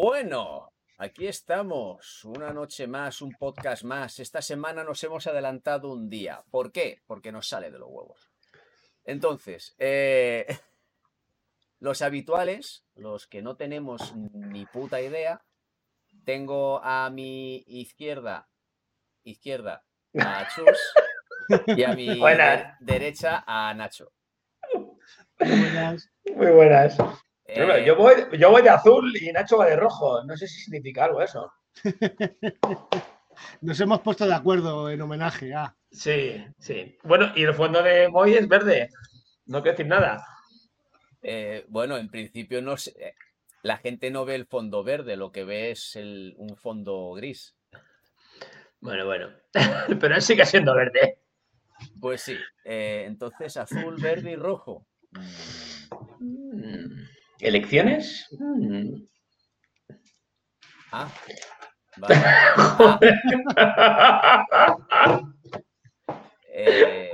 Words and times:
Bueno, 0.00 0.72
aquí 0.98 1.26
estamos, 1.26 2.24
una 2.24 2.52
noche 2.52 2.86
más, 2.86 3.20
un 3.20 3.32
podcast 3.32 3.82
más. 3.82 4.20
Esta 4.20 4.40
semana 4.40 4.84
nos 4.84 5.02
hemos 5.02 5.26
adelantado 5.26 5.92
un 5.92 6.08
día. 6.08 6.44
¿Por 6.52 6.70
qué? 6.70 7.02
Porque 7.04 7.32
nos 7.32 7.48
sale 7.48 7.72
de 7.72 7.80
los 7.80 7.88
huevos. 7.90 8.30
Entonces, 9.04 9.74
eh, 9.76 10.46
los 11.80 12.00
habituales, 12.00 12.84
los 12.94 13.26
que 13.26 13.42
no 13.42 13.56
tenemos 13.56 14.14
ni 14.14 14.66
puta 14.66 15.00
idea, 15.00 15.42
tengo 16.24 16.80
a 16.84 17.10
mi 17.10 17.64
izquierda, 17.66 18.48
izquierda, 19.24 19.84
a 20.16 20.46
Chus 20.54 20.78
y 21.76 21.82
a 21.82 21.96
mi 21.96 22.20
Buenas. 22.20 22.76
derecha 22.78 23.42
a 23.48 23.74
Nacho. 23.74 24.12
Muy 25.40 25.58
buenas. 25.58 26.08
Muy 26.36 26.50
buenas. 26.52 26.96
Eh, 27.50 27.84
yo, 27.86 27.96
voy, 27.96 28.14
yo 28.38 28.50
voy 28.50 28.60
de 28.62 28.68
azul 28.70 29.10
y 29.16 29.32
Nacho 29.32 29.56
va 29.58 29.66
de 29.66 29.76
rojo. 29.76 30.22
No 30.24 30.36
sé 30.36 30.46
si 30.46 30.60
significa 30.60 31.04
algo 31.06 31.22
eso. 31.22 31.50
Nos 33.62 33.80
hemos 33.80 34.00
puesto 34.00 34.26
de 34.26 34.34
acuerdo 34.34 34.90
en 34.90 35.00
homenaje 35.00 35.54
a. 35.54 35.74
Sí, 35.90 36.44
sí. 36.58 36.98
Bueno, 37.04 37.32
y 37.34 37.44
el 37.44 37.54
fondo 37.54 37.82
de 37.82 38.08
Moy 38.08 38.34
es 38.34 38.46
verde. 38.48 38.90
No 39.46 39.62
quiero 39.62 39.76
decir 39.76 39.86
nada. 39.86 40.24
eh, 41.22 41.64
bueno, 41.68 41.96
en 41.96 42.10
principio 42.10 42.60
no 42.62 42.76
sé, 42.76 42.90
eh, 42.98 43.14
la 43.62 43.78
gente 43.78 44.10
no 44.10 44.24
ve 44.24 44.34
el 44.34 44.46
fondo 44.46 44.84
verde, 44.84 45.16
lo 45.16 45.32
que 45.32 45.44
ve 45.44 45.70
es 45.72 45.96
el- 45.96 46.34
un 46.36 46.56
fondo 46.56 47.12
gris. 47.14 47.56
Bueno, 48.80 49.06
bueno. 49.06 49.30
Pero 50.00 50.14
él 50.14 50.22
sigue 50.22 50.44
siendo 50.44 50.74
verde. 50.74 51.18
Pues 52.00 52.20
sí, 52.22 52.36
eh, 52.64 53.04
entonces 53.06 53.56
azul, 53.56 53.96
verde 54.00 54.32
y 54.32 54.36
rojo. 54.36 54.86
Mm. 56.20 57.04
¿Elecciones? 57.40 58.26
Mm. 58.38 59.02
Ah, 60.90 61.08
vale. 61.96 62.14
Ah, 62.16 62.98
eh, 66.52 67.12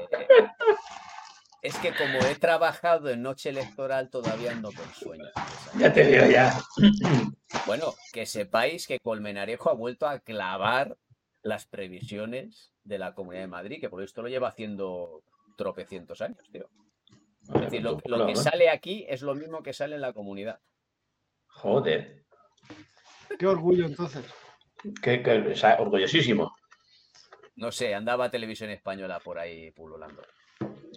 es 1.63 1.77
que 1.79 1.93
como 1.95 2.19
he 2.27 2.35
trabajado 2.37 3.11
en 3.11 3.23
noche 3.23 3.51
electoral, 3.51 4.11
todavía 4.11 4.53
ando 4.53 4.71
con 4.73 4.89
sueño. 4.95 5.25
ya 5.79 5.93
te 5.93 6.05
digo, 6.05 6.27
ya. 6.27 6.59
Bueno, 7.67 7.95
que 8.13 8.27
sepáis 8.27 8.87
que 8.87 9.01
Colmenarejo 9.01 9.71
ha 9.71 9.75
vuelto 9.75 10.07
a 10.07 10.21
clavar 10.21 10.97
las 11.43 11.67
previsiones 11.67 12.73
de 12.85 12.99
la 12.99 13.15
Comunidad 13.15 13.43
de 13.43 13.49
Madrid, 13.49 13.81
que 13.81 13.91
por 13.91 14.03
esto 14.03 14.23
lo 14.23 14.29
lleva 14.29 14.49
haciendo 14.49 15.23
tropecientos 15.57 16.21
años, 16.21 16.49
tío. 16.53 16.69
Es 17.55 17.61
decir, 17.61 17.83
lo, 17.83 18.01
lo 18.07 18.27
que 18.27 18.37
sale 18.37 18.71
aquí 18.71 19.05
es 19.09 19.23
lo 19.23 19.35
mismo 19.35 19.63
que 19.63 19.73
sale 19.73 19.97
en 19.97 20.01
la 20.01 20.13
comunidad. 20.13 20.61
Joder. 21.49 22.25
Qué 23.39 23.47
orgullo 23.47 23.87
entonces. 23.87 24.25
Qué, 25.03 25.23
qué- 25.23 25.39
o 25.53 25.57
sea, 25.57 25.77
orgullosísimo. 25.81 26.55
No 27.57 27.71
sé, 27.71 27.95
andaba 27.95 28.31
televisión 28.31 28.71
española 28.71 29.21
por 29.21 29.39
ahí 29.39 29.71
pululando. 29.73 30.23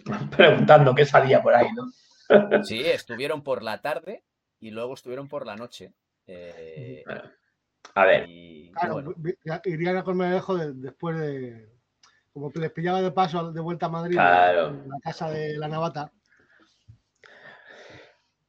Preguntando 0.36 0.94
qué 0.94 1.04
salía 1.04 1.42
por 1.42 1.54
ahí, 1.54 1.68
¿no? 1.74 1.84
Sí, 2.64 2.80
estuvieron 2.84 3.42
por 3.42 3.62
la 3.62 3.80
tarde 3.80 4.24
y 4.60 4.70
luego 4.70 4.94
estuvieron 4.94 5.28
por 5.28 5.46
la 5.46 5.56
noche. 5.56 5.94
eh, 6.26 7.02
A 7.94 8.04
ver. 8.04 8.28
y, 8.28 8.68
y 8.68 8.72
Claro, 8.72 8.94
bueno, 8.94 9.14
irían 9.64 9.96
a 9.96 10.02
de- 10.54 10.72
después 10.74 11.18
de. 11.18 11.72
Como 12.32 12.52
que 12.52 12.60
les 12.60 12.70
pillaba 12.70 13.00
de 13.00 13.10
paso 13.12 13.50
de 13.50 13.60
vuelta 13.60 13.86
a 13.86 13.88
Madrid, 13.88 14.14
Claro. 14.14 14.68
en 14.68 14.88
la 14.88 14.98
casa 15.02 15.30
de 15.30 15.56
la 15.56 15.68
Navata. 15.68 16.12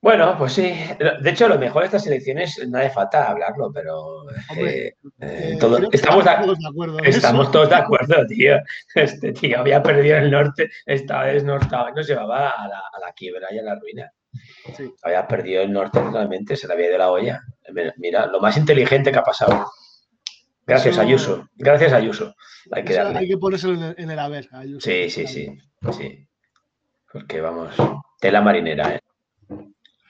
Bueno, 0.01 0.35
pues 0.37 0.53
sí. 0.53 0.73
De 1.21 1.29
hecho, 1.29 1.49
lo 1.49 1.59
mejor 1.59 1.81
de 1.81 1.87
estas 1.87 2.07
elecciones 2.07 2.57
no 2.69 2.77
hace 2.79 2.89
falta 2.89 3.29
hablarlo, 3.29 3.69
pero 3.73 4.21
Hombre, 4.49 4.87
eh, 4.87 4.95
eh, 5.19 5.51
Eh, 5.53 5.57
todo- 5.59 5.77
estamos, 5.91 6.23
todos 6.23 6.57
de 6.57 6.67
acuerdo 6.67 6.99
estamos 7.03 7.43
eso. 7.43 7.51
todos 7.51 7.69
de 7.69 7.75
acuerdo, 7.75 8.25
tío. 8.27 8.57
Este 8.95 9.33
tío 9.33 9.59
había 9.59 9.83
perdido 9.83 10.17
el 10.17 10.31
norte, 10.31 10.69
esta 10.85 11.23
vez 11.23 11.43
no 11.43 11.57
estaba, 11.57 11.91
nos 11.91 12.07
llevaba 12.07 12.49
a 12.51 12.67
la, 12.69 12.79
a 12.79 12.99
la 13.05 13.11
quiebra 13.11 13.47
y 13.51 13.59
a 13.59 13.63
la 13.63 13.75
ruina. 13.75 14.09
Sí. 14.77 14.89
Había 15.03 15.27
perdido 15.27 15.63
el 15.63 15.73
norte 15.73 15.99
totalmente, 15.99 16.55
se 16.55 16.67
le 16.67 16.73
había 16.75 16.87
ido 16.89 16.97
la 16.97 17.11
olla. 17.11 17.41
Mira, 17.97 18.25
lo 18.27 18.39
más 18.39 18.55
inteligente 18.55 19.11
que 19.11 19.17
ha 19.19 19.23
pasado. 19.23 19.69
Gracias, 20.65 20.93
Eso- 20.93 21.01
Ayuso. 21.01 21.49
Gracias, 21.55 21.91
Ayuso. 21.91 22.35
Hay 22.71 22.85
que 22.85 22.93
darle. 22.93 23.19
hay 23.19 23.27
que 23.27 23.37
ponérselo 23.37 23.73
en 23.73 23.83
el, 23.83 23.95
en 23.97 24.11
el 24.11 24.19
haber. 24.19 24.47
Ayuso. 24.53 24.79
Sí, 24.89 25.09
sí, 25.09 25.27
sí, 25.27 25.57
sí. 25.91 26.25
Porque 27.11 27.41
vamos, 27.41 27.75
tela 28.21 28.39
marinera, 28.39 28.95
¿eh? 28.95 28.99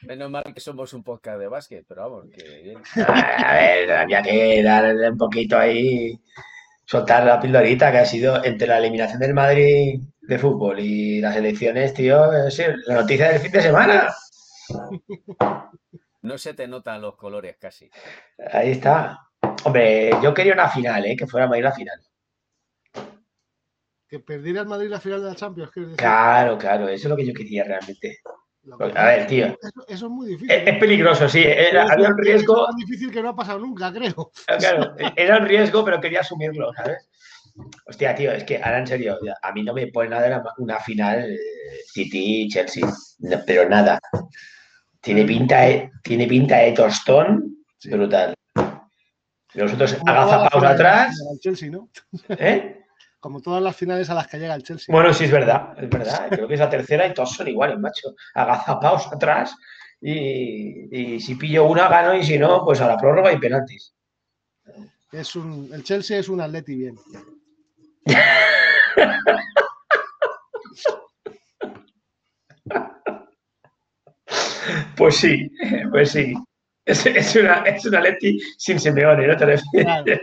Menos 0.10 0.32
mal 0.32 0.44
que 0.44 0.60
somos 0.60 0.92
un 0.96 1.04
podcast 1.04 1.40
de 1.40 1.48
básquet, 1.48 1.86
pero 1.88 2.02
vamos, 2.02 2.26
que 2.36 2.62
bien. 2.64 2.82
A 3.46 3.54
ver, 3.54 3.92
había 3.92 4.24
que 4.24 4.64
darle 4.64 5.12
un 5.12 5.18
poquito 5.18 5.56
ahí, 5.56 6.20
soltar 6.84 7.24
la 7.24 7.40
pildorita 7.40 7.92
que 7.92 8.00
ha 8.00 8.06
sido 8.06 8.44
entre 8.44 8.68
la 8.68 8.80
eliminación 8.80 9.20
del 9.20 9.36
Madrid 9.36 10.02
de 10.22 10.40
fútbol 10.40 10.80
y 10.80 11.22
las 11.22 11.36
elecciones, 11.36 11.94
tío, 11.94 12.32
es 12.34 12.46
decir, 12.46 12.76
la 12.88 12.96
noticia 12.96 13.30
del 13.30 13.40
fin 13.40 13.52
de 13.52 13.62
semana. 13.62 14.16
No 16.24 16.38
se 16.40 16.56
te 16.56 16.68
notan 16.68 17.02
los 17.02 17.16
colores 17.16 17.58
casi. 17.60 17.92
Ahí 18.52 18.72
está. 18.72 19.30
Hombre, 19.64 20.10
yo 20.24 20.34
quería 20.34 20.54
una 20.54 20.70
final, 20.70 21.06
¿eh? 21.06 21.16
Que 21.16 21.28
fuera 21.28 21.48
Madrid 21.48 21.64
la 21.64 21.72
final. 21.72 22.00
Que 24.08 24.20
perdiera 24.20 24.62
el 24.62 24.68
Madrid 24.68 24.90
la 24.90 25.00
final 25.00 25.22
de 25.22 25.30
la 25.30 25.36
Champions. 25.36 25.72
Claro, 25.96 26.58
claro, 26.58 26.88
eso 26.88 27.08
es 27.08 27.10
lo 27.10 27.16
que 27.16 27.28
yo 27.28 27.34
quería 27.34 27.64
realmente. 27.64 28.18
Que 28.78 28.98
A 29.00 29.06
ver, 29.06 29.28
tío. 29.28 29.48
Eso, 29.48 29.86
eso 29.88 30.06
es 30.06 30.12
muy 30.12 30.28
difícil. 30.28 30.52
Es, 30.52 30.62
es 30.68 30.68
¿eh? 30.76 30.78
peligroso, 30.80 31.28
sí. 31.30 31.44
era- 31.46 31.84
había 31.92 32.10
un 32.10 32.18
riesgo, 32.18 32.62
Es 32.62 32.68
tan 32.68 32.76
difícil 32.78 33.12
que 33.12 33.22
no 33.24 33.30
ha 33.30 33.36
pasado 33.36 33.60
nunca, 33.60 33.92
creo. 33.92 34.32
claro, 34.60 34.96
era 35.16 35.38
un 35.38 35.46
riesgo, 35.46 35.84
pero 35.86 36.00
quería 36.00 36.22
asumirlo, 36.22 36.72
¿sabes? 36.74 37.10
Hostia, 37.88 38.16
tío, 38.16 38.32
es 38.32 38.44
que 38.46 38.58
ahora 38.58 38.80
en 38.80 38.88
serio, 38.88 39.18
a 39.42 39.52
mí 39.52 39.64
no 39.64 39.74
me 39.74 39.88
pone 39.88 40.10
nada 40.10 40.28
una, 40.28 40.44
una 40.60 40.80
final 40.80 41.30
eh, 41.32 41.38
City-Chelsea, 41.92 42.88
no, 43.20 43.38
pero 43.46 43.68
nada. 43.68 44.00
Tiene 45.02 45.26
pinta 45.26 45.62
de, 45.62 45.92
tiene 46.04 46.28
pinta 46.28 46.58
de 46.58 46.72
tostón 46.74 47.56
Sí. 47.78 47.90
brutal. 47.92 48.34
Nosotros 49.54 49.98
agazapados 50.06 50.64
atrás, 50.64 51.16
Chelsea, 51.42 51.70
¿no? 51.72 51.90
¿eh? 52.30 52.79
Como 53.20 53.42
todas 53.42 53.62
las 53.62 53.76
finales 53.76 54.10
a 54.10 54.14
las 54.14 54.28
que 54.28 54.38
llega 54.40 54.56
el 54.56 54.64
Chelsea. 54.64 54.94
Bueno, 54.94 55.14
sí, 55.14 55.26
es 55.26 55.32
verdad, 55.32 55.74
es 55.78 55.90
verdad. 55.90 56.28
Creo 56.30 56.48
que 56.48 56.54
es 56.54 56.60
la 56.60 56.70
tercera 56.70 57.06
y 57.06 57.14
todos 57.14 57.34
son 57.34 57.48
iguales, 57.48 57.78
macho. 57.78 58.16
Agazapados 58.34 59.08
atrás 59.08 59.56
y, 60.00 61.16
y 61.16 61.20
si 61.20 61.36
pillo 61.36 61.66
una 61.66 61.90
gano 61.90 62.16
y 62.16 62.24
si 62.24 62.38
no, 62.38 62.64
pues 62.64 62.80
a 62.80 62.88
la 62.88 62.98
prórroga 62.98 63.34
y 63.34 63.38
penaltis. 63.38 63.94
Es 65.12 65.36
un, 65.36 65.70
el 65.74 65.84
Chelsea 65.84 66.20
es 66.20 66.30
un 66.30 66.40
atleti 66.40 66.76
bien. 66.76 66.98
Pues 74.96 75.16
sí, 75.16 75.50
pues 75.92 76.12
sí. 76.12 76.34
Es, 76.86 77.06
es 77.06 77.36
una, 77.36 77.64
es 77.64 77.86
una 77.86 78.02
Leti 78.02 78.40
sin 78.58 78.80
Simeone, 78.80 79.28
¿no 79.28 79.38
te 79.38 79.46
refieres? 79.46 79.86
Claro. 79.86 80.22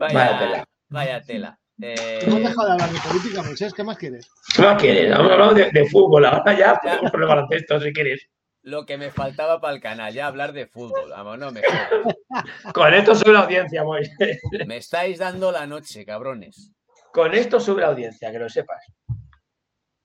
Vaya, 0.00 0.14
Vaya 0.18 0.38
tela. 0.38 0.64
vaya 0.88 1.20
tela. 1.22 1.60
Eh, 1.82 2.18
Hemos 2.22 2.40
dejado 2.40 2.66
de 2.66 2.72
hablar 2.72 2.90
de 2.90 2.98
política, 3.00 3.42
Moisés. 3.42 3.72
¿Qué 3.74 3.84
más 3.84 3.96
quieres? 3.98 4.28
¿Qué 4.56 4.62
más 4.62 4.80
quieres? 4.80 5.10
Vamos 5.16 5.32
hablando 5.32 5.54
de, 5.54 5.70
de 5.70 5.86
fútbol. 5.88 6.24
Ahora 6.24 6.52
ya 6.58 6.74
podemos 6.82 7.10
por 7.10 7.22
el 7.22 7.28
baloncesto, 7.28 7.80
si 7.80 7.92
quieres. 7.92 8.26
lo 8.62 8.84
que 8.86 8.96
me 8.98 9.10
faltaba 9.10 9.60
para 9.60 9.74
el 9.74 9.80
canal, 9.80 10.12
ya 10.12 10.26
hablar 10.26 10.52
de 10.52 10.66
fútbol. 10.66 11.10
Vamos, 11.10 11.38
no 11.38 11.52
me. 11.52 11.60
Con 12.74 12.92
esto 12.94 13.14
sube 13.14 13.32
la 13.34 13.40
audiencia, 13.40 13.84
Moy. 13.84 14.02
Me 14.66 14.78
estáis 14.78 15.18
dando 15.18 15.52
la 15.52 15.66
noche, 15.66 16.04
cabrones. 16.04 16.72
Con 17.12 17.34
esto 17.34 17.60
sube 17.60 17.82
la 17.82 17.88
audiencia, 17.88 18.30
que 18.32 18.38
lo 18.38 18.48
sepas. 18.48 18.82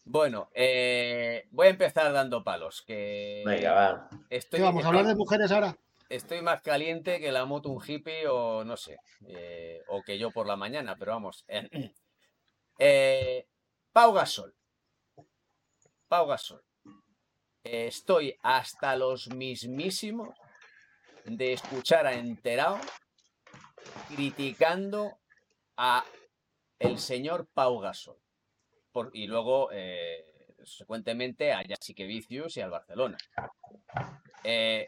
Bueno, 0.08 0.50
eh, 0.54 1.48
voy 1.52 1.68
a 1.68 1.72
empezar 1.72 2.12
dando 2.14 2.44
palos. 2.44 2.84
Que 2.86 3.44
Venga, 3.46 3.74
va. 3.74 4.10
estoy, 4.30 4.60
¿Qué 4.60 4.64
vamos 4.64 4.84
a 4.86 4.88
hablar 4.90 5.06
de 5.08 5.16
mujeres 5.16 5.52
ahora? 5.52 5.76
Estoy 6.10 6.42
más 6.42 6.62
caliente 6.62 7.20
que 7.20 7.32
la 7.32 7.46
moto 7.46 7.70
un 7.70 7.84
hippie 7.86 8.28
o 8.28 8.64
no 8.64 8.78
sé, 8.78 8.98
eh, 9.28 9.82
o 9.88 10.02
que 10.02 10.18
yo 10.18 10.32
por 10.32 10.48
la 10.48 10.56
mañana, 10.56 10.96
pero 10.98 11.12
vamos. 11.12 11.46
Eh, 12.78 13.48
Pau 13.92 14.14
Gasol. 14.14 14.56
Pau 16.08 16.28
Gasol. 16.28 16.64
Eh, 17.64 17.88
estoy 17.88 18.38
hasta 18.44 18.96
los 18.96 19.30
mismísimos 19.30 20.38
de 21.26 21.54
escuchar 21.54 22.06
a 22.06 22.14
Enterado 22.14 22.80
criticando 24.08 25.18
a 25.78 26.06
el 26.80 27.00
señor 27.00 27.48
Pau 27.54 27.80
Gasol. 27.80 28.20
Y 29.14 29.28
luego, 29.28 29.70
eh, 29.72 30.24
a 31.54 31.64
Jessica 31.64 32.04
Vicius 32.04 32.58
y 32.58 32.62
al 32.62 32.70
Barcelona. 32.70 33.18
Eh, 34.44 34.88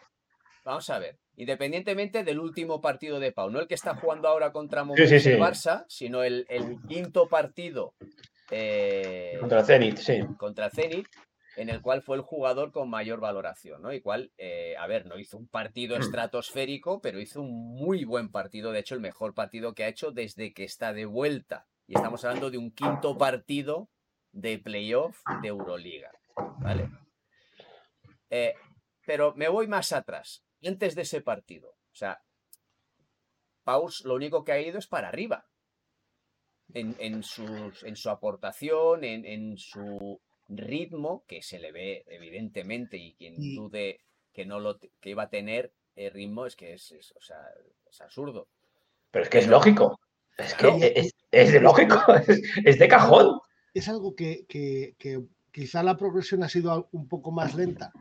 Vamos 0.67 0.89
a 0.89 0.99
ver. 0.99 1.17
Independientemente 1.37 2.25
del 2.25 2.41
último 2.41 2.81
partido 2.81 3.21
de 3.21 3.31
Pau, 3.31 3.49
no 3.49 3.61
el 3.61 3.67
que 3.67 3.73
está 3.73 3.95
jugando 3.95 4.27
ahora 4.27 4.51
contra 4.51 4.83
Mombasa 4.83 5.07
sí, 5.07 5.19
sí. 5.21 5.31
Barça, 5.31 5.85
sino 5.87 6.23
el, 6.23 6.45
el 6.49 6.81
quinto 6.89 7.29
partido 7.29 7.93
eh, 8.51 9.37
Contra 9.39 9.63
Zenit, 9.63 9.95
sí. 9.95 10.19
contra 10.37 10.69
Zenit, 10.69 11.07
en 11.55 11.69
el 11.69 11.81
cual 11.81 12.01
fue 12.01 12.17
el 12.17 12.21
jugador 12.21 12.73
con 12.73 12.89
mayor 12.89 13.21
valoración, 13.21 13.81
¿no? 13.81 13.93
Y 13.93 14.01
cual, 14.01 14.33
eh, 14.37 14.75
a 14.77 14.87
ver, 14.87 15.05
no 15.05 15.17
hizo 15.17 15.37
un 15.37 15.47
partido 15.47 15.95
estratosférico, 15.95 16.99
pero 16.99 17.21
hizo 17.21 17.39
un 17.39 17.77
muy 17.77 18.03
buen 18.03 18.29
partido, 18.29 18.73
de 18.73 18.79
hecho 18.79 18.93
el 18.93 18.99
mejor 18.99 19.33
partido 19.33 19.73
que 19.73 19.85
ha 19.85 19.87
hecho 19.87 20.11
desde 20.11 20.53
que 20.53 20.65
está 20.65 20.91
de 20.91 21.05
vuelta. 21.05 21.65
Y 21.87 21.95
estamos 21.95 22.25
hablando 22.25 22.51
de 22.51 22.57
un 22.57 22.71
quinto 22.71 23.17
partido 23.17 23.87
de 24.33 24.59
playoff 24.59 25.21
de 25.41 25.47
Euroliga, 25.47 26.11
¿vale? 26.59 26.89
Eh, 28.29 28.53
pero 29.05 29.33
me 29.35 29.47
voy 29.47 29.67
más 29.67 29.93
atrás, 29.93 30.43
antes 30.65 30.95
de 30.95 31.03
ese 31.03 31.21
partido. 31.21 31.69
O 31.69 31.95
sea, 31.95 32.21
Paus 33.63 34.03
lo 34.05 34.15
único 34.15 34.43
que 34.43 34.51
ha 34.51 34.61
ido 34.61 34.79
es 34.79 34.87
para 34.87 35.09
arriba. 35.09 35.45
En, 36.73 36.95
en, 36.99 37.21
en 37.23 37.95
su 37.95 38.09
aportación, 38.09 39.03
en, 39.03 39.25
en, 39.25 39.57
su 39.57 40.19
ritmo, 40.49 41.23
que 41.25 41.41
se 41.41 41.59
le 41.59 41.71
ve 41.71 42.03
evidentemente, 42.07 42.97
y 42.97 43.13
quien 43.15 43.35
dude 43.55 44.01
que 44.33 44.45
no 44.45 44.59
lo 44.59 44.77
que 44.77 45.09
iba 45.09 45.23
a 45.23 45.29
tener 45.29 45.73
el 45.95 46.11
ritmo 46.11 46.45
es 46.45 46.55
que 46.55 46.73
es, 46.73 46.91
o 47.15 47.21
sea, 47.21 47.37
es 47.89 48.01
absurdo. 48.01 48.47
Pero 49.11 49.23
es 49.23 49.29
que 49.29 49.39
es 49.39 49.47
lógico. 49.47 49.99
Es 50.37 50.53
que 50.53 51.11
es, 51.31 51.51
de 51.51 51.59
lógico, 51.59 51.97
es, 52.65 52.77
de 52.77 52.87
cajón. 52.87 53.39
Es 53.73 53.89
algo 53.89 54.13
que, 54.15 54.45
que, 54.47 54.95
quizá 55.51 55.81
la 55.81 55.97
progresión 55.97 56.43
ha 56.43 56.49
sido 56.49 56.87
un 56.91 57.07
poco 57.07 57.31
más 57.31 57.55
lenta 57.55 57.91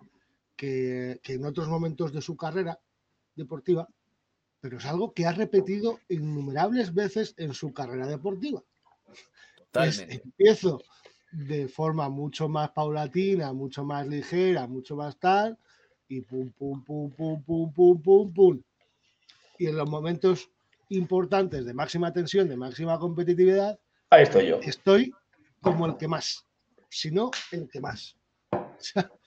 que, 0.56 1.20
en 1.25 1.44
otros 1.44 1.69
momentos 1.69 2.12
de 2.12 2.23
su 2.23 2.37
carrera 2.37 2.79
deportiva, 3.35 3.88
pero 4.61 4.79
es 4.79 4.87
algo 4.87 5.12
que 5.12 5.26
ha 5.26 5.32
repetido 5.32 6.00
innumerables 6.08 6.94
veces 6.94 7.35
en 7.37 7.55
su 7.55 7.73
carrera 7.73 8.06
deportiva. 8.06 8.62
empiezo 9.75 10.82
de 11.31 11.69
forma 11.69 12.08
mucho 12.08 12.49
más 12.49 12.70
paulatina, 12.70 13.53
mucho 13.53 13.85
más 13.85 14.06
ligera, 14.06 14.67
mucho 14.67 14.97
más 14.97 15.19
tal, 15.19 15.58
y 16.08 16.23
pum, 16.23 16.50
pum, 16.53 16.82
pum, 16.85 17.11
pum, 17.11 17.43
pum, 17.43 17.73
pum, 17.73 18.03
pum, 18.03 18.32
pum. 18.32 18.62
Y 19.58 19.67
en 19.67 19.76
los 19.76 19.88
momentos 19.88 20.50
importantes 20.88 21.64
de 21.64 21.75
máxima 21.75 22.12
tensión, 22.12 22.49
de 22.49 22.56
máxima 22.56 22.99
competitividad, 22.99 23.79
Ahí 24.11 24.23
estoy 24.23 24.47
yo. 24.47 24.61
Estoy 24.62 25.12
como 25.61 25.87
el 25.87 25.97
que 25.97 26.06
más, 26.06 26.47
si 26.88 27.11
no, 27.11 27.31
el 27.50 27.69
que 27.69 27.81
más. 27.81 28.17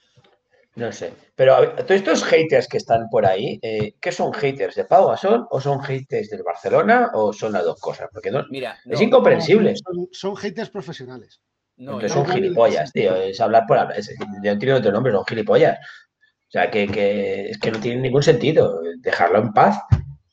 No 0.80 0.94
sé. 0.94 1.12
Pero 1.36 1.76
todos 1.76 1.92
estos 1.92 2.24
haters 2.24 2.68
que 2.70 2.78
están 2.78 3.10
por 3.10 3.26
ahí, 3.26 3.60
eh, 3.62 3.96
¿qué 4.00 4.14
son 4.14 4.34
haters? 4.34 4.76
¿De 4.76 4.86
Pau 4.86 5.10
Gasol 5.10 5.46
o 5.50 5.60
son 5.60 5.82
haters 5.84 6.30
del 6.30 6.42
Barcelona 6.42 7.12
o 7.14 7.34
son 7.34 7.52
las 7.52 7.66
dos 7.66 7.82
cosas? 7.82 8.08
Porque 8.14 8.32
no, 8.32 8.46
Mira, 8.50 8.80
es 8.86 9.02
incomprensible. 9.02 9.74
Son, 10.12 10.38
haters 10.38 10.70
profesionales. 10.70 11.42
No, 11.76 12.00
son 12.08 12.26
gilipollas, 12.28 12.94
tío. 12.94 13.14
Es 13.14 13.42
hablar 13.42 13.66
por 13.68 13.78
hablar. 13.78 13.98
yo 14.42 14.54
no 14.54 14.58
tiene 14.58 14.74
otro 14.74 14.92
nombre, 14.94 15.12
son 15.12 15.26
gilipollas. 15.26 15.78
O 15.80 16.52
sea, 16.52 16.72
que, 16.72 16.88
que, 16.88 17.50
es 17.50 17.60
que 17.60 17.72
no 17.72 17.80
tiene 17.80 18.02
ningún 18.02 18.24
sentido. 18.24 18.80
Dejarlo 19.00 19.40
en 19.40 19.52
paz. 19.52 19.82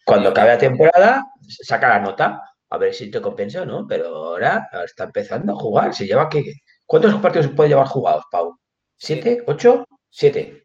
Cuando 0.05 0.29
acabe 0.29 0.51
la 0.51 0.59
temporada, 0.59 1.27
saca 1.49 1.89
la 1.89 2.01
nota. 2.01 2.41
A 2.71 2.79
ver 2.79 2.95
si 2.95 3.11
te 3.11 3.21
compensa 3.21 3.63
o 3.63 3.67
no. 3.67 3.85
Pero 3.89 4.15
ahora 4.15 4.69
está 4.85 5.05
empezando 5.05 5.55
a 5.55 5.57
jugar. 5.57 5.93
Se 5.93 6.07
lleva 6.07 6.29
que. 6.29 6.45
¿Cuántos 6.85 7.15
partidos 7.17 7.49
puede 7.49 7.71
llevar 7.71 7.89
jugados, 7.89 8.25
Pau? 8.31 8.57
¿Siete? 8.97 9.43
¿Ocho? 9.49 9.85
Siete. 10.19 10.65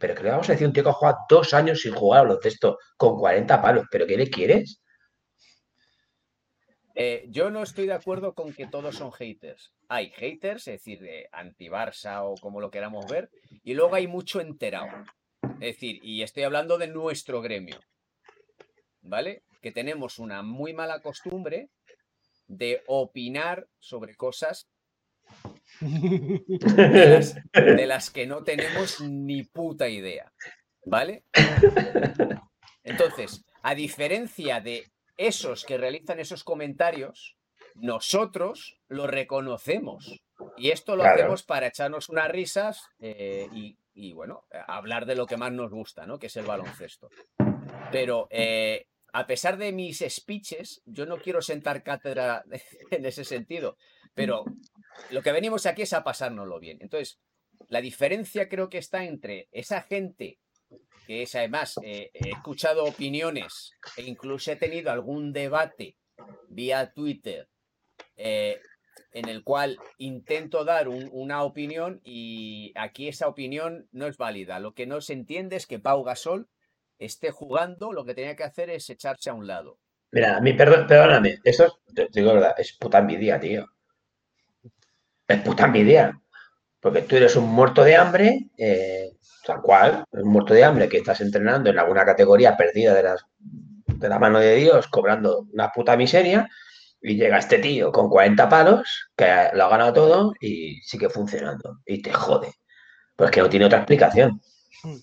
Pero 0.00 0.12
que 0.16 0.24
le 0.24 0.30
vamos 0.30 0.48
a 0.48 0.52
decir 0.54 0.66
un 0.66 0.72
tío 0.72 0.82
que 0.82 0.88
ha 0.88 0.92
jugado 0.92 1.18
dos 1.28 1.54
años 1.54 1.80
sin 1.80 1.94
jugar 1.94 2.26
a 2.26 2.40
textos 2.40 2.78
con 2.96 3.16
40 3.16 3.62
palos. 3.62 3.86
¿Pero 3.88 4.08
qué 4.08 4.16
le 4.16 4.28
quieres? 4.28 4.82
Eh, 6.96 7.26
yo 7.28 7.50
no 7.50 7.62
estoy 7.62 7.86
de 7.86 7.92
acuerdo 7.92 8.34
con 8.34 8.52
que 8.52 8.66
todos 8.66 8.96
son 8.96 9.12
haters. 9.12 9.72
Hay 9.88 10.10
haters, 10.10 10.66
es 10.66 10.80
decir, 10.80 10.98
de 10.98 11.28
anti-Barça 11.30 12.22
o 12.24 12.34
como 12.34 12.60
lo 12.60 12.72
queramos 12.72 13.06
ver, 13.06 13.30
y 13.62 13.74
luego 13.74 13.94
hay 13.94 14.08
mucho 14.08 14.40
enterado. 14.40 15.04
Es 15.60 15.76
decir, 15.76 16.00
y 16.02 16.22
estoy 16.22 16.42
hablando 16.42 16.76
de 16.76 16.88
nuestro 16.88 17.40
gremio, 17.40 17.78
¿vale? 19.00 19.44
Que 19.62 19.70
tenemos 19.70 20.18
una 20.18 20.42
muy 20.42 20.74
mala 20.74 21.00
costumbre 21.02 21.70
de 22.48 22.82
opinar 22.88 23.68
sobre 23.78 24.16
cosas 24.16 24.68
de 25.80 27.86
las, 27.86 28.10
que 28.10 28.26
no 28.26 28.44
tenemos 28.44 29.00
ni 29.00 29.42
puta 29.42 29.88
idea. 29.88 30.32
¿Vale? 30.86 31.24
Entonces, 32.82 33.44
a 33.62 33.74
diferencia 33.74 34.60
de 34.60 34.90
esos 35.16 35.64
que 35.64 35.78
realizan 35.78 36.20
esos 36.20 36.44
comentarios, 36.44 37.36
nosotros 37.74 38.78
lo 38.88 39.06
reconocemos. 39.06 40.20
Y 40.56 40.70
esto 40.70 40.96
lo 40.96 41.04
hacemos 41.04 41.42
para 41.42 41.68
echarnos 41.68 42.08
unas 42.08 42.28
risas 42.28 42.88
eh, 43.00 43.48
y, 43.94 44.12
bueno, 44.12 44.44
hablar 44.68 45.06
de 45.06 45.16
lo 45.16 45.26
que 45.26 45.36
más 45.36 45.52
nos 45.52 45.70
gusta, 45.70 46.06
¿no? 46.06 46.18
Que 46.18 46.26
es 46.26 46.36
el 46.36 46.44
baloncesto. 46.44 47.08
Pero 47.90 48.26
eh, 48.30 48.86
a 49.12 49.26
pesar 49.26 49.56
de 49.56 49.72
mis 49.72 50.04
speeches, 50.08 50.82
yo 50.84 51.06
no 51.06 51.18
quiero 51.18 51.40
sentar 51.40 51.82
cátedra 51.82 52.44
en 52.90 53.06
ese 53.06 53.24
sentido. 53.24 53.76
Pero 54.12 54.44
lo 55.10 55.22
que 55.22 55.32
venimos 55.32 55.66
aquí 55.66 55.82
es 55.82 55.92
a 55.92 56.04
pasárnoslo 56.04 56.58
bien. 56.60 56.78
Entonces, 56.80 57.20
la 57.68 57.80
diferencia 57.80 58.48
creo 58.48 58.68
que 58.68 58.78
está 58.78 59.04
entre 59.04 59.48
esa 59.52 59.82
gente 59.82 60.38
que 61.06 61.22
es 61.22 61.34
además, 61.34 61.74
eh, 61.82 62.10
he 62.14 62.30
escuchado 62.30 62.84
opiniones 62.84 63.72
e 63.96 64.02
incluso 64.02 64.52
he 64.52 64.56
tenido 64.56 64.90
algún 64.90 65.32
debate 65.32 65.96
vía 66.48 66.92
Twitter 66.92 67.48
eh, 68.16 68.60
en 69.12 69.28
el 69.28 69.44
cual 69.44 69.78
intento 69.98 70.64
dar 70.64 70.88
una 70.88 71.42
opinión 71.42 72.00
y 72.04 72.72
aquí 72.74 73.08
esa 73.08 73.28
opinión 73.28 73.88
no 73.92 74.06
es 74.06 74.16
válida. 74.16 74.58
Lo 74.60 74.74
que 74.74 74.86
no 74.86 75.00
se 75.00 75.12
entiende 75.12 75.56
es 75.56 75.66
que 75.66 75.78
Pau 75.78 76.02
Gasol 76.02 76.48
esté 76.98 77.30
jugando, 77.30 77.92
lo 77.92 78.04
que 78.04 78.14
tenía 78.14 78.34
que 78.34 78.44
hacer 78.44 78.70
es 78.70 78.88
echarse 78.88 79.30
a 79.30 79.34
un 79.34 79.46
lado. 79.46 79.78
Mira, 80.10 80.36
a 80.36 80.40
mí, 80.40 80.52
perdóname, 80.52 81.38
eso, 81.44 81.80
digo 82.12 82.34
verdad, 82.34 82.54
es 82.56 82.72
puta 82.72 82.98
envidia, 82.98 83.38
tío 83.38 83.73
es 85.28 85.40
puta 85.42 85.66
envidia. 85.66 86.20
Porque 86.80 87.02
tú 87.02 87.16
eres 87.16 87.34
un 87.36 87.48
muerto 87.50 87.82
de 87.82 87.96
hambre, 87.96 88.50
eh, 88.58 89.16
tal 89.46 89.62
cual, 89.62 90.04
un 90.10 90.28
muerto 90.28 90.52
de 90.52 90.64
hambre 90.64 90.88
que 90.88 90.98
estás 90.98 91.20
entrenando 91.20 91.70
en 91.70 91.78
alguna 91.78 92.04
categoría 92.04 92.56
perdida 92.56 92.92
de, 92.94 93.02
las, 93.02 93.24
de 93.86 94.08
la 94.08 94.18
mano 94.18 94.38
de 94.38 94.56
Dios, 94.56 94.88
cobrando 94.88 95.46
una 95.52 95.70
puta 95.70 95.96
miseria, 95.96 96.48
y 97.00 97.16
llega 97.16 97.38
este 97.38 97.58
tío 97.58 97.92
con 97.92 98.08
40 98.08 98.48
palos, 98.48 99.10
que 99.14 99.50
lo 99.52 99.64
ha 99.64 99.68
ganado 99.68 99.92
todo 99.92 100.34
y 100.40 100.80
sigue 100.82 101.10
funcionando. 101.10 101.80
Y 101.84 102.00
te 102.00 102.12
jode. 102.12 102.52
Pues 103.14 103.30
que 103.30 103.40
no 103.40 103.48
tiene 103.48 103.66
otra 103.66 103.78
explicación. 103.78 104.40
Hmm. 104.82 104.96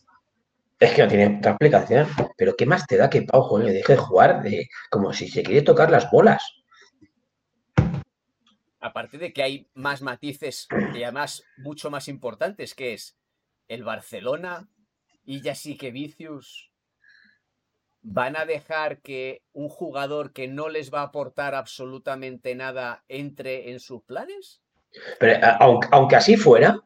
Es 0.79 0.93
que 0.93 1.03
no 1.03 1.07
tiene 1.07 1.37
otra 1.37 1.51
explicación. 1.51 2.07
Pero 2.35 2.55
¿qué 2.55 2.65
más 2.65 2.87
te 2.87 2.97
da 2.97 3.09
que 3.09 3.21
Pau 3.21 3.43
joder, 3.43 3.71
deje 3.71 3.93
de 3.93 3.99
jugar 3.99 4.41
de, 4.41 4.67
como 4.89 5.13
si 5.13 5.27
se 5.29 5.43
quiere 5.43 5.61
tocar 5.61 5.91
las 5.91 6.09
bolas? 6.09 6.60
Aparte 8.81 9.17
de 9.17 9.31
que 9.31 9.43
hay 9.43 9.69
más 9.75 10.01
matices 10.01 10.67
y 10.93 11.03
además 11.03 11.43
mucho 11.57 11.89
más 11.89 12.07
importantes, 12.07 12.73
que 12.73 12.93
es 12.93 13.15
el 13.67 13.83
Barcelona 13.83 14.67
y 15.23 15.41
ya 15.41 15.55
sí 15.55 15.77
que 15.77 15.91
Vicius 15.91 16.71
van 18.01 18.35
a 18.35 18.45
dejar 18.45 19.01
que 19.01 19.43
un 19.53 19.69
jugador 19.69 20.33
que 20.33 20.47
no 20.47 20.67
les 20.67 20.91
va 20.91 21.01
a 21.01 21.05
aportar 21.05 21.53
absolutamente 21.53 22.55
nada 22.55 23.05
entre 23.07 23.71
en 23.71 23.79
sus 23.79 24.01
planes? 24.01 24.61
Pero 25.19 25.39
aunque, 25.91 26.15
así 26.15 26.35
fuera, 26.35 26.81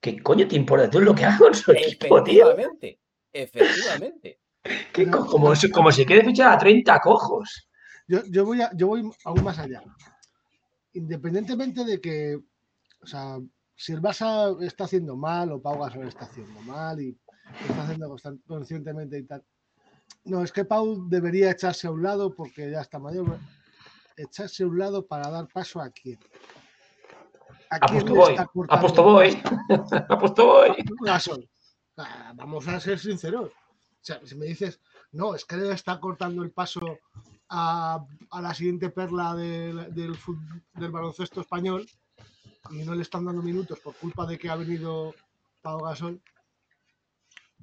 ¿qué 0.00 0.20
coño 0.22 0.48
te 0.48 0.56
importa 0.56 0.88
tú 0.88 1.00
lo 1.00 1.14
que 1.14 1.26
hago 1.26 1.48
en 1.48 1.54
su 1.54 1.72
equipo, 1.72 2.24
tío? 2.24 2.50
Efectivamente, 2.50 2.98
efectivamente. 3.30 4.40
como, 5.30 5.52
como 5.72 5.92
si 5.92 6.06
quiere 6.06 6.24
fichar 6.24 6.54
a 6.54 6.58
30 6.58 6.98
cojos. 7.00 7.68
Yo, 8.08 8.20
yo, 8.30 8.46
voy 8.46 8.60
yo 8.74 8.86
voy 8.86 9.02
aún 9.24 9.44
más 9.44 9.58
allá 9.58 9.82
independientemente 10.96 11.84
de 11.84 12.00
que, 12.00 12.36
o 13.02 13.06
sea, 13.06 13.38
si 13.74 13.92
el 13.92 14.00
Barça 14.00 14.56
está 14.64 14.84
haciendo 14.84 15.16
mal 15.16 15.52
o 15.52 15.60
Pau 15.60 15.78
Gasol 15.78 16.08
está 16.08 16.24
haciendo 16.24 16.60
mal 16.62 17.00
y 17.00 17.16
está 17.68 17.82
haciendo 17.82 18.16
conscientemente 18.46 19.18
y 19.18 19.24
tal. 19.24 19.44
No, 20.24 20.42
es 20.42 20.50
que 20.50 20.64
Pau 20.64 21.08
debería 21.08 21.50
echarse 21.50 21.86
a 21.86 21.90
un 21.90 22.02
lado 22.02 22.34
porque 22.34 22.70
ya 22.70 22.80
está 22.80 22.98
mayor. 22.98 23.38
Echarse 24.16 24.64
a 24.64 24.66
un 24.66 24.78
lado 24.78 25.06
para 25.06 25.30
dar 25.30 25.46
paso 25.48 25.80
a 25.80 25.90
quién. 25.90 26.18
¿A 27.70 27.78
quién 27.80 28.04
voy. 28.06 28.34
Apuesto 28.68 29.02
voy. 29.02 29.42
Apuesto 30.08 30.46
voy. 30.46 30.84
Gasol. 31.02 31.48
Vamos 32.34 32.66
a 32.68 32.80
ser 32.80 32.98
sinceros. 32.98 33.50
O 33.50 34.04
sea, 34.06 34.20
si 34.24 34.36
me 34.36 34.46
dices, 34.46 34.80
no, 35.12 35.34
es 35.34 35.44
que 35.44 35.56
le 35.56 35.72
está 35.72 35.98
cortando 36.00 36.42
el 36.42 36.52
paso 36.52 36.80
a, 37.48 38.04
la 38.40 38.54
siguiente 38.54 38.90
perla 38.90 39.34
del, 39.34 40.16
baloncesto 40.74 41.40
español 41.40 41.86
y 42.70 42.84
no 42.84 42.94
le 42.94 43.02
están 43.02 43.24
dando 43.24 43.42
minutos 43.42 43.78
por 43.80 43.94
culpa 43.96 44.26
de 44.26 44.38
que 44.38 44.50
ha 44.50 44.56
venido 44.56 45.14
Pau 45.62 45.80
Gasol, 45.82 46.20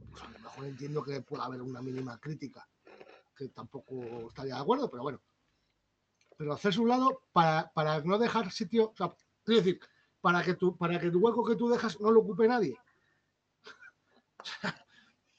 pues 0.09 0.23
a 0.23 0.29
lo 0.29 0.39
mejor 0.39 0.65
entiendo 0.65 1.03
que 1.03 1.21
pueda 1.21 1.45
haber 1.45 1.61
una 1.61 1.81
mínima 1.81 2.17
crítica, 2.19 2.67
que 3.35 3.49
tampoco 3.49 4.27
estaría 4.27 4.55
de 4.55 4.61
acuerdo, 4.61 4.89
pero 4.89 5.03
bueno. 5.03 5.21
Pero 6.37 6.53
hacerse 6.53 6.79
un 6.79 6.89
lado 6.89 7.21
para, 7.31 7.71
no 8.03 8.17
dejar 8.17 8.51
sitio, 8.51 8.93
es 9.45 9.55
decir, 9.55 9.79
para 10.21 10.41
que, 10.43 10.55
tu, 10.55 10.75
para 10.77 10.99
que 10.99 11.07
el 11.07 11.15
hueco 11.15 11.45
que 11.45 11.55
tú 11.55 11.69
dejas 11.69 11.99
no 11.99 12.11
lo 12.11 12.21
ocupe 12.21 12.47
nadie. 12.47 12.77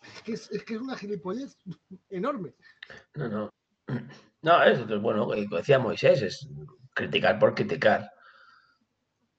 es, 0.02 0.22
que 0.22 0.32
es, 0.32 0.50
es 0.50 0.64
que 0.64 0.74
es 0.74 0.80
una 0.80 0.96
gilipollez 0.96 1.56
enorme. 2.10 2.54
No, 3.14 3.28
no. 3.28 3.50
No, 4.44 4.62
es 4.62 4.86
bueno, 5.00 5.24
como 5.24 5.56
decía 5.56 5.78
Moisés, 5.78 6.20
es 6.20 6.48
criticar 6.92 7.38
por 7.38 7.54
criticar. 7.54 8.10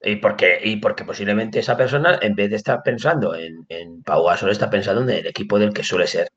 Y 0.02 0.16
porque, 0.16 0.60
y 0.64 0.78
porque 0.78 1.06
posiblemente 1.06 1.60
esa 1.60 1.78
persona, 1.78 2.18
en 2.24 2.34
vez 2.34 2.50
de 2.50 2.56
estar 2.56 2.82
pensando 2.84 3.36
en, 3.36 3.66
en 3.70 4.02
Pau 4.02 4.26
Gasol, 4.26 4.50
está 4.50 4.68
pensando 4.68 5.04
en 5.04 5.10
el 5.10 5.28
equipo 5.28 5.60
del 5.60 5.74
que 5.74 5.84
suele 5.84 6.08
ser. 6.08 6.30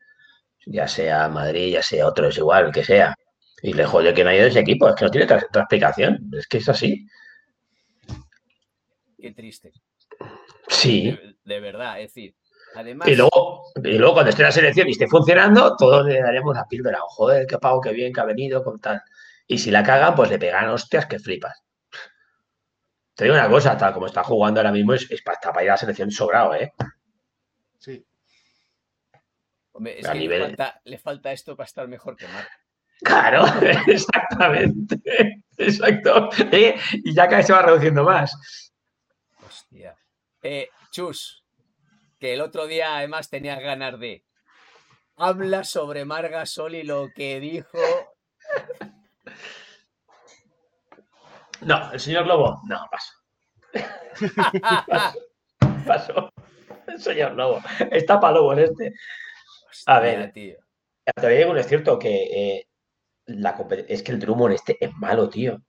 Ya 0.67 0.87
sea 0.87 1.29
Madrid, 1.31 1.73
ya 1.73 1.83
sea 1.83 2.07
otro, 2.07 2.29
es 2.29 2.37
igual, 2.37 2.71
que 2.71 2.85
sea. 2.85 3.15
Y 3.63 3.73
le 3.73 3.87
jode 3.87 4.13
que 4.13 4.23
no 4.23 4.31
haya 4.31 4.43
de 4.43 4.49
ese 4.49 4.61
equipo, 4.61 4.87
es 4.87 4.95
que 4.97 5.07
no 5.07 5.11
tiene 5.11 5.25
otra, 5.25 5.39
otra 5.49 5.63
explicación. 5.63 6.31
Es 6.37 6.47
que 6.47 6.59
es 6.59 6.69
así. 6.69 7.07
Qué 9.19 9.33
triste. 9.33 9.73
Sí. 10.69 11.13
De, 11.13 11.37
de 11.43 11.61
verdad, 11.61 12.01
es 12.03 12.13
decir, 12.13 12.35
además. 12.79 13.09
Y 13.09 13.17
luego, 13.17 13.65
y 13.83 13.99
luego 13.99 14.15
cuando 14.15 14.31
esté 14.31 14.43
la 14.43 14.53
selección 14.53 14.89
y 14.89 14.93
esté 14.93 15.07
funcionando, 15.09 15.77
todos 15.77 16.07
le 16.07 16.21
daremos 16.21 16.55
la 16.55 16.65
píldora. 16.67 16.99
Joder, 17.01 17.47
qué 17.47 17.59
pago, 17.59 17.81
qué 17.81 17.93
bien 17.93 18.13
que 18.13 18.21
ha 18.21 18.25
venido, 18.25 18.63
con 18.63 18.81
tal. 18.81 19.03
Y 19.47 19.59
si 19.59 19.71
la 19.71 19.83
cagan, 19.83 20.15
pues 20.15 20.31
le 20.31 20.39
pegan 20.39 20.69
hostias 20.69 21.07
que 21.07 21.19
flipas. 21.19 21.63
Te 23.15 23.25
digo 23.25 23.37
una 23.37 23.49
cosa, 23.49 23.77
tal 23.77 23.93
como 23.93 24.07
está 24.07 24.23
jugando 24.23 24.61
ahora 24.61 24.71
mismo, 24.73 24.95
es, 24.95 25.11
es 25.11 25.23
para, 25.23 25.35
está 25.35 25.53
para 25.53 25.65
ir 25.65 25.71
a 25.71 25.73
la 25.75 25.79
selección 25.79 26.11
sobrado, 26.11 26.55
¿eh? 26.55 26.73
Sí. 27.79 28.05
Hombre, 29.73 29.99
es 30.01 30.07
a 30.07 30.13
que 30.13 30.19
nivel- 30.21 30.39
le, 30.41 30.47
falta, 30.47 30.81
le 30.85 30.99
falta 30.99 31.33
esto 31.33 31.57
para 31.57 31.67
estar 31.67 31.89
mejor 31.89 32.17
que 32.17 32.29
Marc. 32.29 32.49
Claro, 33.03 33.45
exactamente. 33.87 34.99
Exacto. 35.57 36.29
¿Eh? 36.53 36.77
Y 36.93 37.15
ya 37.15 37.25
cada 37.25 37.39
vez 37.39 37.47
se 37.47 37.53
va 37.53 37.63
reduciendo 37.63 38.05
más. 38.05 38.73
Hostia. 39.47 39.97
Eh, 40.43 40.69
Chus, 40.91 41.38
que 42.19 42.35
el 42.35 42.41
otro 42.41 42.67
día 42.67 42.97
además 42.97 43.31
tenía 43.31 43.59
ganas 43.61 43.99
de. 43.99 44.25
Habla 45.17 45.65
sobre 45.65 46.05
Margasol 46.05 46.75
y 46.75 46.83
lo 46.83 47.09
que 47.15 47.41
dijo. 47.41 47.79
No, 51.61 51.93
el 51.93 51.99
señor 51.99 52.27
Lobo, 52.27 52.61
no, 52.67 52.79
paso. 52.91 53.15
Paso. 55.87 56.31
El 56.87 57.01
señor 57.01 57.33
Lobo. 57.33 57.61
Está 57.91 58.21
para 58.21 58.35
Lobo 58.35 58.53
en 58.53 58.61
este. 58.61 58.95
A 59.87 60.01
ver. 60.01 60.33
Tío. 60.33 60.57
Te 61.15 61.29
digo, 61.29 61.57
es 61.57 61.67
cierto 61.67 61.99
que 61.99 62.25
eh, 62.25 62.69
la 63.27 63.57
es 63.89 64.03
que 64.03 64.13
el 64.13 64.19
Drummond 64.19 64.55
este 64.55 64.77
es 64.81 64.93
malo, 64.95 65.29
tío. 65.29 65.63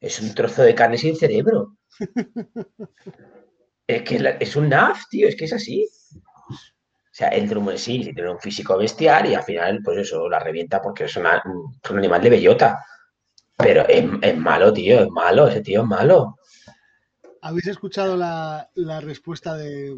Es 0.00 0.20
un 0.20 0.34
trozo 0.34 0.62
de 0.62 0.74
carne 0.74 0.98
sin 0.98 1.16
cerebro. 1.16 1.76
Es 3.86 4.02
que 4.02 4.36
es 4.40 4.56
un 4.56 4.68
NAF, 4.68 5.02
tío, 5.10 5.28
es 5.28 5.36
que 5.36 5.44
es 5.44 5.52
así. 5.52 5.86
O 6.16 7.16
sea, 7.16 7.28
el 7.28 7.48
Drummond 7.48 7.78
sí, 7.78 8.12
tiene 8.12 8.30
un 8.30 8.40
físico 8.40 8.76
bestial 8.76 9.26
y 9.30 9.34
al 9.34 9.42
final, 9.44 9.80
pues 9.84 9.98
eso, 9.98 10.28
la 10.28 10.40
revienta 10.40 10.82
porque 10.82 11.04
es, 11.04 11.16
una- 11.16 11.42
es 11.82 11.90
un 11.90 11.98
animal 11.98 12.20
de 12.22 12.30
bellota. 12.30 12.84
Pero 13.56 13.86
es, 13.86 14.04
es 14.22 14.36
malo, 14.36 14.72
tío, 14.72 15.00
es 15.00 15.08
malo, 15.10 15.46
ese 15.46 15.60
tío 15.60 15.82
es 15.82 15.86
malo. 15.86 16.38
¿Habéis 17.42 17.68
escuchado 17.68 18.16
la, 18.16 18.68
la 18.74 19.00
respuesta 19.00 19.54
de, 19.54 19.94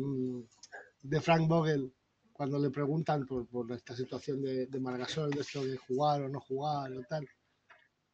de 1.02 1.20
Frank 1.22 1.48
Vogel 1.48 1.90
cuando 2.32 2.58
le 2.58 2.68
preguntan 2.70 3.24
por, 3.24 3.46
por 3.48 3.70
esta 3.72 3.96
situación 3.96 4.42
de, 4.42 4.66
de 4.66 4.80
Margasol, 4.80 5.30
de 5.30 5.40
esto 5.40 5.64
de 5.64 5.78
jugar 5.78 6.20
o 6.22 6.28
no 6.28 6.40
jugar 6.40 6.92
o 6.92 7.02
tal? 7.08 7.26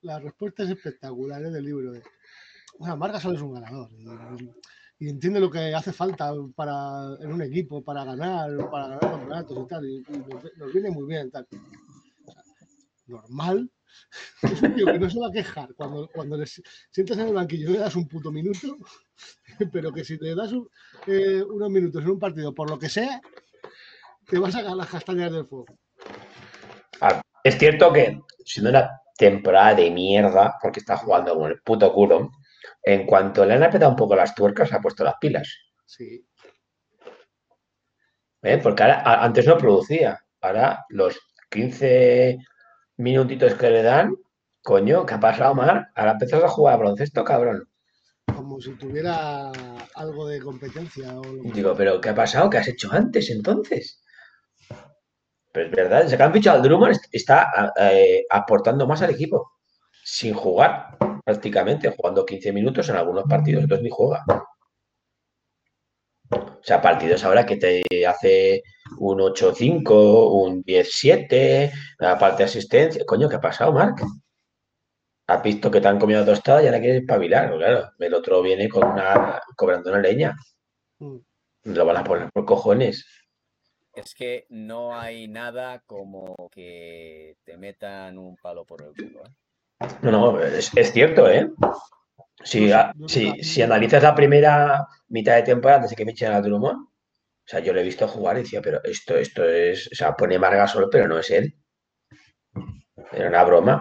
La 0.02 0.20
respuesta 0.20 0.62
es 0.62 0.70
espectacular, 0.70 1.42
es 1.42 1.52
del 1.52 1.64
libro. 1.64 1.90
De, 1.92 2.02
bueno, 2.78 2.96
Margasol 2.96 3.34
es 3.34 3.42
un 3.42 3.54
ganador 3.54 3.88
y, 3.98 4.04
y 5.02 5.08
entiende 5.08 5.40
lo 5.40 5.50
que 5.50 5.74
hace 5.74 5.92
falta 5.92 6.32
para, 6.54 7.16
en 7.20 7.32
un 7.32 7.42
equipo 7.42 7.82
para 7.82 8.04
ganar, 8.04 8.50
para 8.70 8.86
ganar 8.86 9.00
campeonatos 9.00 9.58
y 9.58 9.66
tal. 9.66 9.84
Y, 9.84 10.04
nos, 10.56 10.72
viene 10.72 10.92
muy 10.92 11.08
bien 11.08 11.28
normal. 13.06 13.68
Es 14.42 14.62
un 14.62 14.74
tío 14.74 14.86
que 14.86 15.00
no 15.00 15.10
se 15.10 15.18
va 15.18 15.26
a 15.26 15.32
quejar 15.32 15.74
cuando, 15.74 16.08
cuando 16.14 16.36
le 16.36 16.46
sientas 16.46 17.18
en 17.18 17.28
el 17.28 17.34
banquillo 17.34 17.70
le 17.70 17.80
das 17.80 17.96
un 17.96 18.06
puto 18.06 18.30
minuto, 18.30 18.78
pero 19.72 19.92
que 19.92 20.04
si 20.04 20.16
le 20.18 20.36
das 20.36 20.52
eh, 21.08 21.42
unos 21.42 21.68
minutos 21.68 22.00
en 22.00 22.10
un 22.10 22.18
partido, 22.20 22.54
por 22.54 22.70
lo 22.70 22.78
que 22.78 22.88
sea, 22.88 23.20
te 24.28 24.38
vas 24.38 24.54
a 24.54 24.60
sacar 24.60 24.76
las 24.76 24.88
castañas 24.88 25.32
del 25.32 25.46
fuego. 25.46 25.66
Es 27.42 27.58
cierto 27.58 27.92
que, 27.92 28.20
siendo 28.44 28.70
una 28.70 28.88
temporada 29.18 29.74
de 29.74 29.90
mierda, 29.90 30.56
porque 30.62 30.78
está 30.78 30.96
jugando 30.96 31.34
con 31.34 31.50
el 31.50 31.60
puto 31.60 31.92
culo, 31.92 32.30
en 32.82 33.06
cuanto 33.06 33.44
le 33.44 33.54
han 33.54 33.62
apretado 33.62 33.90
un 33.90 33.96
poco 33.96 34.16
las 34.16 34.34
tuercas, 34.34 34.72
ha 34.72 34.80
puesto 34.80 35.04
las 35.04 35.14
pilas. 35.20 35.48
Sí, 35.86 36.26
¿eh? 38.42 38.58
Porque 38.62 38.82
ahora, 38.82 39.22
antes 39.22 39.46
no 39.46 39.56
producía. 39.58 40.18
Ahora 40.40 40.84
los 40.88 41.18
15 41.50 42.38
minutitos 42.96 43.54
que 43.54 43.70
le 43.70 43.82
dan, 43.82 44.14
coño, 44.62 45.06
¿qué 45.06 45.14
ha 45.14 45.20
pasado, 45.20 45.54
Mar? 45.54 45.88
Ahora 45.94 46.12
empezás 46.12 46.42
a 46.42 46.48
jugar 46.48 46.74
a 46.74 46.78
baloncesto, 46.78 47.24
cabrón. 47.24 47.68
como 48.34 48.60
si 48.60 48.72
tuviera 48.76 49.50
algo 49.94 50.26
de 50.26 50.40
competencia. 50.40 51.18
O 51.18 51.22
lo 51.24 51.42
Digo, 51.52 51.74
¿pero 51.76 52.00
qué 52.00 52.08
ha 52.10 52.14
pasado? 52.14 52.48
¿Qué 52.50 52.58
has 52.58 52.68
hecho 52.68 52.88
antes 52.92 53.30
entonces? 53.30 54.02
Pero 55.52 55.66
es 55.66 55.72
verdad, 55.72 56.02
desde 56.04 56.16
que 56.16 56.22
han 56.22 56.32
fichado 56.32 56.56
al 56.56 56.62
Drummond 56.62 56.92
est- 56.92 57.08
está 57.12 57.72
eh, 57.78 58.24
aportando 58.30 58.86
más 58.86 59.02
al 59.02 59.10
equipo. 59.10 59.52
Sin 60.02 60.34
jugar, 60.34 60.96
prácticamente, 61.24 61.94
jugando 61.96 62.24
15 62.24 62.52
minutos 62.52 62.88
en 62.88 62.96
algunos 62.96 63.24
partidos, 63.24 63.62
entonces 63.62 63.84
ni 63.84 63.90
juega. 63.90 64.24
O 66.30 66.64
sea, 66.64 66.80
partidos 66.80 67.24
ahora 67.24 67.44
que 67.44 67.56
te 67.56 68.06
hace 68.06 68.62
un 68.98 69.18
8-5, 69.18 70.30
un 70.32 70.64
10-7, 70.64 71.72
aparte 71.98 72.38
de 72.38 72.44
asistencia. 72.44 73.04
Coño, 73.04 73.28
¿qué 73.28 73.36
ha 73.36 73.40
pasado, 73.40 73.72
Marc? 73.72 74.02
Has 75.26 75.42
visto 75.42 75.70
que 75.70 75.80
te 75.80 75.88
han 75.88 75.98
comido 75.98 76.24
tostada 76.24 76.62
y 76.62 76.66
ahora 76.66 76.80
quieres 76.80 77.02
espabilar. 77.02 77.48
Pues 77.48 77.58
Claro, 77.58 77.90
el 77.98 78.14
otro 78.14 78.42
viene 78.42 78.68
con 78.68 78.84
una, 78.86 79.40
cobrando 79.56 79.90
una 79.90 80.00
leña. 80.00 80.36
Mm. 80.98 81.16
Lo 81.64 81.84
van 81.84 81.96
a 81.96 82.04
poner 82.04 82.30
por 82.32 82.44
cojones. 82.44 83.06
Es 83.94 84.14
que 84.14 84.46
no 84.48 84.98
hay 84.98 85.28
nada 85.28 85.82
como 85.84 86.48
que 86.50 87.36
te 87.44 87.56
metan 87.56 88.18
un 88.18 88.36
palo 88.36 88.64
por 88.64 88.82
el 88.82 88.94
culo. 88.94 89.24
¿eh? 89.24 89.30
No, 90.02 90.10
no, 90.10 90.40
es, 90.40 90.70
es 90.76 90.92
cierto, 90.92 91.28
¿eh? 91.30 91.50
Si, 92.44 92.72
a- 92.72 92.92
si, 93.08 93.42
si 93.42 93.62
analizas 93.62 94.02
la 94.02 94.14
primera 94.14 94.86
mitad 95.08 95.36
de 95.36 95.42
temporada 95.44 95.78
antes 95.78 95.90
de 95.92 95.96
que 95.96 96.06
fichen 96.10 96.32
a 96.32 96.40
Drummond, 96.42 96.78
o 96.86 96.88
sea, 97.46 97.60
yo 97.60 97.72
le 97.74 97.80
he 97.82 97.84
visto 97.84 98.08
jugar 98.08 98.38
y 98.38 98.42
decía, 98.42 98.62
pero 98.62 98.80
esto, 98.84 99.16
esto 99.18 99.44
es, 99.44 99.88
o 99.92 99.94
sea, 99.96 100.16
pone 100.16 100.38
Marga 100.38 100.68
solo, 100.68 100.90
pero 100.90 101.08
no 101.08 101.18
es 101.18 101.30
él. 101.30 101.54
Era 103.12 103.28
una 103.28 103.44
broma 103.44 103.80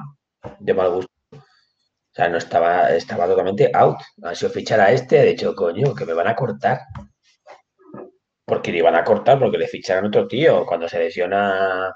de 0.59 0.73
mal 0.75 0.91
gusto. 0.91 1.11
O 2.11 2.13
sea, 2.15 2.29
no 2.29 2.37
estaba, 2.37 2.89
estaba 2.95 3.27
totalmente 3.27 3.69
out. 3.73 3.97
Han 4.23 4.33
sido 4.35 4.49
fichar 4.51 4.79
a 4.79 4.91
este, 4.93 5.17
de 5.17 5.31
hecho, 5.31 5.53
coño, 5.53 5.93
que 5.93 6.05
me 6.05 6.13
van 6.13 6.27
a 6.29 6.35
cortar. 6.37 6.79
Porque 8.45 8.71
le 8.71 8.77
iban 8.79 8.95
a 8.95 9.03
cortar 9.03 9.39
porque 9.39 9.57
le 9.57 9.67
ficharon 9.67 10.05
otro 10.07 10.27
tío. 10.27 10.65
Cuando 10.65 10.87
se 10.87 10.99
lesiona, 10.99 11.91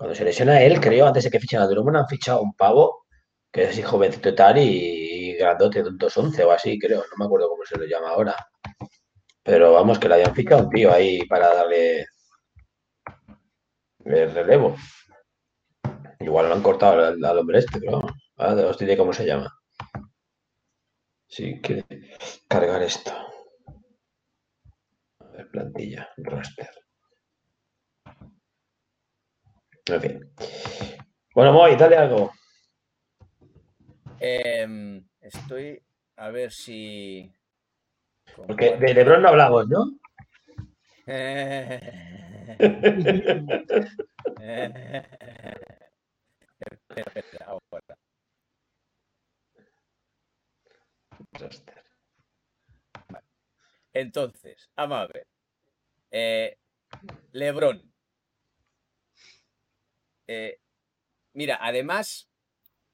cuando 0.00 0.14
se 0.14 0.24
lesiona 0.24 0.62
él, 0.62 0.80
creo, 0.80 1.06
antes 1.06 1.24
de 1.24 1.30
que 1.30 1.38
fichen 1.38 1.60
a 1.60 1.66
Drummond, 1.66 1.98
han 1.98 2.08
fichado 2.08 2.38
a 2.38 2.42
un 2.42 2.54
pavo 2.54 3.04
que 3.52 3.64
es 3.64 3.68
así 3.68 3.82
jovencito 3.82 4.34
tal 4.34 4.56
y 4.56 5.34
grandote 5.34 5.82
de 5.82 5.90
un 5.90 5.98
211 5.98 6.42
o 6.42 6.52
así, 6.52 6.78
creo. 6.78 7.00
No 7.00 7.16
me 7.18 7.26
acuerdo 7.26 7.50
cómo 7.50 7.62
se 7.66 7.76
lo 7.76 7.84
llama 7.84 8.08
ahora. 8.08 8.34
Pero 9.42 9.74
vamos, 9.74 9.98
que 9.98 10.08
le 10.08 10.14
hayan 10.14 10.34
fichado 10.34 10.62
un 10.62 10.70
tío 10.70 10.90
ahí 10.90 11.26
para 11.26 11.54
darle 11.54 12.06
el 14.06 14.32
relevo. 14.32 14.74
Igual 16.20 16.48
lo 16.48 16.54
han 16.54 16.62
cortado 16.62 17.04
al, 17.04 17.38
hombre 17.38 17.58
este, 17.58 17.78
pero. 17.78 18.00
Ahora 18.38 18.68
os 18.68 18.78
diré 18.78 18.96
cómo 18.96 19.12
se 19.12 19.26
llama. 19.26 19.54
Sí, 21.26 21.60
que 21.60 21.84
cargar 22.48 22.82
esto. 22.82 23.12
A 25.18 25.26
ver, 25.26 25.50
plantilla, 25.50 26.08
roster. 26.16 26.79
En 29.86 30.00
fin. 30.00 30.32
Bueno, 31.34 31.52
Moy, 31.52 31.76
dale 31.76 31.96
algo. 31.96 32.32
Em, 34.18 35.04
estoy 35.20 35.82
a 36.16 36.30
ver 36.30 36.50
si. 36.52 37.32
Porque 38.46 38.76
de 38.76 38.94
Lebron 38.94 39.22
no 39.22 39.28
hablamos, 39.28 39.68
¿no? 39.68 39.98
Entonces, 53.92 54.70
vamos 54.76 54.98
a 54.98 55.06
ver. 55.06 55.26
Eh, 56.10 56.56
Lebron. 57.32 57.89
Eh, 60.32 60.60
mira, 61.32 61.58
además, 61.60 62.30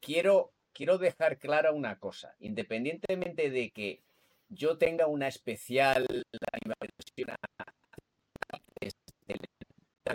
quiero, 0.01 0.55
quiero 0.73 0.97
dejar 0.97 1.39
clara 1.39 1.71
una 1.71 1.99
cosa. 1.99 2.35
Independientemente 2.39 3.51
de 3.51 3.73
que 3.73 4.03
yo 4.49 4.79
tenga 4.79 5.07
una 5.07 5.29
especial 5.29 6.07
animación 6.51 7.39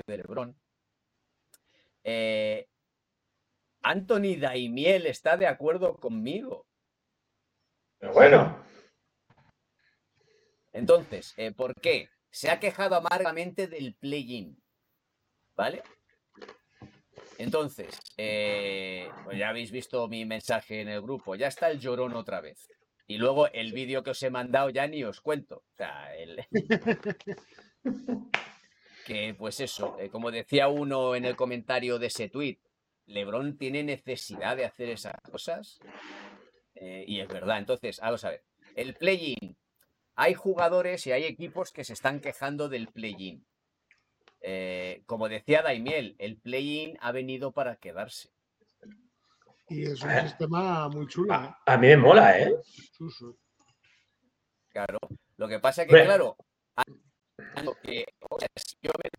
de 0.08 0.18
LeBron. 0.18 0.60
Eh, 2.04 2.68
Anthony 3.84 4.40
Daimiel 4.40 5.06
está 5.06 5.38
de 5.38 5.46
acuerdo 5.46 5.98
conmigo. 5.98 6.66
Pero 8.00 8.14
bueno. 8.14 8.66
Entonces, 10.74 11.36
eh, 11.38 11.52
¿por 11.52 11.76
qué? 11.80 12.10
Se 12.32 12.50
ha 12.50 12.60
quejado 12.60 12.96
amargamente 12.96 13.68
del 13.68 13.94
play-in. 13.94 14.60
¿Vale? 15.56 15.84
Entonces, 17.42 18.00
eh, 18.18 19.10
pues 19.24 19.40
ya 19.40 19.50
habéis 19.50 19.72
visto 19.72 20.08
mi 20.08 20.26
mensaje 20.26 20.82
en 20.82 20.90
el 20.90 21.02
grupo. 21.02 21.34
Ya 21.36 21.48
está 21.48 21.72
el 21.72 21.80
llorón 21.80 22.14
otra 22.14 22.40
vez. 22.40 22.70
Y 23.08 23.18
luego 23.18 23.48
el 23.48 23.74
vídeo 23.74 24.04
que 24.04 24.12
os 24.12 24.22
he 24.22 24.30
mandado 24.30 24.70
ya 24.70 24.86
ni 24.86 25.04
os 25.04 25.22
cuento. 25.22 25.64
O 25.68 25.76
sea, 25.76 26.16
el... 26.16 26.46
que 29.08 29.34
pues 29.34 29.60
eso, 29.60 29.98
eh, 30.00 30.10
como 30.10 30.30
decía 30.30 30.68
uno 30.68 31.16
en 31.16 31.26
el 31.26 31.36
comentario 31.36 31.98
de 31.98 32.08
ese 32.08 32.30
tweet, 32.30 32.60
Lebron 33.08 33.58
tiene 33.58 33.82
necesidad 33.82 34.56
de 34.56 34.66
hacer 34.66 34.90
esas 34.90 35.20
cosas. 35.22 35.80
Eh, 36.76 37.06
y 37.08 37.22
es 37.22 37.28
verdad. 37.28 37.58
Entonces, 37.58 38.00
vamos 38.02 38.24
a 38.24 38.30
ver. 38.30 38.44
El 38.76 38.94
play-in. 38.94 39.58
Hay 40.14 40.36
jugadores 40.36 41.08
y 41.08 41.12
hay 41.12 41.24
equipos 41.24 41.72
que 41.72 41.86
se 41.86 41.94
están 41.94 42.20
quejando 42.20 42.70
del 42.70 42.88
play-in. 42.90 43.48
Eh, 44.42 45.04
como 45.06 45.30
decía 45.30 45.62
Daimiel, 45.62 46.16
el 46.20 46.38
play-in 46.38 46.98
ha 47.02 47.12
venido 47.12 47.52
para 47.52 47.76
quedarse. 47.76 48.30
Y 49.70 49.84
es 49.84 50.02
un 50.02 50.12
sistema 50.22 50.90
muy 50.90 51.08
chulo. 51.08 51.34
¿eh? 51.34 51.38
A, 51.38 51.62
a 51.66 51.78
mí 51.78 51.88
me 51.88 51.98
mola, 51.98 52.40
¿eh? 52.40 52.54
Claro. 54.70 54.98
Lo 55.38 55.48
que 55.48 55.60
pasa 55.60 55.84
es 55.84 55.88
que, 55.88 56.04
claro, 56.04 56.36
algo 57.56 57.76
que, 57.82 58.06
o 58.30 58.40
sea, 58.40 58.50
si 58.56 58.76
yo 58.82 58.92
me 59.02 59.10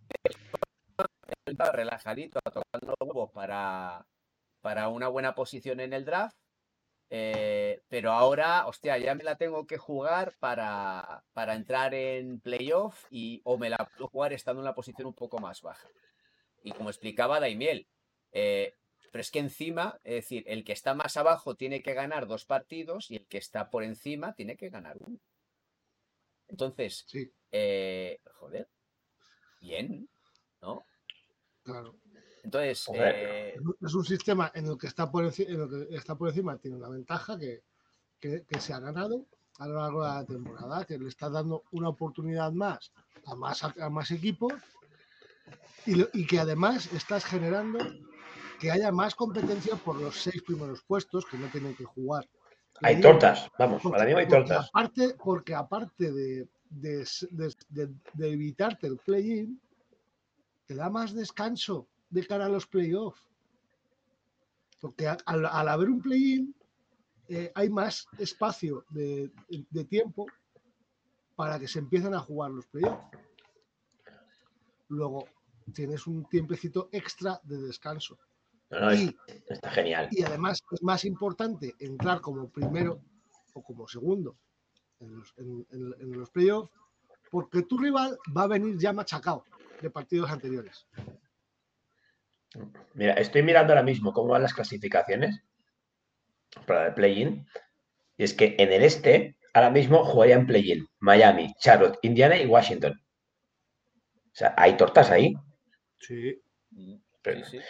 relajadito 1.73 2.41
tocando 2.41 2.95
huevos 3.00 3.31
para, 3.33 4.07
para 4.61 4.88
una 4.88 5.09
buena 5.09 5.35
posición 5.35 5.81
en 5.81 5.93
el 5.93 6.05
draft, 6.05 6.37
eh, 7.14 7.83
pero 7.90 8.11
ahora, 8.12 8.66
hostia, 8.66 8.97
ya 8.97 9.14
me 9.14 9.23
la 9.23 9.37
tengo 9.37 9.66
que 9.66 9.76
jugar 9.76 10.33
para, 10.40 11.23
para 11.35 11.54
entrar 11.57 11.92
en 11.92 12.40
playoff 12.40 13.04
y 13.11 13.42
o 13.45 13.59
me 13.59 13.69
la 13.69 13.76
puedo 13.76 14.09
jugar 14.09 14.33
estando 14.33 14.62
en 14.62 14.64
una 14.64 14.75
posición 14.75 15.09
un 15.09 15.12
poco 15.12 15.38
más 15.38 15.61
baja. 15.61 15.87
Y 16.64 16.73
como 16.73 16.88
explicaba 16.88 17.38
Daimiel, 17.38 17.87
eh, 18.33 18.73
pero 19.11 19.21
es 19.21 19.31
que 19.31 19.40
encima, 19.40 19.99
es 20.04 20.14
decir, 20.14 20.45
el 20.47 20.64
que 20.64 20.73
está 20.73 20.95
más 20.95 21.19
abajo 21.19 21.54
tiene 21.54 21.83
que 21.83 21.92
ganar 21.92 22.26
dos 22.26 22.47
partidos 22.47 23.11
y 23.11 23.16
el 23.16 23.26
que 23.26 23.37
está 23.37 23.69
por 23.69 23.85
encima 23.85 24.33
tiene 24.33 24.57
que 24.57 24.71
ganar 24.71 24.97
uno. 24.99 25.19
Entonces, 26.49 27.04
Sí, 27.07 27.31
eh, 27.50 28.21
joder, 28.37 28.69
bien, 29.61 30.09
¿no? 30.62 30.87
claro. 31.62 31.95
Entonces, 32.42 32.84
eh, 32.94 33.54
Es 33.87 33.94
un 33.94 34.04
sistema 34.04 34.50
en 34.54 34.66
el 34.66 34.76
que 34.76 34.87
está 34.88 35.11
por, 35.11 35.25
enci- 35.25 35.46
en 35.49 35.61
el 35.61 35.88
que 35.88 35.96
está 35.96 36.16
por 36.16 36.28
encima, 36.28 36.56
tiene 36.58 36.76
una 36.76 36.88
ventaja 36.88 37.38
que, 37.38 37.62
que- 38.20 38.44
que 38.49 38.61
se 38.61 38.72
ha 38.72 38.80
ganado 38.80 39.26
a 39.58 39.66
lo 39.68 39.75
largo 39.76 40.02
de 40.04 40.08
la 40.08 40.25
temporada, 40.25 40.84
que 40.84 40.99
le 40.99 41.08
está 41.08 41.28
dando 41.28 41.62
una 41.72 41.88
oportunidad 41.88 42.50
más 42.52 42.90
a 43.26 43.34
más, 43.37 43.62
a 43.62 43.90
más 43.90 44.11
equipos 44.11 44.54
y, 45.87 45.94
lo- 45.94 46.08
y 46.12 46.26
que 46.26 46.40
además 46.40 46.92
estás 46.92 47.25
generando 47.25 47.78
que 48.58 48.70
haya 48.70 48.90
más 48.92 49.14
competencia 49.14 49.76
por 49.76 50.00
los 50.00 50.16
seis 50.20 50.42
primeros 50.42 50.82
puestos 50.82 51.25
que 51.26 51.37
no 51.38 51.49
tienen 51.49 51.75
que 51.76 51.84
jugar. 51.84 52.28
Hay 52.80 53.00
tortas, 53.00 53.50
vamos, 53.58 53.82
porque- 53.82 53.96
ahora 53.96 54.04
mismo 54.06 54.18
hay 54.18 54.26
porque 54.26 54.38
tortas. 54.49 54.68
Aparte, 54.68 55.14
porque 55.22 55.54
aparte 55.54 56.12
de, 56.12 56.49
de- 56.70 57.06
de- 57.71 57.95
de 58.14 58.32
evitarte 58.32 58.86
el 58.88 58.97
play-in, 58.99 59.60
te 60.67 60.75
da 60.75 60.88
más 60.90 61.12
descanso 61.12 61.86
de 62.12 62.26
cara 62.26 62.46
a 62.46 62.48
los 62.48 62.66
playoffs. 62.66 63.22
Porque 64.80 65.06
al, 65.08 65.46
al 65.46 65.68
haber 65.68 65.88
un 65.88 66.00
play-in, 66.02 66.54
eh, 67.28 67.50
hay 67.54 67.70
más 67.70 68.06
espacio 68.18 68.84
de, 68.90 69.30
de 69.48 69.84
tiempo 69.84 70.26
para 71.36 71.58
que 71.58 71.68
se 71.68 71.78
empiecen 71.78 72.14
a 72.14 72.20
jugar 72.20 72.50
los 72.50 72.66
playoffs. 72.66 73.02
Luego 74.88 75.25
tienes 75.72 76.06
un 76.06 76.25
tiempecito 76.28 76.88
extra 76.92 77.40
de 77.44 77.58
descanso. 77.62 78.18
No, 78.70 78.80
no, 78.80 78.90
es- 78.90 79.00
Y, 79.02 79.16
está 79.48 79.70
genial. 79.70 80.08
y 80.10 80.22
además 80.22 80.62
es 80.72 80.82
más 80.82 81.04
importante 81.04 81.75
entrar 81.78 82.20
como 82.20 82.48
primero 82.50 83.00
o 83.54 83.62
como 83.62 83.86
segundo 83.86 84.36
en 85.00 85.16
los, 85.18 85.32
en- 85.38 85.66
en- 85.70 85.94
en 86.00 86.12
los 86.18 86.30
playoffs, 86.30 86.70
porque 87.30 87.62
tu 87.62 87.78
rival 87.78 88.18
va 88.36 88.42
a 88.42 88.46
venir 88.48 88.76
ya 88.78 88.92
machacado 88.92 89.44
de 89.80 89.90
partidos 89.90 90.30
anteriores. 90.30 90.86
Mira, 92.95 93.15
estoy 93.15 93.43
mirando 93.43 93.73
ahora 93.73 93.82
mismo 93.82 94.12
cómo 94.12 94.28
van 94.32 94.43
las 94.43 94.54
clasificaciones 94.54 95.43
para 96.67 96.88
el 96.88 96.95
play-in. 96.95 97.47
Y 98.17 98.25
es 98.25 98.34
que 98.34 98.56
en 98.58 98.73
el 98.73 98.82
este, 98.82 99.36
ahora 99.54 99.71
mismo 99.71 100.04
jugarían 100.04 100.47
play-in 100.47 100.86
Miami, 101.00 101.52
Charlotte, 101.58 101.99
Indiana 102.02 102.36
y 102.36 102.47
Washington. 102.47 102.95
O 102.95 104.34
sea, 104.34 104.54
hay 104.56 104.76
tortas 104.76 105.10
ahí. 105.10 105.34
Sí. 105.99 106.41
Pero- 107.23 107.45
sí, 107.45 107.58
sí. 107.58 107.65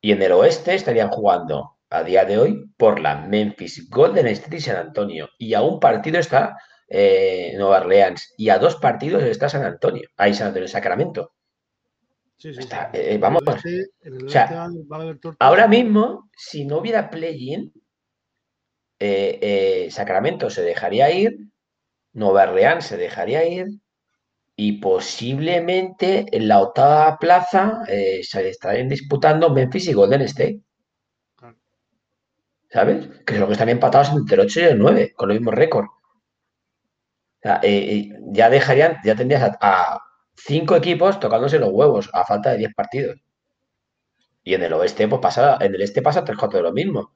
Y 0.00 0.12
en 0.12 0.22
el 0.22 0.32
oeste 0.32 0.74
estarían 0.74 1.08
jugando 1.10 1.78
a 1.90 2.02
día 2.04 2.24
de 2.24 2.38
hoy 2.38 2.64
por 2.76 3.00
la 3.00 3.16
Memphis, 3.16 3.88
Golden 3.90 4.26
State 4.28 4.56
y 4.56 4.60
San 4.60 4.76
Antonio. 4.76 5.28
Y 5.38 5.54
a 5.54 5.62
un 5.62 5.80
partido 5.80 6.18
está 6.18 6.56
eh, 6.88 7.52
Nueva 7.56 7.78
Orleans. 7.80 8.34
Y 8.36 8.50
a 8.50 8.58
dos 8.58 8.76
partidos 8.76 9.22
está 9.24 9.48
San 9.48 9.64
Antonio. 9.64 10.08
Ahí 10.16 10.34
San 10.34 10.48
Antonio, 10.48 10.68
Sacramento. 10.68 11.32
Sí, 12.38 12.54
sí, 12.54 12.60
Está, 12.60 12.90
sí. 12.92 12.98
eh, 12.98 13.14
eh, 13.14 13.18
vamos. 13.18 13.42
El 14.00 14.24
O 14.24 14.28
sea, 14.28 14.68
va, 14.90 15.02
a. 15.10 15.18
Ahora 15.40 15.66
mismo, 15.66 16.30
si 16.36 16.64
no 16.64 16.78
hubiera 16.78 17.10
play-in, 17.10 17.72
eh, 19.00 19.38
eh, 19.42 19.90
Sacramento 19.90 20.48
se 20.48 20.62
dejaría 20.62 21.10
ir, 21.10 21.36
Nueva 22.12 22.44
Orleans 22.44 22.84
se 22.86 22.96
dejaría 22.96 23.44
ir 23.46 23.66
y 24.56 24.80
posiblemente 24.80 26.26
en 26.32 26.48
la 26.48 26.60
octava 26.60 27.16
plaza 27.18 27.82
se 27.86 28.48
estarían 28.48 28.88
disputando 28.88 29.50
Memphis 29.50 29.88
y 29.88 29.92
Golden 29.92 30.22
State. 30.22 30.60
Claro. 31.36 31.56
¿Sabes? 32.70 33.08
Que 33.24 33.34
son 33.34 33.40
los 33.40 33.48
que 33.48 33.52
están 33.54 33.68
empatados 33.68 34.10
entre 34.10 34.34
el 34.34 34.40
8 34.42 34.60
y 34.60 34.62
el 34.64 34.78
9, 34.78 35.12
con 35.16 35.30
el 35.30 35.38
mismo 35.38 35.50
récord. 35.52 35.86
O 35.86 37.40
sea, 37.42 37.60
ya 38.32 38.50
dejarían, 38.50 38.96
ya 39.04 39.14
tendrías 39.14 39.42
a, 39.42 39.58
a 39.60 40.07
cinco 40.44 40.76
equipos 40.76 41.20
tocándose 41.20 41.58
los 41.58 41.70
huevos 41.72 42.08
a 42.12 42.24
falta 42.24 42.50
de 42.52 42.58
10 42.58 42.74
partidos. 42.74 43.20
Y 44.44 44.54
en 44.54 44.62
el 44.62 44.72
oeste, 44.72 45.06
pues 45.08 45.20
pasa, 45.20 45.58
en 45.60 45.74
el 45.74 45.82
este 45.82 46.00
pasa 46.02 46.24
tres 46.24 46.38
cuartos 46.38 46.58
de 46.58 46.62
lo 46.62 46.72
mismo. 46.72 47.12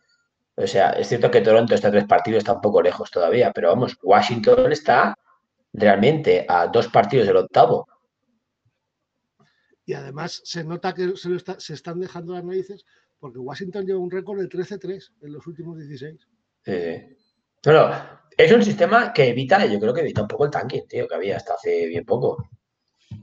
O 0.55 0.67
sea, 0.67 0.91
es 0.91 1.09
cierto 1.09 1.31
que 1.31 1.41
Toronto 1.41 1.75
está 1.75 1.89
a 1.89 1.91
tres 1.93 2.05
partidos, 2.07 2.39
está 2.39 2.53
un 2.53 2.61
poco 2.61 2.83
lejos 2.83 3.11
todavía, 3.11 3.53
pero 3.53 3.69
vamos, 3.69 3.97
Washington 4.03 4.71
está 4.73 5.17
realmente 5.73 6.45
a 6.49 6.67
dos 6.67 6.89
partidos 6.89 7.27
del 7.27 7.39
octavo. 7.39 7.89
Y 9.85 9.95
además 9.95 10.41
se 10.45 10.63
nota 10.65 10.95
que 10.95 11.17
se, 11.17 11.29
lo 11.29 11.37
está- 11.37 11.59
se 11.59 11.75
están 11.75 12.01
dejando 12.01 12.35
las 12.35 12.45
narices 12.45 12.85
porque 13.19 13.39
Washington 13.39 13.87
lleva 13.87 13.99
un 13.99 14.11
récord 14.11 14.41
de 14.41 14.49
13-3 14.49 15.13
en 15.23 15.33
los 15.33 15.47
últimos 15.47 15.77
16. 15.79 16.21
Sí, 16.65 16.73
sí. 16.73 17.17
No, 17.67 17.73
no, 17.73 17.95
es 18.37 18.53
un 18.53 18.63
sistema 18.63 19.13
que 19.13 19.29
evita, 19.29 19.65
yo 19.67 19.79
creo 19.79 19.95
que 19.95 20.01
evita 20.01 20.23
un 20.23 20.29
poco 20.29 20.45
el 20.45 20.51
tanking, 20.51 20.87
tío, 20.89 21.07
que 21.09 21.15
había 21.15 21.37
hasta 21.37 21.55
hace 21.55 21.87
bien 21.87 22.05
poco. 22.05 22.49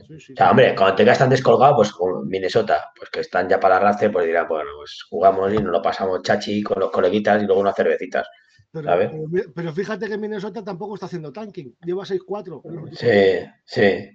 Sí, 0.07 0.19
sí. 0.19 0.33
O 0.33 0.35
sea, 0.35 0.51
hombre, 0.51 0.75
cuando 0.75 0.95
tengas 0.95 1.17
tan 1.19 1.29
descolgado, 1.29 1.75
pues 1.77 1.91
como 1.91 2.21
Minnesota, 2.23 2.91
pues 2.95 3.09
que 3.09 3.19
están 3.21 3.47
ya 3.49 3.59
para 3.59 3.77
arrastre, 3.77 4.09
pues 4.09 4.25
dirán, 4.25 4.47
bueno, 4.47 4.69
pues 4.77 5.03
jugamos 5.09 5.53
y 5.53 5.57
nos 5.57 5.71
lo 5.71 5.81
pasamos 5.81 6.21
chachi 6.23 6.61
con 6.63 6.79
los 6.79 6.91
coleguitas 6.91 7.41
y 7.41 7.45
luego 7.45 7.61
unas 7.61 7.75
cervecitas. 7.75 8.27
Pero, 8.71 8.85
¿sabes? 8.85 9.09
pero 9.11 9.27
mi- 9.27 9.53
pero 9.53 9.73
fíjate 9.73 10.07
que 10.07 10.17
Minnesota 10.17 10.63
tampoco 10.63 10.93
está 10.95 11.07
haciendo 11.07 11.31
tanking. 11.33 11.75
Lleva 11.83 12.05
6-4. 12.05 12.61
en 12.65 12.75
los 12.75 12.83
últimos- 12.83 12.99
Sí, 12.99 13.45
sí. 13.65 14.09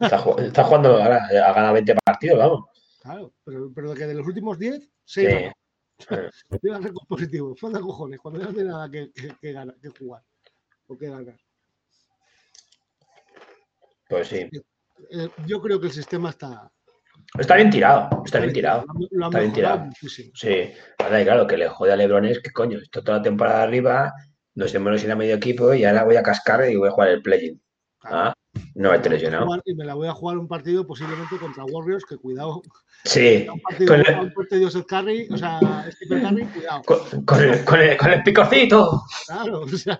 Está, 0.00 0.18
ju- 0.18 0.40
está 0.40 0.64
jugando 0.64 0.96
ahora, 1.02 1.26
ha 1.26 1.52
ganado 1.52 1.74
20 1.74 1.94
partidos, 2.04 2.38
vamos. 2.38 2.64
Claro, 3.02 3.32
pero, 3.44 3.70
pero 3.74 3.94
que 3.94 4.06
de 4.06 4.14
los 4.14 4.26
últimos 4.26 4.58
10, 4.58 4.80
Sí. 5.04 5.26
6 5.26 5.52
Lleva 6.62 6.78
récord 6.78 7.06
positivo. 7.08 7.54
Falta 7.56 7.80
cojones. 7.80 8.18
Cuando 8.20 8.40
no 8.40 8.52
tiene 8.52 8.70
nada 8.70 8.88
que, 8.90 9.10
que, 9.12 9.34
que 9.40 9.52
ganar- 9.52 9.76
que 9.82 9.88
jugar 9.90 10.22
o 10.86 10.96
que 10.96 11.08
ganar. 11.10 11.36
Pues 14.08 14.28
sí. 14.28 14.48
Eh, 15.10 15.28
yo 15.46 15.60
creo 15.60 15.80
que 15.80 15.86
el 15.86 15.92
sistema 15.92 16.30
está. 16.30 16.70
Está 17.38 17.56
bien 17.56 17.68
tirado, 17.70 18.22
está 18.24 18.40
bien 18.40 18.52
tirado. 18.52 18.84
Lo, 19.10 19.26
Está 19.26 19.40
bien 19.40 19.52
tirado. 19.52 19.80
muchísimo. 19.86 20.30
Sí. 20.34 20.72
Ahora, 20.98 21.22
claro, 21.24 21.46
que 21.46 21.56
le 21.58 21.68
jode 21.68 21.92
a 21.92 21.96
Lebron 21.96 22.24
es 22.24 22.40
que 22.40 22.50
coño, 22.52 22.78
esto 22.78 23.02
toda 23.02 23.18
la 23.18 23.22
temporada 23.24 23.62
arriba, 23.62 24.12
nos 24.54 24.74
hemos 24.74 25.02
ido 25.02 25.12
a 25.12 25.16
medio 25.16 25.34
equipo 25.34 25.74
y 25.74 25.84
ahora 25.84 26.04
voy 26.04 26.16
a 26.16 26.22
cascar 26.22 26.68
y 26.70 26.76
voy 26.76 26.88
a 26.88 26.92
jugar 26.92 27.08
el 27.10 27.22
play-in. 27.22 27.60
Ah, 28.02 28.32
no 28.74 28.94
esté 28.94 29.10
lesionado. 29.10 29.46
Y 29.64 29.74
me 29.74 29.84
la 29.84 29.94
voy 29.94 30.08
a 30.08 30.12
jugar 30.12 30.38
un 30.38 30.48
partido 30.48 30.86
posiblemente 30.86 31.36
contra 31.36 31.64
Warriors, 31.64 32.04
que 32.04 32.16
cuidado. 32.16 32.62
Sí, 33.04 33.46
Un 33.52 33.60
partido 33.60 33.88
con 33.94 34.00
el, 34.06 34.20
un 34.20 34.32
partido 34.32 34.68
o 34.68 34.70
sea, 34.70 34.82
Curry, 34.84 35.28
cuidado. 35.28 36.82
con, 36.86 37.24
con 37.24 37.42
el, 37.44 37.64
con 37.64 37.80
el- 37.80 37.96
con 37.96 38.10
el 38.12 38.22
picorcito. 38.22 39.02
Claro, 39.26 39.60
o 39.62 39.68
sea, 39.68 39.98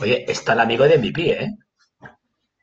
Oye, 0.00 0.24
está 0.30 0.52
el 0.52 0.60
amigo 0.60 0.84
de 0.84 0.98
MVP, 0.98 1.30
¿eh? 1.44 1.56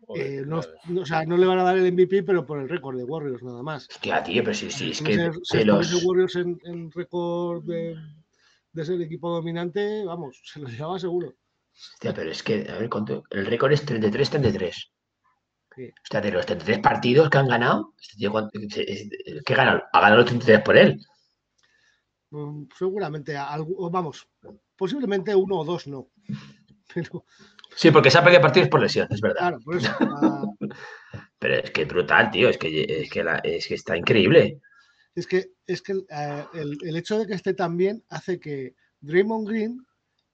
Joder, 0.05 0.25
eh, 0.25 0.45
no, 0.45 0.61
o 1.01 1.05
sea, 1.05 1.25
no 1.25 1.37
le 1.37 1.45
van 1.45 1.59
a 1.59 1.63
dar 1.63 1.77
el 1.77 1.91
MVP, 1.93 2.23
pero 2.23 2.45
por 2.45 2.59
el 2.59 2.67
récord 2.69 2.97
de 2.97 3.03
Warriors 3.03 3.41
nada 3.43 3.63
más. 3.63 3.87
Hostia, 3.89 4.21
tío, 4.23 4.43
pero 4.43 4.53
sí, 4.53 4.69
sí, 4.69 4.91
es 4.91 5.01
que 5.01 5.15
se- 5.15 5.31
si 5.43 5.57
de 5.59 5.65
los... 5.65 6.03
Warriors 6.05 6.35
en, 6.35 6.59
en 6.65 6.91
récord 6.91 7.63
de, 7.63 7.95
de 8.73 8.85
ser 8.85 9.01
equipo 9.01 9.29
dominante, 9.29 10.03
vamos, 10.05 10.41
se 10.43 10.59
lo 10.59 10.67
llevaba 10.67 10.99
seguro. 10.99 11.35
Hostia, 11.73 12.13
pero 12.13 12.31
es 12.31 12.43
que, 12.43 12.67
a 12.69 12.77
ver, 12.77 12.89
¿cuánto? 12.89 13.23
El 13.29 13.45
récord 13.45 13.71
es 13.71 13.85
33-33. 13.85 14.71
Sí. 15.75 15.91
Hostia, 16.03 16.21
de 16.21 16.31
los 16.31 16.45
33 16.45 16.79
partidos 16.79 17.29
que 17.29 17.37
han 17.39 17.47
ganado, 17.47 17.93
este 17.99 18.17
tío, 18.17 18.31
¿cuánto- 18.31 18.59
es- 18.59 19.09
¿qué 19.45 19.55
gana? 19.55 19.83
Ha 19.91 19.99
ganado 20.01 20.17
los 20.17 20.25
33 20.29 20.61
por 20.61 20.77
él. 20.77 20.99
Mm, 22.31 22.65
Seguramente, 22.77 23.35
algo, 23.37 23.73
o 23.77 23.89
vamos, 23.89 24.27
posiblemente 24.75 25.35
uno 25.35 25.57
o 25.59 25.63
dos 25.65 25.87
no. 25.87 26.09
Pero 26.93 27.25
Sí, 27.75 27.89
porque 27.91 28.12
se 28.12 28.17
ha 28.19 28.23
perdido 28.23 28.41
partidos 28.41 28.69
por 28.69 28.82
lesión, 28.82 29.08
es 29.10 29.19
verdad. 29.19 29.39
claro, 29.39 29.60
por 29.63 29.75
eso. 29.77 29.91
ah, 29.99 30.45
Pero 31.39 31.56
es 31.56 31.71
que 31.71 31.82
es 31.84 31.88
brutal, 31.88 32.32
tío, 32.32 32.49
es 32.49 32.58
que, 32.58 32.86
es 32.88 33.10
que, 33.10 33.23
la- 33.23 33.39
es 33.39 33.67
que 33.67 33.73
está 33.75 33.97
increíble. 33.97 34.62
Es 35.15 35.27
que, 35.27 35.51
es 35.67 35.82
que 35.82 35.93
eh, 36.10 36.45
el, 36.53 36.77
el 36.84 36.95
hecho 36.97 37.19
de 37.19 37.27
que 37.27 37.34
esté 37.34 37.53
tan 37.53 37.75
bien 37.77 38.03
hace 38.10 38.39
que 38.39 38.75
Draymond 39.01 39.47
Green 39.47 39.86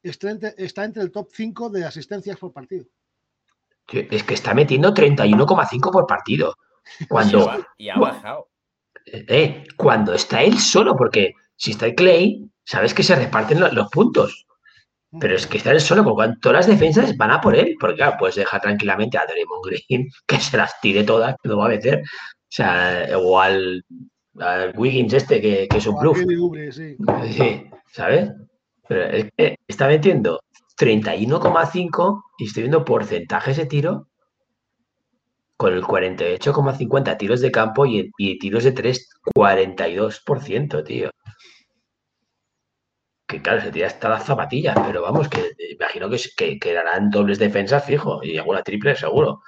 esté 0.03 0.29
entre- 0.29 0.53
está 0.57 0.83
entre 0.85 1.01
el 1.03 1.11
top 1.11 1.29
5 1.33 1.69
de 1.69 1.85
asistencias 1.85 2.37
por 2.37 2.53
partido. 2.53 2.85
Tío, 3.87 4.03
Es 4.11 4.23
que 4.23 4.33
está 4.35 4.53
metiendo 4.53 4.93
31,5 4.93 5.91
por 5.91 6.05
partido. 6.07 6.55
Y 6.99 7.05
Cuando, 7.07 7.49
ha- 7.49 7.67
y 7.77 7.89
ha 7.89 7.97
bajado. 7.97 8.49
eh, 9.05 9.63
cuando 9.77 10.13
está 10.13 10.43
él 10.43 10.59
solo, 10.59 10.95
porque 10.95 11.33
si 11.55 11.71
está 11.71 11.87
el 11.87 11.95
Clay, 11.95 12.49
sabes 12.63 12.93
que 12.93 13.03
se 13.03 13.15
reparten 13.15 13.59
lo- 13.59 13.71
los 13.71 13.89
puntos. 13.89 14.45
Pero 15.19 15.35
es 15.35 15.47
que 15.47 15.57
está 15.57 15.71
él 15.71 15.81
solo, 15.81 16.03
con 16.03 16.13
cuanto 16.13 16.39
todas 16.41 16.67
las 16.67 16.67
defensas 16.67 17.17
van 17.17 17.31
a 17.31 17.41
por 17.41 17.55
él. 17.55 17.75
Porque 17.79 17.97
claro, 17.97 18.17
puedes 18.19 18.35
dejar 18.35 18.61
tranquilamente 18.61 19.17
a 19.17 19.25
Draymond 19.25 19.65
Green 19.65 20.07
que 20.27 20.39
se 20.39 20.57
las 20.57 20.79
tire 20.81 21.03
todas, 21.03 21.35
que 21.41 21.49
lo 21.49 21.57
va 21.57 21.65
a 21.65 21.69
meter. 21.69 22.01
O 22.01 22.51
sea, 22.51 23.07
o 23.17 23.39
al, 23.39 23.83
al 24.39 24.73
Wiggins 24.77 25.13
este, 25.13 25.41
que, 25.41 25.67
que 25.67 25.77
es 25.77 25.87
un 25.87 25.99
bluff. 25.99 26.19
Sí. 26.71 26.97
Sí, 27.31 27.63
¿sabes? 27.91 28.31
Pero 28.87 29.03
es 29.05 29.29
que 29.35 29.55
está 29.67 29.87
metiendo 29.87 30.41
31,5 30.79 32.23
y 32.39 32.45
estoy 32.45 32.63
viendo 32.63 32.85
porcentajes 32.85 33.57
de 33.57 33.65
tiro 33.65 34.07
con 35.57 35.73
el 35.73 35.83
48,50 35.83 37.17
tiros 37.17 37.41
de 37.41 37.51
campo 37.51 37.85
y, 37.85 38.09
y 38.17 38.39
tiros 38.39 38.63
de 38.63 38.71
3, 38.71 39.09
42%, 39.35 40.83
tío. 40.85 41.11
Que 43.29 43.39
claro, 43.43 43.61
se 43.61 43.71
tira 43.71 43.85
hasta 43.85 44.09
las 44.09 44.25
zapatillas, 44.25 44.75
pero 44.87 45.03
vamos, 45.03 45.29
que 45.29 45.39
eh, 45.39 45.73
imagino 45.73 46.09
que, 46.09 46.17
que, 46.35 46.57
que 46.59 46.73
darán 46.73 47.11
dobles 47.11 47.37
defensas 47.37 47.85
fijo 47.85 48.23
y 48.23 48.37
alguna 48.39 48.63
triple 48.63 48.95
seguro. 48.95 49.43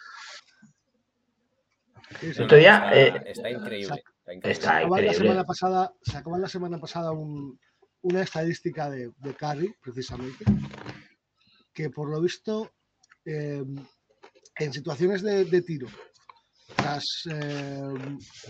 Sí, 2.19 2.31
sí. 2.31 2.43
Otro 2.43 2.57
día, 2.57 2.91
está, 2.93 2.95
eh, 2.95 3.23
está 3.25 3.49
increíble. 3.49 4.03
Está 4.19 4.33
increíble. 4.33 4.51
está 4.51 4.61
Sacaban 4.67 4.89
la 4.91 4.97
increíble. 4.99 5.15
semana 5.15 5.43
pasada, 5.45 5.93
sacaban 6.03 6.41
la 6.41 6.47
semana 6.49 6.77
pasada 6.77 7.11
un- 7.11 7.59
una 8.03 8.21
estadística 8.21 8.87
de, 8.91 9.11
de 9.17 9.33
Curry, 9.33 9.73
precisamente, 9.81 10.45
que 11.73 11.89
por 11.89 12.09
lo 12.11 12.21
visto, 12.21 12.69
eh, 13.25 13.63
en 14.59 14.73
situaciones 14.73 15.23
de, 15.23 15.45
de 15.45 15.61
tiro, 15.63 15.87
tras, 16.75 17.23
eh, 17.31 17.81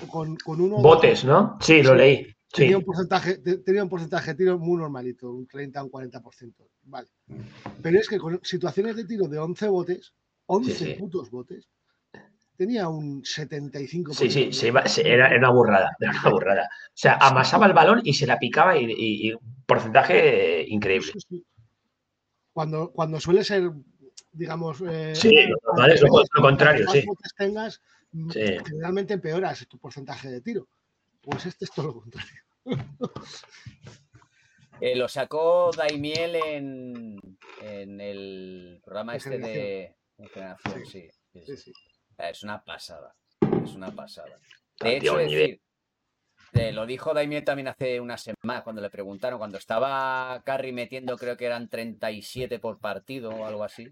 con, 0.09 0.35
con 0.37 0.59
uno 0.59 0.77
Botes, 0.77 1.23
¿no? 1.23 1.57
Sí, 1.61 1.81
lo 1.83 1.91
Sí. 1.91 1.97
leí. 1.97 2.35
Sí. 2.53 2.63
tenía 2.63 2.77
un 2.77 2.83
porcentaje, 2.83 3.37
te- 3.37 3.57
tenía 3.59 3.83
un 3.83 3.89
porcentaje 3.89 4.31
de 4.31 4.37
tiro 4.37 4.59
muy 4.59 4.77
normalito, 4.77 5.31
un 5.31 5.47
30 5.47 5.81
o 5.81 5.85
un 5.85 5.91
40%. 5.91 6.67
Vale. 6.83 7.07
Pero 7.81 7.97
es 7.99 8.09
que 8.09 8.17
con 8.17 8.39
situaciones 8.43 8.95
de 8.97 9.05
tiro 9.05 9.27
de 9.27 9.39
11 9.39 9.67
botes, 9.69 10.13
11 10.47 10.73
sí. 10.73 10.93
putos 10.99 11.31
botes, 11.31 11.69
tenía 12.57 12.89
un 12.89 13.23
75%. 13.23 14.13
Sí, 14.13 14.29
sí, 14.29 14.51
se 14.51 14.67
iba- 14.67 14.85
se- 14.85 15.07
era, 15.09 15.35
una 15.37 15.49
burrada, 15.49 15.95
era 15.99 16.11
una 16.11 16.29
burrada. 16.29 16.63
O 16.65 16.91
sea, 16.93 17.13
amasaba 17.21 17.67
el 17.67 17.73
balón 17.73 18.01
y 18.03 18.13
se 18.13 18.27
la 18.27 18.37
picaba 18.37 18.77
y, 18.77 18.85
y- 18.85 19.31
y 19.31 19.35
porcentaje 19.65 20.65
increíble. 20.67 21.13
Cuando, 22.51 22.91
cuando 22.91 23.19
suele 23.19 23.43
ser, 23.45 23.71
digamos. 24.33 24.83
eh, 24.85 25.15
Sí, 25.15 25.31
lo 25.47 26.41
contrario, 26.41 26.85
más 26.85 26.93
sí. 26.93 27.05
botes 27.05 27.31
tengas, 27.37 27.81
generalmente 28.29 29.13
empeoras 29.13 29.65
tu 29.69 29.79
porcentaje 29.79 30.29
de 30.29 30.41
tiro. 30.41 30.67
Pues 31.21 31.45
este 31.45 31.65
es 31.65 31.71
todo 31.71 31.87
lo 31.87 31.93
contrario. 32.01 32.41
Eh, 34.83 34.95
lo 34.95 35.07
sacó 35.07 35.69
Daimiel 35.77 36.35
en, 36.37 37.37
en 37.61 38.01
el 38.01 38.81
programa 38.83 39.15
este 39.15 39.37
de 39.37 39.95
Generación, 40.33 40.85
sí. 40.87 41.07
sí, 41.33 41.41
Sí, 41.45 41.55
sí. 41.55 41.57
sí. 41.57 41.73
Es 42.17 42.41
una 42.41 42.63
pasada. 42.63 43.15
Es 43.63 43.75
una 43.75 43.91
pasada. 43.91 44.39
Ah, 44.79 44.85
De 44.85 44.97
hecho, 44.97 45.17
nivel. 45.17 45.29
decir, 45.29 45.61
eh, 46.53 46.71
lo 46.71 46.87
dijo 46.87 47.13
Daimiel 47.13 47.43
también 47.43 47.67
hace 47.67 47.99
una 47.99 48.17
semana 48.17 48.63
cuando 48.63 48.81
le 48.81 48.89
preguntaron, 48.89 49.37
cuando 49.37 49.59
estaba 49.59 50.41
Curry 50.43 50.71
metiendo, 50.71 51.15
creo 51.15 51.37
que 51.37 51.45
eran 51.45 51.69
37 51.69 52.57
por 52.57 52.79
partido 52.79 53.29
o 53.29 53.45
algo 53.45 53.63
así. 53.63 53.87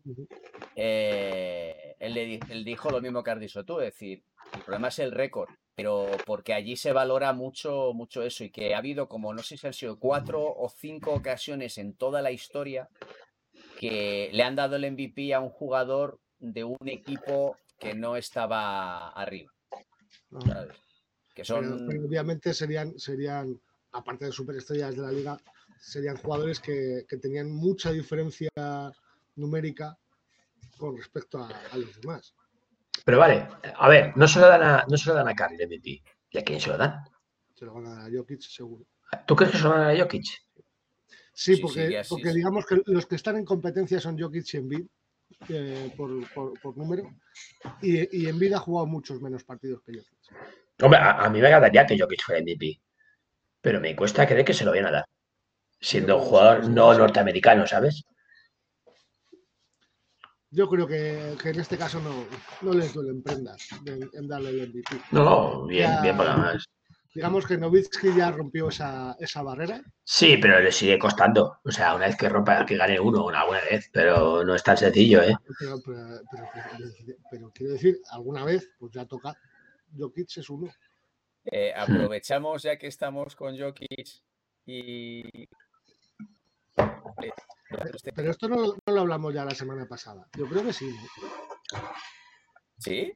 Eh, 0.75 1.95
él, 1.99 2.13
le 2.15 2.39
él 2.49 2.65
dijo 2.65 2.89
lo 2.89 2.99
mismo 2.99 3.21
que 3.23 3.29
has 3.29 3.39
dicho 3.39 3.63
tú, 3.63 3.79
es 3.79 3.93
decir, 3.93 4.23
el 4.55 4.61
problema 4.61 4.87
es 4.87 4.97
el 4.97 5.11
récord, 5.11 5.49
pero 5.79 6.07
porque 6.25 6.53
allí 6.53 6.75
se 6.75 6.91
valora 6.91 7.31
mucho, 7.31 7.93
mucho 7.93 8.21
eso 8.21 8.43
y 8.43 8.49
que 8.49 8.75
ha 8.75 8.79
habido 8.79 9.07
como, 9.07 9.33
no 9.33 9.41
sé 9.41 9.55
si 9.55 9.65
han 9.65 9.71
sido 9.71 9.97
cuatro 9.97 10.43
o 10.43 10.67
cinco 10.67 11.13
ocasiones 11.13 11.77
en 11.77 11.93
toda 11.93 12.21
la 12.21 12.33
historia 12.33 12.89
que 13.79 14.29
le 14.33 14.43
han 14.43 14.57
dado 14.57 14.75
el 14.75 14.91
MVP 14.91 15.33
a 15.33 15.39
un 15.39 15.47
jugador 15.47 16.19
de 16.37 16.65
un 16.65 16.85
equipo 16.85 17.55
que 17.79 17.93
no 17.93 18.17
estaba 18.17 19.07
arriba. 19.11 19.53
¿sabes? 20.45 20.75
Que 21.33 21.43
Pero, 21.43 21.45
son... 21.45 21.87
pero 21.87 22.05
obviamente 22.05 22.53
serían, 22.53 22.99
serían, 22.99 23.57
aparte 23.93 24.25
de 24.25 24.33
superestrellas 24.33 24.97
de 24.97 25.01
la 25.01 25.13
liga, 25.13 25.37
serían 25.79 26.17
jugadores 26.17 26.59
que, 26.59 27.05
que 27.07 27.15
tenían 27.15 27.49
mucha 27.49 27.93
diferencia 27.93 28.49
numérica 29.37 29.97
con 30.77 30.97
respecto 30.97 31.37
a, 31.37 31.47
a 31.71 31.77
los 31.77 32.01
demás. 32.01 32.35
Pero 33.06 33.19
vale, 33.19 33.47
a 33.78 33.88
ver, 33.89 34.15
no 34.17 34.28
se 34.28 34.39
lo 34.39 34.47
dan 34.47 34.63
a, 34.63 34.86
no 34.88 34.97
se 34.97 35.10
lo 35.10 35.15
dan 35.15 35.28
a 35.28 35.36
Curry 35.36 35.56
el 35.60 35.67
MVP. 35.67 36.04
¿Y 36.32 36.38
a 36.38 36.43
quién 36.43 36.60
se 36.60 36.69
lo 36.69 36.78
dan? 36.78 37.04
Se 37.56 37.65
lo 37.65 37.73
van 37.73 37.88
a 37.88 37.95
dar 37.95 38.08
a 38.08 38.17
Jokic 38.17 38.41
seguro. 38.41 38.86
¿Tú 39.25 39.36
crees 39.36 39.52
que 39.52 39.58
se 39.58 39.63
lo 39.63 39.71
van 39.71 39.82
a 39.82 39.84
dar 39.88 39.95
a 39.95 39.99
Jokic? 39.99 40.23
Sí, 41.34 41.56
Sí, 41.56 41.62
porque, 41.62 42.04
sí, 42.04 42.21
digamos 42.36 42.65
que 42.65 42.82
los 42.86 43.06
que 43.06 43.15
están 43.15 43.38
en 43.38 43.45
competencia 43.45 43.99
son 43.99 44.19
Jokic 44.19 44.54
y 44.54 44.58
Embiid 44.58 44.86
eh, 45.49 45.91
por, 45.95 46.10
por- 46.34 46.60
por 46.60 46.78
número. 46.78 47.10
Y, 47.82 48.23
y 48.23 48.28
Embiid 48.28 48.54
ha 48.54 48.60
jugado 48.60 48.86
muchos 48.88 49.21
menos 49.21 49.43
partidos 49.43 49.82
que 49.84 49.93
Jokic. 49.93 50.38
Hombre, 50.82 50.99
a, 50.99 51.12
a 51.23 51.30
mí 51.30 51.39
me 51.39 51.47
agradaría 51.47 51.86
que 51.86 51.97
Jokic 51.97 52.21
fuera 52.23 52.41
MVP. 52.41 52.80
Pero 53.62 53.80
me 53.82 53.95
cuesta 53.95 54.28
creer 54.28 54.45
que 54.45 54.54
se 54.54 54.63
lo 54.65 54.71
vayan 54.71 54.88
a 54.88 54.91
dar. 54.91 55.06
Siendo 55.82 56.17
un 56.17 56.23
jugador 56.23 56.67
no 56.69 56.93
norteamericano, 56.93 57.65
¿sabes? 57.65 58.04
Yo 60.51 60.67
creo 60.67 60.88
que, 60.88 61.35
que 61.41 61.49
en 61.49 61.59
este 61.59 61.77
caso 61.77 61.99
no, 62.01 62.25
no 62.62 62.73
les 62.73 62.93
duelen 62.93 63.21
prendas 63.21 63.67
en, 63.85 64.09
en 64.13 64.27
darle 64.27 64.49
el 64.49 64.69
MVP. 64.69 65.01
No, 65.12 65.23
no, 65.23 65.65
bien, 65.67 65.89
Ya. 65.91 66.01
bien, 66.01 66.17
porque 66.17 66.31
además- 66.31 66.65
Digamos 67.12 67.47
que 67.47 67.57
Novitsky 67.57 68.15
ya 68.15 68.29
rompió 68.31 68.69
esa, 68.69 69.15
esa 69.19 69.41
barrera. 69.41 69.81
Sí, 70.03 70.38
pero 70.38 70.59
le 70.59 70.71
sigue 70.71 70.99
costando. 70.99 71.57
O 71.65 71.71
sea, 71.71 71.95
una 71.95 72.05
vez 72.05 72.15
que 72.15 72.29
rompa, 72.29 72.63
que 72.67 72.77
gane 72.77 72.99
uno, 72.99 73.25
una 73.25 73.45
buena 73.45 73.63
vez. 73.65 73.89
Pero 73.91 74.43
no 74.45 74.53
es 74.53 74.63
tan 74.63 74.77
sencillo, 74.77 75.23
¿eh? 75.23 75.35
Pero, 75.59 75.77
pero, 75.83 76.21
pero- 76.31 76.47
pero- 76.53 77.15
pero 77.31 77.51
quiero 77.51 77.73
decir, 77.73 77.97
alguna 78.12 78.45
vez, 78.45 78.69
pues 78.77 78.91
ya 78.93 79.05
toca. 79.05 79.35
Jokic 79.97 80.38
es 80.38 80.49
uno. 80.51 80.71
Eh, 81.45 81.73
aprovechamos 81.75 82.62
ya 82.62 82.77
que 82.77 82.88
estamos 82.88 83.35
con 83.35 83.57
Jokic 83.57 84.07
y... 84.67 85.47
este- 87.93 88.13
Pero 88.13 88.32
esto 88.32 88.47
no, 88.47 88.55
lo- 88.58 88.77
no 88.86 88.93
lo 88.93 89.01
hablamos 89.01 89.34
ya 89.34 89.45
la 89.45 89.55
semana 89.55 89.86
pasada. 89.88 90.27
Yo 90.38 90.45
creo 90.47 90.63
que 90.63 90.73
sí. 90.73 90.89
¿no? 90.89 91.79
¿Sí? 92.77 93.13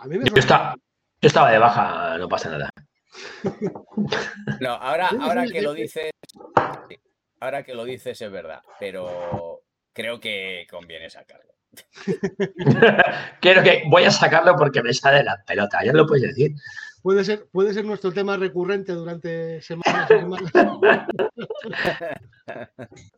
A 0.00 0.06
mí 0.06 0.18
me 0.18 0.24
Yo, 0.24 0.30
suena- 0.30 0.40
está- 0.40 0.74
yo 1.20 1.26
estaba 1.26 1.50
de 1.50 1.58
baja, 1.58 2.18
no 2.18 2.28
pasa 2.28 2.50
nada. 2.50 2.70
No, 4.60 4.70
ahora, 4.74 5.08
ahora 5.20 5.46
que 5.46 5.62
lo 5.62 5.72
dices, 5.72 6.10
ahora 7.40 7.62
que 7.64 7.74
lo 7.74 7.84
dices 7.84 8.20
es 8.20 8.30
verdad, 8.30 8.62
pero 8.78 9.62
creo 9.92 10.20
que 10.20 10.66
conviene 10.70 11.10
sacarlo. 11.10 11.52
Quiero 13.40 13.62
que 13.62 13.82
voy 13.88 14.04
a 14.04 14.10
sacarlo 14.10 14.54
porque 14.56 14.82
me 14.82 14.92
sale 14.92 15.22
la 15.24 15.42
pelota. 15.46 15.84
Ya 15.84 15.92
lo 15.92 16.06
puedes 16.06 16.34
decir. 16.34 16.52
puede, 17.02 17.24
ser, 17.24 17.48
puede 17.50 17.72
ser 17.74 17.84
nuestro 17.84 18.12
tema 18.12 18.36
recurrente 18.36 18.92
durante 18.92 19.60
semanas 19.62 20.10
y 20.10 20.18
semanas. 20.18 20.52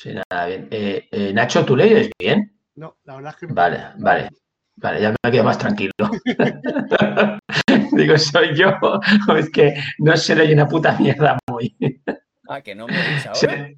Sí, 0.00 0.14
nada, 0.14 0.46
bien. 0.46 0.68
Eh, 0.70 1.08
eh, 1.10 1.32
Nacho, 1.32 1.64
¿tú 1.64 1.74
le 1.74 2.08
bien? 2.20 2.56
No, 2.76 2.96
la 3.04 3.16
verdad 3.16 3.32
es 3.34 3.40
que 3.40 3.46
no. 3.48 3.54
Vale, 3.54 3.84
vale. 3.98 4.28
Vale, 4.76 5.00
ya 5.02 5.12
me 5.24 5.30
quedo 5.32 5.42
más 5.42 5.58
tranquilo. 5.58 5.90
Digo, 7.92 8.16
soy 8.16 8.54
yo. 8.54 8.68
o 8.80 9.00
Es 9.36 9.50
que 9.50 9.74
no 9.98 10.16
se 10.16 10.36
le 10.36 10.42
oye 10.42 10.54
una 10.54 10.68
puta 10.68 10.96
mierda 11.00 11.36
muy. 11.50 11.76
Ah, 12.48 12.62
que 12.62 12.76
no 12.76 12.86
me 12.86 13.00
oís 13.00 13.26
Se- 13.34 13.48
ahora. 13.48 13.70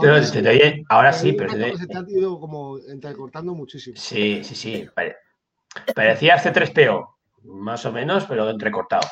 pero 0.00 0.20
sí. 0.24 0.32
se 0.32 0.42
te 0.42 0.48
oye- 0.48 0.84
ahora 0.88 1.12
sí, 1.12 1.34
Pero 1.34 1.50
se 1.52 1.56
te- 1.58 1.76
se 1.76 1.86
te 1.86 1.98
ha 1.98 2.04
ido 2.08 2.40
como 2.40 2.78
entrecortando 2.80 3.54
muchísimo. 3.54 3.96
Sí, 3.96 4.42
sí, 4.42 4.56
sí. 4.56 4.88
pare- 4.92 5.16
Parecía 5.94 6.36
C3PO, 6.36 7.14
más 7.44 7.86
o 7.86 7.92
menos, 7.92 8.24
pero 8.26 8.50
entrecortado. 8.50 9.06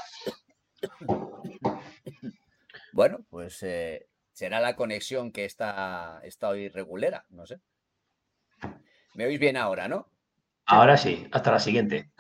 Bueno, 2.93 3.21
pues 3.31 3.63
eh, 3.63 4.09
será 4.33 4.61
la 4.61 4.77
conexión 4.77 5.33
que 5.33 5.45
está, 5.45 6.21
está 6.25 6.49
hoy 6.49 6.69
regulera, 6.69 7.25
no 7.31 7.47
sé. 7.47 7.61
¿Me 9.15 9.27
oís 9.27 9.39
bien 9.39 9.57
ahora, 9.57 9.89
no? 9.89 10.09
Ahora 10.67 10.97
sí, 10.97 11.29
hasta 11.33 11.53
la 11.53 11.59
siguiente. 11.59 12.11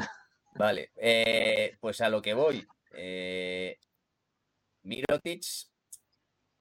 Vale, 0.57 0.92
eh, 0.96 1.77
pues 1.81 2.01
a 2.01 2.09
lo 2.09 2.20
que 2.20 2.35
voy. 2.35 2.66
Eh, 2.94 3.79
Mirotic, 4.83 5.42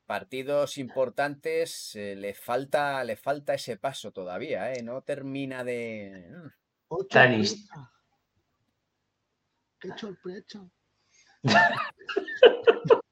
partidos 0.05 0.77
importantes, 0.77 1.95
eh, 1.95 2.15
le 2.15 2.33
falta, 2.33 3.03
le 3.03 3.17
falta 3.17 3.53
ese 3.53 3.77
paso 3.77 4.11
todavía, 4.11 4.71
¿eh? 4.73 4.83
No 4.83 5.01
termina 5.01 5.63
de. 5.63 6.29
mm, 6.89 7.07
Tanis. 7.09 7.67
sorpresa. 7.67 7.91
¡Qué 9.79 9.89
sorpresa! 9.97 10.69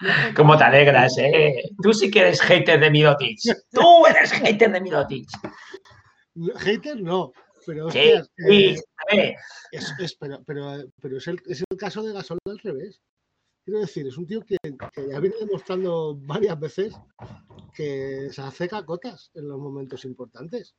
¿Cómo 0.36 0.56
te 0.56 0.64
alegras, 0.64 1.16
eh? 1.18 1.62
Tú 1.82 1.92
sí 1.92 2.10
que 2.10 2.20
eres 2.20 2.40
hater 2.40 2.78
de 2.80 2.90
Mirotic. 2.90 3.38
Tú 3.70 4.06
eres 4.06 4.32
hater 4.32 4.70
de 4.72 4.80
Mirotic. 4.80 5.28
Hater 6.56 7.00
no, 7.00 7.32
pero 7.66 7.90
Sí, 7.90 8.12
hostias, 8.12 8.30
sí, 8.36 8.76
eh, 9.12 9.34
es, 9.72 9.92
es- 9.98 10.14
pero, 10.16 10.42
pero, 10.44 10.84
pero 11.00 11.16
es, 11.18 11.26
el, 11.26 11.40
es 11.46 11.64
el 11.68 11.76
caso 11.76 12.02
de 12.02 12.12
Gasol 12.12 12.38
al 12.46 12.58
revés. 12.58 13.00
Quiero 13.64 13.80
decir, 13.80 14.06
es 14.06 14.16
un 14.16 14.26
tío 14.26 14.40
que, 14.44 14.56
que 14.62 15.08
ya 15.08 15.20
viene 15.20 15.36
demostrando 15.40 16.16
varias 16.16 16.58
veces 16.58 16.94
que 17.74 18.28
se 18.30 18.40
hace 18.40 18.68
cacotas 18.68 19.30
en 19.34 19.48
los 19.48 19.58
momentos 19.58 20.04
importantes. 20.04 20.74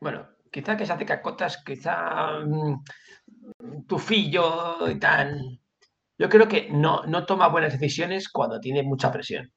Bueno, 0.00 0.28
quizá 0.52 0.76
que 0.76 0.86
se 0.86 0.92
hace 0.92 1.04
cacotas, 1.06 1.62
quizá 1.64 2.40
mm, 2.40 2.84
tufillo 3.86 4.88
y 4.88 4.98
tal. 5.00 5.58
Yo 6.18 6.28
creo 6.28 6.48
que 6.48 6.68
no, 6.70 7.04
no 7.06 7.24
toma 7.24 7.48
buenas 7.48 7.72
decisiones 7.72 8.28
cuando 8.28 8.58
tiene 8.58 8.82
mucha 8.82 9.12
presión. 9.12 9.52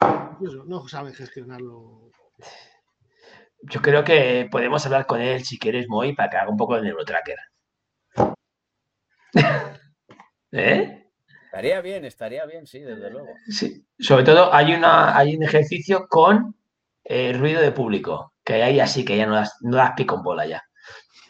Eso, 0.00 0.64
no 0.66 0.86
sabe 0.88 1.12
gestionarlo. 1.12 2.10
Yo 3.62 3.80
creo 3.80 4.02
que 4.02 4.48
podemos 4.50 4.84
hablar 4.84 5.06
con 5.06 5.20
él 5.20 5.44
si 5.44 5.58
quieres, 5.58 5.86
Moy, 5.88 6.14
para 6.14 6.30
que 6.30 6.36
haga 6.36 6.50
un 6.50 6.56
poco 6.56 6.76
de 6.76 6.82
neurotracker. 6.82 7.36
¿Eh? 10.52 11.08
Estaría 11.44 11.80
bien, 11.80 12.04
estaría 12.04 12.44
bien, 12.46 12.66
sí, 12.66 12.80
desde 12.80 13.10
luego. 13.10 13.28
Sí. 13.48 13.86
Sobre 13.98 14.24
todo 14.24 14.52
hay, 14.52 14.74
una, 14.74 15.16
hay 15.16 15.36
un 15.36 15.42
ejercicio 15.44 16.06
con 16.08 16.56
eh, 17.04 17.32
ruido 17.32 17.60
de 17.60 17.72
público, 17.72 18.34
que 18.44 18.62
ahí 18.62 18.80
así 18.80 19.04
que 19.04 19.16
ya 19.16 19.26
no 19.26 19.34
las, 19.34 19.56
no 19.62 19.76
las 19.76 19.92
pico 19.92 20.16
en 20.16 20.22
bola 20.22 20.46
ya. 20.46 20.67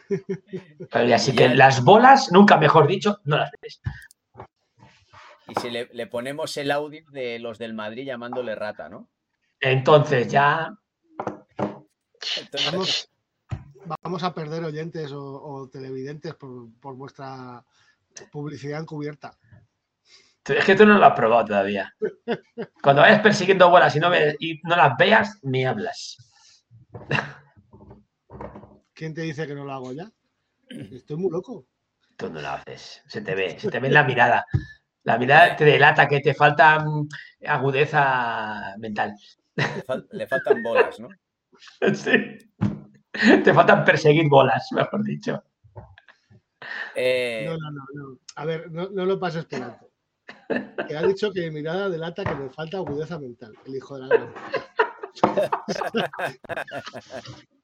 Así 1.15 1.35
que 1.35 1.49
Ya. 1.49 1.55
las 1.55 1.83
bolas, 1.85 2.31
nunca 2.33 2.57
mejor 2.57 2.87
dicho, 2.87 3.21
no 3.25 3.37
las 3.39 3.51
ves. 3.61 3.81
Y 5.49 5.55
si 5.61 5.71
le, 5.71 5.89
le 5.93 6.07
ponemos 6.07 6.57
el 6.57 6.71
audio 6.71 7.03
de 7.11 7.39
los 7.39 7.59
del 7.59 7.75
Madrid 7.75 8.05
llamándole 8.07 8.55
rata, 8.55 8.89
¿no? 8.89 9.09
Entonces 9.61 10.29
ya 10.29 10.77
Entonces, 12.37 12.71
Vamos, 12.71 13.09
vamos 14.03 14.23
a 14.23 14.35
perder 14.35 14.63
oyentes 14.65 15.11
o, 15.13 15.23
o 15.43 15.69
televidentes 15.71 16.35
por, 16.35 16.69
por 16.81 16.95
vuestra 16.97 17.65
publicidad 18.31 18.81
encubierta. 18.81 19.37
Es 20.45 20.65
que 20.65 20.75
tú 20.75 20.87
no 20.87 20.97
lo 20.99 21.05
has 21.07 21.15
probado 21.15 21.45
todavía. 21.47 21.95
Cuando 22.83 23.03
vayas 23.03 23.21
persiguiendo 23.21 23.69
bolas 23.71 23.95
y 23.97 24.01
no, 24.01 24.09
ve- 24.11 24.37
y 24.41 24.61
no 24.65 24.77
las 24.77 24.97
veas, 24.97 25.39
me 25.43 25.67
hablas. 25.67 26.17
¿Quién 28.99 29.15
te 29.15 29.21
dice 29.23 29.47
que 29.47 29.55
no 29.55 29.65
lo 29.65 29.73
hago 29.73 29.93
ya? 29.93 30.11
Estoy 30.69 31.17
muy 31.17 31.31
loco. 31.31 31.65
Tú 32.17 32.29
no 32.31 32.41
lo 32.41 32.49
haces. 32.49 33.01
Se 33.07 33.21
te 33.21 33.37
ve, 33.37 33.57
se 33.57 33.71
te 33.71 33.79
ve 33.79 33.87
en 33.87 33.95
la 33.95 34.03
mirada. 34.05 34.45
La 35.05 35.17
mirada 35.19 35.55
te 35.55 35.65
delata 35.65 36.09
que 36.09 36.19
te 36.19 36.35
falta 36.35 36.81
mm, 36.81 37.09
agudeza 37.47 38.75
mental. 38.79 39.15
le, 39.55 39.65
fal- 39.87 40.09
le 40.11 40.27
faltan 40.27 40.61
bolas, 40.65 40.99
¿no? 40.99 41.11
Sí. 41.95 42.11
Te 43.45 43.55
faltan 43.55 43.85
perseguir 43.85 44.29
bolas, 44.29 44.67
mejor 44.73 45.05
dicho. 45.05 45.45
Eh, 46.97 47.45
No, 47.47 47.57
no, 47.57 47.71
no, 47.71 47.85
no. 47.95 48.19
A 48.35 48.45
ver, 48.45 48.69
no, 48.73 48.89
no 48.91 49.05
lo 49.07 49.21
pases 49.21 49.45
por 49.45 49.63
alto. 49.63 49.91
Que 50.89 50.97
ha 50.97 51.05
dicho 51.05 51.31
que 51.31 51.43
mi 51.43 51.51
mirada 51.53 51.89
delata 51.89 52.25
que 52.25 52.35
me 52.35 52.51
falta 52.51 52.79
agudeza 52.79 53.17
mental, 53.17 53.55
el 53.65 53.77
hijo 53.77 53.97
de 53.97 54.07
la 54.07 54.09
gran. 54.09 54.35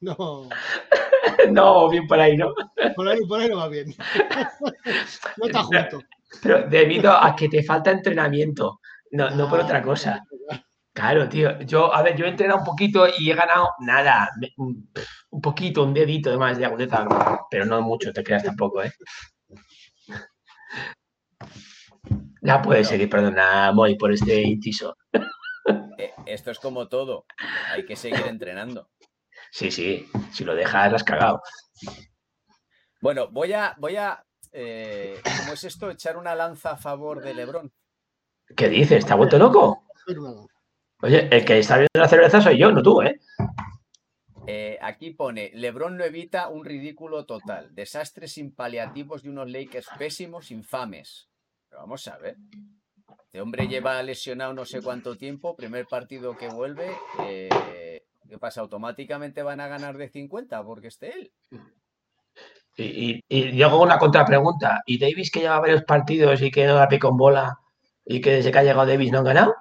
No, 0.00 0.48
No, 1.50 1.88
bien 1.88 2.06
por 2.06 2.20
ahí, 2.20 2.36
¿no? 2.36 2.52
por 2.94 3.08
ahí, 3.08 3.20
por 3.26 3.40
ahí 3.40 3.48
no 3.48 3.56
va 3.56 3.68
bien. 3.68 3.94
No 5.36 5.46
está 5.46 5.62
junto. 5.62 6.00
Pero 6.42 6.68
debido 6.68 7.12
a 7.12 7.34
que 7.34 7.48
te 7.48 7.62
falta 7.62 7.90
entrenamiento, 7.90 8.80
no, 9.12 9.30
no 9.30 9.48
por 9.48 9.60
otra 9.60 9.82
cosa. 9.82 10.22
Claro, 10.92 11.28
tío. 11.28 11.60
Yo, 11.62 11.92
a 11.94 12.02
ver, 12.02 12.16
yo 12.16 12.24
he 12.24 12.28
entrenado 12.28 12.60
un 12.60 12.64
poquito 12.66 13.06
y 13.18 13.30
he 13.30 13.34
ganado 13.34 13.70
nada. 13.80 14.30
Un 14.56 15.40
poquito, 15.40 15.82
un 15.84 15.94
dedito 15.94 16.30
de 16.30 16.38
más 16.38 16.58
de 16.58 16.66
agudeza, 16.66 17.06
pero 17.50 17.64
no 17.64 17.80
mucho, 17.82 18.12
te 18.12 18.22
creas 18.22 18.44
tampoco, 18.44 18.82
¿eh? 18.82 18.92
Ya 22.42 22.60
puedes 22.62 22.88
seguir, 22.88 23.08
perdona, 23.08 23.72
Moy, 23.72 23.96
por 23.96 24.12
este 24.12 24.42
inciso. 24.42 24.94
Eh, 25.98 26.12
esto 26.26 26.50
es 26.50 26.58
como 26.58 26.88
todo. 26.88 27.26
Hay 27.70 27.84
que 27.86 27.96
seguir 27.96 28.26
entrenando. 28.26 28.90
Sí, 29.50 29.70
sí, 29.70 30.08
si 30.32 30.44
lo 30.44 30.54
dejas, 30.54 30.90
lo 30.90 30.96
has 30.96 31.04
cagado. 31.04 31.42
Bueno, 33.00 33.28
voy 33.30 33.52
a, 33.52 33.74
voy 33.78 33.96
a, 33.96 34.24
eh, 34.52 35.20
¿cómo 35.40 35.52
es 35.52 35.64
esto? 35.64 35.90
Echar 35.90 36.16
una 36.16 36.34
lanza 36.34 36.72
a 36.72 36.76
favor 36.76 37.22
de 37.22 37.34
Lebron. 37.34 37.72
¿Qué 38.56 38.68
dices? 38.68 39.06
¿Te 39.06 39.12
ha 39.12 39.16
vuelto 39.16 39.38
loco? 39.38 39.84
Oye, 41.02 41.28
el 41.30 41.44
que 41.44 41.58
está 41.58 41.76
viendo 41.76 41.90
la 41.94 42.08
cerveza 42.08 42.40
soy 42.40 42.58
yo, 42.58 42.70
no 42.72 42.82
tú, 42.82 43.02
¿eh? 43.02 43.20
Eh, 44.46 44.78
aquí 44.82 45.10
pone, 45.10 45.50
Lebron 45.54 45.96
no 45.96 46.04
evita 46.04 46.48
un 46.48 46.64
ridículo 46.64 47.24
total. 47.24 47.74
Desastres 47.74 48.32
sin 48.32 48.54
paliativos 48.54 49.22
de 49.22 49.30
unos 49.30 49.50
Lakers 49.50 49.88
pésimos, 49.98 50.50
infames. 50.50 51.30
Pero 51.68 51.82
vamos 51.82 52.06
a 52.08 52.18
ver. 52.18 52.36
Este 53.24 53.40
hombre 53.40 53.68
lleva 53.68 54.02
lesionado 54.02 54.52
no 54.52 54.64
sé 54.64 54.82
cuánto 54.82 55.16
tiempo. 55.16 55.56
Primer 55.56 55.86
partido 55.86 56.36
que 56.36 56.48
vuelve. 56.48 56.90
eh, 57.20 58.02
¿Qué 58.28 58.38
pasa? 58.38 58.62
¿Automáticamente 58.62 59.42
van 59.42 59.60
a 59.60 59.68
ganar 59.68 59.96
de 59.96 60.08
50 60.08 60.64
porque 60.64 60.88
esté 60.88 61.12
él? 61.12 61.32
Y, 62.76 62.84
y, 62.84 63.24
y 63.28 63.56
yo 63.56 63.66
hago 63.66 63.82
una 63.82 63.98
contrapregunta. 63.98 64.82
¿Y 64.86 64.98
Davis 64.98 65.30
que 65.30 65.40
lleva 65.40 65.60
varios 65.60 65.84
partidos 65.84 66.40
y 66.42 66.50
que 66.50 66.66
no 66.66 66.74
da 66.74 66.88
pie 66.88 66.98
con 66.98 67.16
bola 67.16 67.58
y 68.04 68.20
que 68.20 68.32
desde 68.32 68.50
que 68.50 68.58
ha 68.58 68.62
llegado 68.62 68.86
Davis 68.86 69.12
no 69.12 69.18
han 69.18 69.24
ganado? 69.24 69.54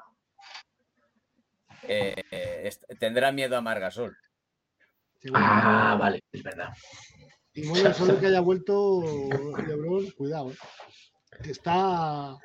Eh, 1.83 2.15
eh, 2.31 2.71
tendrá 2.99 3.31
miedo 3.31 3.57
a 3.57 3.61
Margasol. 3.61 4.17
Ah, 5.33 5.97
vale, 5.99 6.23
es 6.31 6.43
verdad. 6.43 6.69
Y 7.53 7.67
bueno, 7.67 7.93
solo 7.93 8.19
que 8.19 8.27
haya 8.27 8.39
vuelto 8.39 9.03
Lebron, 9.67 10.09
cuidado, 10.11 10.51
¿eh? 10.51 10.55
que 11.43 11.51
está 11.51 12.35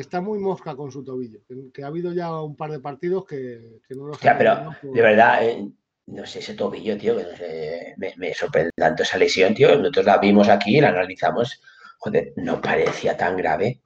está 0.00 0.20
muy 0.20 0.38
mosca 0.38 0.76
con 0.76 0.90
su 0.90 1.04
tobillo, 1.04 1.40
que, 1.46 1.70
que 1.72 1.84
ha 1.84 1.88
habido 1.88 2.12
ya 2.12 2.40
un 2.40 2.56
par 2.56 2.70
de 2.70 2.80
partidos 2.80 3.24
que, 3.26 3.80
que 3.86 3.94
no 3.94 4.06
los 4.06 4.20
Ya, 4.20 4.36
pero 4.36 4.54
ganado 4.54 4.76
de 4.82 5.02
verdad, 5.02 5.46
eh, 5.46 5.68
no 6.06 6.26
sé, 6.26 6.40
ese 6.40 6.54
tobillo, 6.54 6.98
tío, 6.98 7.16
que 7.16 7.22
no 7.22 7.36
sé, 7.36 7.94
me, 7.96 8.14
me 8.16 8.34
sorprende 8.34 8.70
tanto 8.76 9.02
esa 9.02 9.16
lesión, 9.18 9.54
tío. 9.54 9.76
Nosotros 9.78 10.06
la 10.06 10.18
vimos 10.18 10.48
aquí, 10.48 10.80
la 10.80 10.88
analizamos. 10.88 11.62
Joder, 11.98 12.32
no 12.36 12.60
parecía 12.60 13.16
tan 13.16 13.36
grave. 13.36 13.80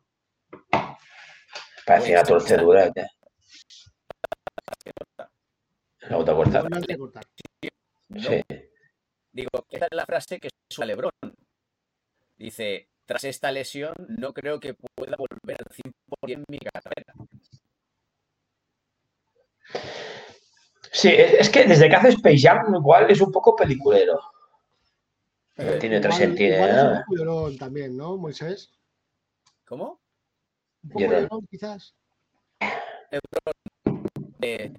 Parecía 1.86 2.16
una 2.16 2.24
torcedura. 2.24 2.92
La 6.00 6.16
otra 6.16 6.34
puerta. 6.34 6.68
Sí. 8.16 8.42
Digo, 9.30 9.50
esta 9.70 9.86
es 9.86 9.96
la 9.96 10.06
frase 10.06 10.40
que 10.40 10.48
suena 10.68 10.88
Lebron. 10.88 11.12
Dice, 12.36 12.88
tras 13.08 13.24
esta 13.24 13.50
lesión 13.50 13.94
no 14.06 14.32
creo 14.34 14.60
que 14.60 14.74
pueda 14.74 15.16
volver 15.16 15.56
al 15.58 15.74
100% 15.74 16.44
mi 16.46 16.58
carrera. 16.58 17.14
Sí, 20.92 21.08
es 21.16 21.48
que 21.48 21.64
desde 21.64 21.88
que 21.88 21.96
hace 21.96 22.08
Space 22.10 22.38
Jam 22.40 22.74
igual 22.74 23.10
es 23.10 23.20
un 23.22 23.32
poco 23.32 23.56
peliculero. 23.56 24.20
Eh, 25.56 25.78
tiene 25.80 25.96
otro 25.98 26.10
igual- 26.10 26.20
sentido, 26.22 26.54
igual 26.54 26.70
es 26.70 26.76
¿no? 27.24 27.44
un 27.44 27.56
también, 27.58 27.96
¿no, 27.96 28.16
Moisés? 28.18 28.70
¿Cómo? 29.66 30.00
Un 30.82 30.90
poco 30.90 31.04
llorón, 31.06 31.46
quizás. 31.50 31.94
Eh, 34.42 34.72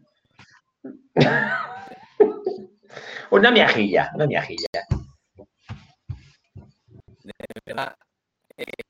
Una 3.31 3.51
miajilla, 3.51 4.11
una 4.15 4.25
miajilla. 4.27 4.67
de 7.23 7.33
verdad, 7.65 7.95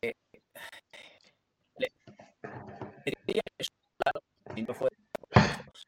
eh, 0.01 0.13
le- 1.77 1.91
le 3.05 3.13
diría 3.25 3.41
que 3.45 3.63
es 3.63 3.69
claro, 3.97 4.21
si 4.55 4.61
no 4.63 4.73
fuera 4.73 4.95
por 5.11 5.43
estos. 5.43 5.85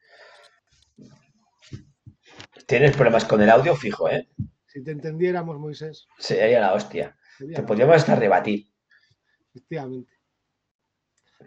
Tienes 2.66 2.92
problemas 2.96 3.24
con 3.24 3.40
el 3.42 3.50
audio 3.50 3.74
fijo, 3.76 4.08
¿eh? 4.08 4.28
Si 4.66 4.82
te 4.82 4.90
entendiéramos, 4.92 5.58
Moisés, 5.58 6.06
Sería 6.18 6.60
la 6.60 6.72
hostia. 6.74 7.16
sería 7.36 7.56
Te 7.58 7.62
podríamos 7.64 7.96
hasta 7.96 8.14
rebatir. 8.14 8.66
efectivamente. 9.50 10.12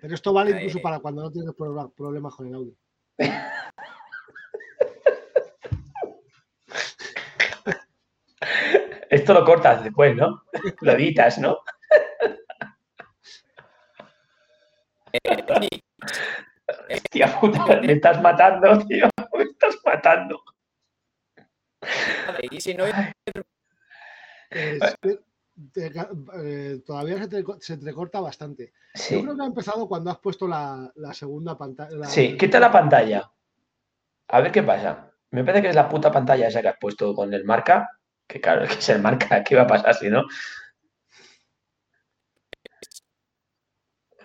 Pero 0.02 0.14
esto 0.14 0.34
vale 0.34 0.52
incluso 0.52 0.80
para 0.82 1.00
cuando 1.00 1.24
no 1.24 1.32
tienes 1.32 1.54
pro- 1.56 1.92
problemas 1.96 2.36
con 2.36 2.48
el 2.48 2.54
audio. 2.56 2.76
Esto 9.10 9.34
lo 9.34 9.46
cortas 9.46 9.84
después, 9.84 10.16
¿no? 10.16 10.44
Lo 10.82 10.92
editas, 10.94 11.38
¿no? 11.38 11.60
Eh, 12.22 12.36
Tony, 14.78 15.05
Hostia 16.90 17.40
puta, 17.40 17.80
me 17.82 17.94
estás 17.94 18.22
matando, 18.22 18.86
tío. 18.88 19.08
Me 19.38 19.44
estás 19.44 19.76
matando. 19.86 20.42
y 22.52 22.60
si 22.62 22.74
no, 22.74 22.86
Eh, 24.50 24.80
te- 25.02 25.20
eh, 26.44 26.82
todavía 26.86 27.18
se, 27.18 27.28
te, 27.28 27.44
se 27.60 27.74
entrecorta 27.74 28.20
bastante. 28.20 28.74
Yo 29.10 29.22
creo 29.22 29.36
que 29.36 29.42
ha 29.44 29.46
empezado 29.48 29.88
cuando 29.88 30.12
has 30.12 30.20
puesto 30.20 30.48
la, 30.48 30.92
la 30.96 31.14
segunda 31.14 31.58
pantalla. 31.58 32.06
Sí, 32.06 32.38
quita 32.38 32.60
la 32.60 32.72
pantalla. 32.72 33.30
A 34.30 34.40
ver 34.42 34.52
qué 34.52 34.64
pasa. 34.64 35.12
Me 35.32 35.44
parece 35.44 35.64
que 35.64 35.70
es 35.70 35.76
la 35.76 35.90
puta 35.90 36.12
pantalla 36.12 36.48
esa 36.48 36.62
que 36.62 36.70
has 36.70 36.78
puesto 36.80 37.14
con 37.14 37.34
el 37.34 37.44
marca. 37.44 37.90
Que 38.28 38.40
claro, 38.42 38.66
que 38.68 38.74
es 38.80 38.90
el 38.90 39.02
marca. 39.02 39.44
¿Qué 39.44 39.56
va 39.56 39.64
a 39.64 39.68
pasar 39.68 39.94
si 39.96 40.10
no? 40.10 40.24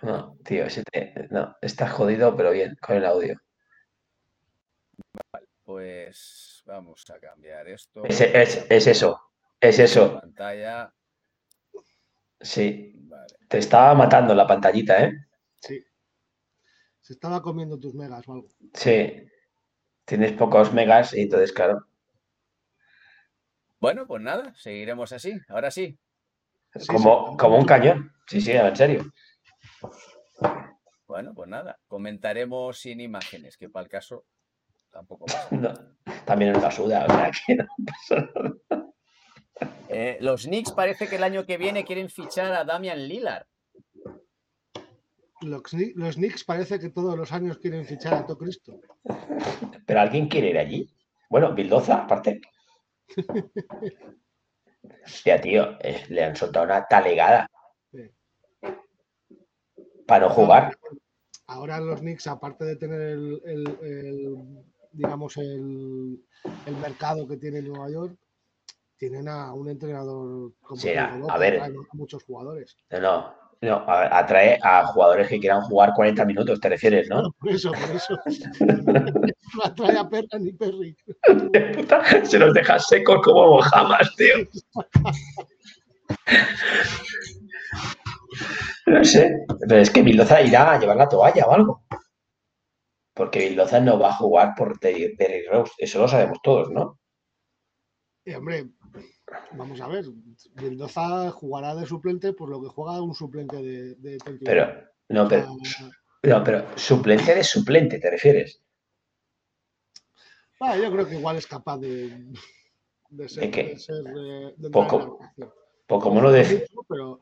No, 0.03 0.37
tío, 0.45 0.65
ese 0.65 0.83
te- 0.85 1.29
no, 1.31 1.57
estás 1.61 1.93
jodido, 1.93 2.37
pero 2.37 2.51
bien, 2.53 2.77
con 2.81 2.97
el 2.97 3.05
audio. 3.05 3.41
pues 5.65 6.63
vamos 6.67 7.05
a 7.11 7.19
cambiar 7.21 7.69
esto. 7.69 8.05
Es, 8.05 8.21
es- 8.21 8.67
es 8.69 8.87
eso, 8.87 9.21
es 9.61 9.79
eso. 9.79 10.19
Pantalla. 10.21 10.93
Sí, 12.41 12.93
Vale. 13.05 13.35
te 13.49 13.59
estaba 13.59 13.95
matando 13.95 14.35
la 14.35 14.47
pantallita, 14.47 15.05
¿eh? 15.05 15.13
Sí. 15.61 15.85
Se 17.01 17.13
estaba 17.13 17.43
comiendo 17.43 17.79
tus 17.79 17.95
megas 17.95 18.27
o 18.29 18.33
algo. 18.33 18.49
Sí. 18.75 19.27
Tienes 20.05 20.33
pocos 20.33 20.73
megas 20.73 21.15
y 21.15 21.23
entonces, 21.23 21.53
claro. 21.53 21.87
Bueno, 23.79 24.07
pues 24.07 24.23
nada, 24.23 24.53
seguiremos 24.57 25.13
así. 25.13 25.39
Ahora 25.49 25.71
sí. 25.71 25.99
Sí, 26.75 26.87
Como, 26.87 27.31
sí. 27.33 27.37
como 27.39 27.59
un 27.59 27.65
cañón. 27.65 28.13
Sí, 28.27 28.41
sí, 28.41 28.53
en 28.53 28.77
serio. 28.77 29.05
Bueno, 31.07 31.35
pues 31.35 31.49
nada, 31.49 31.79
comentaremos 31.89 32.79
sin 32.79 33.01
imágenes, 33.01 33.57
que 33.57 33.69
para 33.69 33.85
el 33.85 33.91
caso 33.91 34.25
tampoco 34.91 35.27
pasa. 35.27 35.49
No, 35.57 35.73
también 36.25 36.53
nos 36.53 36.63
la 36.63 36.71
suda, 36.71 37.07
o 37.07 37.11
sea 37.13 37.31
que 37.47 37.55
no 37.57 37.67
pasa 37.87 38.31
nada. 38.35 38.87
Eh, 39.89 40.19
los 40.21 40.45
Knicks 40.45 40.73
parece 40.73 41.09
que 41.09 41.17
el 41.17 41.25
año 41.25 41.45
que 41.45 41.59
viene 41.59 41.85
quieren 41.85 42.09
fichar 42.09 42.53
a 42.53 42.65
Damian 42.65 43.07
Lillard. 43.09 43.47
Los, 45.43 45.63
Kni- 45.63 45.93
los 45.97 46.15
Knicks 46.17 46.45
parece 46.45 46.79
que 46.79 46.91
todos 46.91 47.17
los 47.17 47.33
años 47.33 47.59
quieren 47.59 47.85
fichar 47.85 48.15
a 48.15 48.27
Cristo. 48.37 48.79
Pero 49.87 50.01
alguien 50.01 50.29
quiere 50.29 50.51
ir 50.51 50.59
allí. 50.59 50.95
Bueno, 51.29 51.53
Bildoza, 51.55 52.03
aparte. 52.03 52.41
Hostia, 55.05 55.41
tío, 55.41 55.77
eh, 55.81 56.05
le 56.09 56.25
han 56.25 56.37
soltado 56.37 56.67
una 56.67 56.87
talegada. 56.87 57.49
Para 60.11 60.29
no 60.29 60.35
jugar. 60.35 60.77
Ahora 61.47 61.81
los 61.81 62.01
Knicks, 62.01 62.27
aparte 62.27 62.65
de 62.65 62.77
tener 62.77 63.01
el, 63.01 63.41
el- 63.45 63.79
el, 63.83 64.39
digamos, 64.93 65.37
el, 65.37 66.21
el 66.67 66.77
mercado 66.77 67.27
que 67.27 67.37
tiene 67.37 67.63
Nueva 67.63 67.91
York, 67.91 68.17
tienen 68.97 69.29
a 69.29 69.53
un 69.55 69.69
entrenador 69.71 70.53
como 70.61 70.81
Sí, 70.81 70.91
a- 70.91 71.07
Diego 71.07 71.19
López, 71.21 71.35
a 71.35 71.39
ver. 71.39 71.57
traen 71.59 71.77
a 71.77 71.95
muchos 71.95 72.23
jugadores. 72.25 72.77
No, 72.91 73.35
no, 73.63 73.85
atrae 73.87 74.59
a 74.63 74.87
jugadores 74.87 75.29
que 75.29 75.41
quieran 75.41 75.63
jugar 75.63 75.93
40 75.95 76.25
minutos, 76.25 76.61
te 76.61 76.69
refieres, 76.69 77.09
¿no? 77.09 77.33
Por 77.39 77.51
eso, 77.51 77.73
por 77.73 77.97
eso. 77.97 78.19
No 79.53 79.65
atrae 79.65 79.99
a 79.99 80.09
Perra 80.09 80.39
ni 80.39 80.53
Perry. 80.53 80.97
Se 82.23 82.39
los 82.39 82.55
deja 82.55 82.79
secos 82.79 83.19
como 83.25 83.57
mojamas, 83.57 84.15
tío. 84.17 84.37
No 88.91 89.05
sé, 89.05 89.47
pero 89.69 89.81
es 89.81 89.91
que 89.91 90.03
Bildoza 90.03 90.43
irá 90.43 90.73
a 90.73 90.79
llevar 90.79 90.97
la 90.97 91.09
toalla 91.09 91.47
o 91.47 91.53
algo. 91.53 91.85
Porque 93.15 93.49
Bildoza 93.49 93.81
no 93.81 93.99
va 93.99 94.09
a 94.09 94.15
jugar 94.15 94.55
por 94.57 94.79
Terry, 94.79 95.17
Rose, 95.51 95.73
eso 95.79 96.01
lo 96.01 96.09
sabemos 96.09 96.39
todos, 96.43 96.71
¿no? 96.71 96.99
Y, 98.25 98.35
hombre, 98.35 98.69
vamos 99.53 99.81
a 99.81 99.89
ver. 99.89 100.05
Mendoza 100.55 101.31
jugará 101.31 101.75
de 101.75 101.87
suplente 101.87 102.33
por 102.33 102.49
lo 102.49 102.61
que 102.61 102.69
juega 102.69 103.01
un 103.01 103.15
suplente 103.15 103.57
de, 103.57 103.95
de 103.97 104.19
31. 104.19 104.39
Pero, 104.45 104.91
no, 105.09 105.29
pero, 105.29 105.57
no, 106.23 106.45
pero 106.45 106.67
suplente 106.77 107.35
de 107.35 107.45
suplente, 107.45 107.99
¿te 107.99 108.11
refieres? 108.11 108.63
ah, 110.61 110.77
yo 110.77 110.91
creo 110.93 111.07
que 111.09 111.17
igual 111.17 111.37
es 111.37 111.47
capaz 111.47 111.79
de, 111.79 112.33
de 113.09 113.29
ser, 113.29 113.45
¿De 113.45 113.51
qué? 113.51 113.65
de 113.65 113.79
ser, 113.79 114.05
eh, 114.07 114.55
de 114.57 114.71
Poco. 114.71 115.19
Pues 115.87 116.03
como 116.03 116.21
Mucho, 116.21 116.85
pero, 116.89 117.21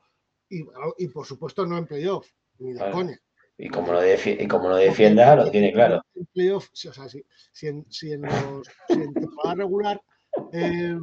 y, 0.51 0.65
y 0.99 1.09
por 1.09 1.27
supuesto 1.27 1.65
no 1.67 1.77
en 1.79 1.87
playoff, 1.87 2.27
ni 2.59 2.73
de 2.73 2.79
Claro. 2.79 2.93
coña. 2.95 3.19
y 3.57 3.69
como 3.69 3.93
no, 3.93 4.01
defi- 4.01 4.37
y 4.41 4.47
como 4.49 4.69
no 4.69 4.77
defienda, 4.77 5.35
lo 5.37 5.51
tiene 5.51 5.73
claro. 5.73 6.01
En 6.15 6.27
playoff, 6.27 6.69
o 6.73 6.77
sea, 6.77 7.09
si, 7.09 7.25
si 7.53 7.67
en, 7.67 7.85
si 7.91 8.13
en 8.13 8.23
los, 8.23 8.67
si 8.89 8.95
en 8.95 9.13
temporada 9.15 9.55
regular 9.57 10.01
eh, 10.53 10.97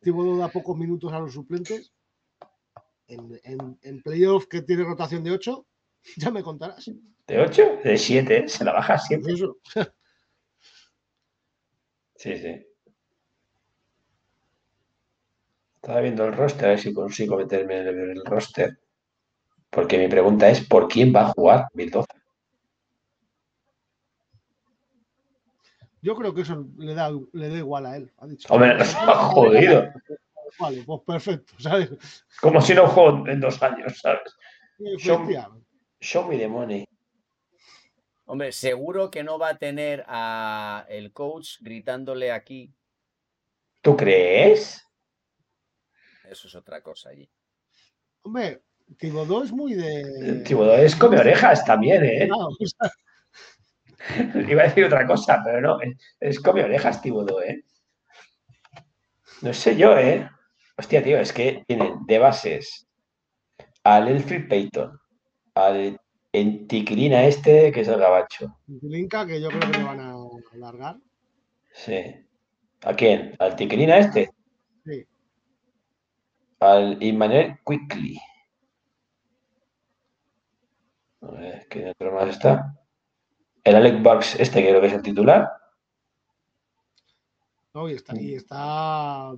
Thibodeau 0.00 0.38
da 0.38 0.48
pocos 0.48 0.76
minutos 0.76 1.12
a 1.12 1.20
los 1.20 1.32
suplentes, 1.34 1.92
en, 3.08 3.38
en, 3.44 3.78
en 3.82 4.02
playoff 4.02 4.46
que 4.46 4.62
tiene 4.62 4.84
rotación 4.84 5.22
de 5.22 5.32
8, 5.32 5.66
ya 6.16 6.30
me 6.30 6.42
contarás. 6.42 6.90
¿De 7.26 7.38
8? 7.38 7.78
De 7.84 7.96
7, 7.98 8.48
se 8.48 8.64
la 8.64 8.72
baja 8.72 8.98
siempre. 8.98 9.34
Eso. 9.34 9.58
Sí, 12.16 12.36
sí. 12.36 12.66
Estaba 15.82 16.00
viendo 16.00 16.24
el 16.24 16.32
roster, 16.32 16.66
a 16.66 16.68
ver 16.68 16.78
si 16.78 16.94
consigo 16.94 17.36
meterme 17.36 17.80
en 17.80 17.88
el, 17.88 18.24
roster. 18.24 18.78
Porque 19.68 19.98
mi 19.98 20.06
pregunta 20.06 20.48
es, 20.48 20.64
¿por 20.64 20.86
quién 20.86 21.12
va 21.12 21.22
a 21.22 21.32
jugar 21.32 21.66
Bildoza? 21.74 22.14
Yo 26.00 26.14
creo 26.14 26.32
que 26.32 26.42
eso 26.42 26.64
le 26.78 26.94
da, 26.94 27.10
le 27.32 27.48
da 27.48 27.58
igual 27.58 27.86
a 27.86 27.96
él. 27.96 28.12
Ha 28.18 28.28
dicho. 28.28 28.54
Hombre, 28.54 28.76
nos 28.78 28.94
ha 28.94 29.14
jodido. 29.14 29.92
Vale, 30.60 30.84
pues 30.86 31.00
perfecto, 31.04 31.54
¿sabes? 31.58 31.90
Como 32.40 32.60
si 32.60 32.74
no 32.74 32.86
juego 32.86 33.26
en 33.26 33.40
dos 33.40 33.60
años, 33.60 33.98
¿sabes? 33.98 34.36
Efectivamente. 34.78 35.66
Show 36.00 36.28
me 36.28 36.38
the 36.38 36.46
money. 36.46 36.84
Hombre, 38.26 38.52
seguro 38.52 39.10
que 39.10 39.24
no 39.24 39.36
va 39.36 39.48
a 39.48 39.58
tener 39.58 40.04
a 40.06 40.86
el 40.88 41.12
coach 41.12 41.56
gritándole 41.60 42.30
aquí. 42.30 42.72
¿Tú 43.80 43.96
crees? 43.96 44.91
Eso 46.32 46.48
es 46.48 46.54
otra 46.54 46.82
cosa 46.82 47.10
allí. 47.10 47.28
Hombre, 48.22 48.62
Thibodeau 48.98 49.42
es 49.42 49.52
muy 49.52 49.74
de. 49.74 50.42
Thibodeau 50.46 50.82
es 50.82 50.96
come 50.96 51.18
orejas 51.18 51.64
también, 51.64 52.04
¿eh? 52.04 52.26
No, 52.26 52.48
o 52.48 52.56
sea, 52.66 52.90
Iba 54.48 54.62
a 54.62 54.66
decir 54.66 54.84
otra 54.84 55.06
cosa, 55.06 55.42
pero 55.44 55.60
no. 55.60 55.78
Es, 56.18 56.40
come 56.40 56.64
orejas, 56.64 57.02
Thibodeau, 57.02 57.40
¿eh? 57.40 57.64
No 59.42 59.52
sé 59.52 59.76
yo, 59.76 59.96
¿eh? 59.98 60.28
Hostia, 60.76 61.02
tío, 61.02 61.18
es 61.18 61.32
que 61.32 61.64
tienen 61.66 62.06
de 62.06 62.18
bases 62.18 62.86
al 63.84 64.08
Elfrid 64.08 64.48
Payton, 64.48 64.98
al 65.54 66.00
Entiquilina 66.32 67.24
este, 67.24 67.70
que 67.72 67.82
es 67.82 67.88
el 67.88 68.00
gabacho. 68.00 68.58
Linka, 68.66 69.26
que 69.26 69.40
yo 69.40 69.48
creo 69.48 69.60
que 69.60 69.78
le 69.78 69.84
van 69.84 70.00
a 70.00 70.14
alargar. 70.54 70.96
Sí. 71.74 72.14
¿A 72.84 72.94
quién? 72.94 73.36
¿Al 73.38 73.54
Tiquilina 73.54 73.98
este? 73.98 74.30
Sí. 74.84 75.06
Al 76.62 77.02
Immanuel 77.02 77.58
Quickly. 77.66 78.16
A 81.22 81.30
ver, 81.32 81.66
¿quién 81.68 81.88
otro 81.88 82.12
más 82.12 82.28
está? 82.28 82.78
El 83.64 83.74
Alec 83.74 84.00
Burks, 84.00 84.38
este 84.38 84.62
que 84.62 84.68
creo 84.68 84.80
que 84.80 84.86
es 84.86 84.92
el 84.92 85.02
titular. 85.02 85.50
No, 87.74 87.88
y 87.88 87.94
está, 87.94 88.20
y 88.20 88.34
está 88.34 89.32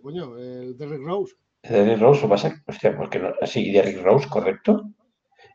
coño, 0.00 0.38
el 0.38 0.76
Derrick 0.76 1.02
Rose. 1.02 1.34
Derrick 1.64 1.98
Rose, 1.98 2.24
o 2.24 2.28
base, 2.28 2.62
hostia, 2.64 2.96
porque 2.96 3.18
no, 3.18 3.34
sí, 3.44 3.72
Derrick 3.72 4.00
Rose, 4.04 4.28
correcto. 4.28 4.84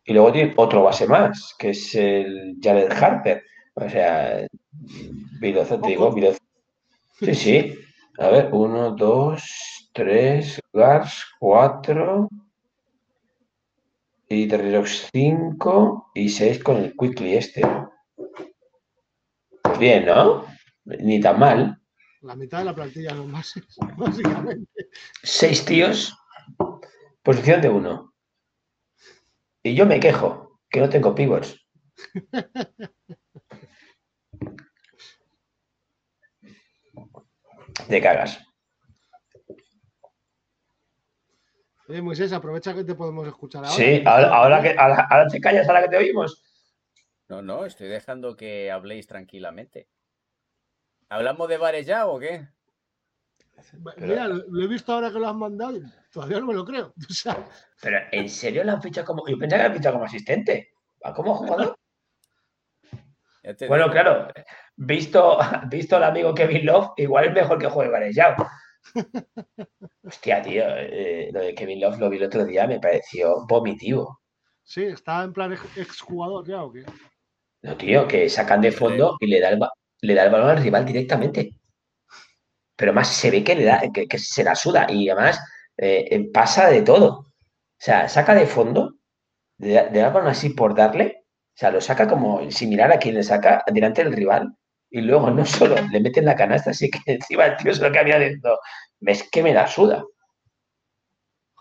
Y 0.03 0.11
luego 0.11 0.33
tiene 0.33 0.53
otro 0.57 0.83
base 0.83 1.07
más, 1.07 1.55
que 1.57 1.69
es 1.69 1.95
el 1.95 2.57
Jared 2.61 2.91
Harper. 2.91 3.43
O 3.75 3.89
sea, 3.89 4.45
Vidoza, 5.39 5.79
te 5.79 5.87
digo. 5.87 6.13
Sí, 7.17 7.33
sí. 7.33 7.75
A 8.17 8.27
ver, 8.27 8.49
uno, 8.51 8.91
dos, 8.91 9.80
tres, 9.93 10.59
Gars, 10.73 11.25
cuatro. 11.39 12.29
Y 14.27 14.49
Rose, 14.49 15.09
cinco. 15.11 16.11
Y 16.13 16.29
seis 16.29 16.63
con 16.63 16.77
el 16.77 16.95
Quickly 16.95 17.35
este. 17.35 17.61
Pues 19.61 19.79
bien, 19.79 20.05
¿no? 20.05 20.45
Ni 20.85 21.19
tan 21.19 21.39
mal. 21.39 21.81
La 22.21 22.35
mitad 22.35 22.59
de 22.59 22.65
la 22.65 22.75
plantilla 22.75 23.09
son 23.11 23.31
bases, 23.31 23.65
básicamente. 23.97 24.89
Seis 25.23 25.65
tíos, 25.65 26.15
posición 27.23 27.61
de 27.61 27.69
uno. 27.69 28.13
Y 29.63 29.73
yo 29.75 29.85
me 29.85 29.99
quejo, 29.99 30.59
que 30.69 30.79
no 30.79 30.89
tengo 30.89 31.13
pivots. 31.15 31.57
Te 37.87 38.01
cagas. 38.01 38.50
Oye, 41.91 42.01
Moisés, 42.01 42.31
aprovecha 42.31 42.73
que 42.73 42.85
te 42.85 42.95
podemos 42.95 43.27
escuchar 43.27 43.65
ahora. 43.65 43.75
Sí, 43.75 44.01
ahora, 44.05 44.33
ahora 44.33 44.61
que, 44.61 44.69
ahora, 44.79 45.07
ahora 45.09 45.27
te 45.27 45.41
callas, 45.41 45.67
ahora 45.67 45.81
que 45.81 45.89
te 45.89 45.97
oímos. 45.97 46.41
No, 47.27 47.41
no, 47.41 47.65
estoy 47.65 47.89
dejando 47.89 48.37
que 48.37 48.71
habléis 48.71 49.07
tranquilamente. 49.07 49.89
¿Hablamos 51.09 51.49
de 51.49 51.57
bares 51.57 51.85
ya 51.85 52.07
o 52.07 52.17
qué? 52.17 52.47
Mira, 53.97 54.29
lo, 54.29 54.35
lo 54.47 54.63
he 54.63 54.67
visto 54.69 54.93
ahora 54.93 55.11
que 55.11 55.19
lo 55.19 55.27
has 55.27 55.35
mandado. 55.35 55.75
y 55.75 55.83
Todavía 56.13 56.39
no 56.39 56.45
me 56.45 56.53
lo 56.53 56.63
creo. 56.63 56.93
O 57.09 57.13
sea, 57.13 57.45
Pero 57.81 57.97
¿en 58.13 58.29
serio 58.29 58.63
lo 58.63 58.71
han 58.71 58.81
fichado 58.81 59.07
como.? 59.07 59.27
Yo 59.27 59.37
pensaba 59.37 59.63
que 59.63 59.67
lo 59.67 59.71
han 59.73 59.77
fichado 59.77 59.95
como 59.95 60.05
asistente. 60.05 60.71
¿Va 61.05 61.13
como 61.13 61.35
jugador? 61.35 61.75
Bueno, 63.67 63.85
digo. 63.85 63.91
claro, 63.91 64.27
visto, 64.77 65.39
visto 65.67 65.95
al 65.97 66.03
amigo 66.03 66.33
Kevin 66.33 66.63
Love, 66.63 66.91
igual 66.97 67.25
es 67.25 67.33
mejor 67.33 67.57
que 67.57 67.67
juegue 67.67 67.91
Varejao. 67.91 68.35
Hostia, 70.03 70.41
tío, 70.43 70.63
eh, 70.77 71.29
lo 71.33 71.39
de 71.41 71.55
Kevin 71.55 71.79
Love 71.81 71.97
lo 71.99 72.09
vi 72.11 72.17
el 72.17 72.23
otro 72.25 72.45
día, 72.45 72.67
me 72.67 72.79
pareció 72.79 73.45
vomitivo. 73.47 74.19
sí, 74.63 74.83
está 74.83 75.23
en 75.23 75.33
plan 75.33 75.53
ex- 75.53 75.77
exjugador 75.77 76.47
ya 76.47 76.63
o 76.63 76.71
qué. 76.71 76.83
No, 77.63 77.75
tío, 77.75 78.07
que 78.07 78.29
sacan 78.29 78.61
de 78.61 78.71
fondo 78.71 79.15
y 79.19 79.25
le 79.25 79.39
da 79.39 79.49
el, 79.49 79.59
le 80.01 80.13
da 80.13 80.23
el 80.25 80.29
balón 80.31 80.49
al 80.51 80.61
rival 80.63 80.85
directamente. 80.85 81.53
Pero 82.75 82.93
más 82.93 83.07
se 83.09 83.31
ve 83.31 83.43
que 83.43 83.55
le 83.55 83.65
da, 83.65 83.81
que, 83.93 84.07
que 84.07 84.17
se 84.17 84.43
la 84.43 84.55
suda 84.55 84.87
y 84.89 85.09
además 85.09 85.39
eh, 85.77 86.29
pasa 86.33 86.69
de 86.69 86.81
todo. 86.81 87.07
O 87.19 87.25
sea, 87.77 88.07
saca 88.09 88.35
de 88.35 88.45
fondo, 88.47 88.95
le 89.59 89.73
da, 89.73 89.83
le 89.91 89.99
da 89.99 90.07
el 90.09 90.13
balón 90.13 90.29
así 90.29 90.51
por 90.51 90.75
darle, 90.75 91.25
o 91.55 91.57
sea, 91.59 91.71
lo 91.71 91.81
saca 91.81 92.07
como 92.07 92.49
sin 92.51 92.69
mirar 92.69 92.91
a 92.93 92.99
quién 92.99 93.15
le 93.15 93.23
saca 93.23 93.63
delante 93.73 94.03
del 94.03 94.13
rival 94.13 94.55
y 94.89 95.01
luego 95.01 95.31
no 95.31 95.45
solo 95.45 95.75
le 95.91 96.01
mete 96.01 96.21
en 96.21 96.27
la 96.27 96.35
canasta, 96.35 96.71
así 96.71 96.89
que 96.91 96.99
encima 97.13 97.45
el 97.47 97.57
tío 97.57 97.73
se 97.75 97.83
lo 97.83 97.91
que 97.91 97.99
había 97.99 98.19
ves 99.01 99.29
que 99.29 99.43
me 99.43 99.53
la 99.53 99.67
suda. 99.67 100.05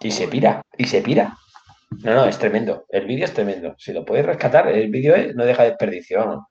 Y 0.01 0.13
se 0.13 0.29
pira, 0.29 0.63
y 0.79 0.87
se 0.87 1.03
pira. 1.03 1.37
No, 2.03 2.15
no, 2.15 2.25
es 2.27 2.39
tremendo. 2.39 2.87
El 2.89 3.07
vídeo 3.07 3.25
es 3.25 3.35
tremendo. 3.35 3.75
Si 3.77 3.93
lo 3.93 4.05
puedes 4.05 4.25
rescatar, 4.25 4.69
el 4.69 4.91
vídeo 4.91 5.17
no 5.35 5.45
deja 5.45 5.65
desperdicio. 5.65 6.21
vamos. 6.21 6.45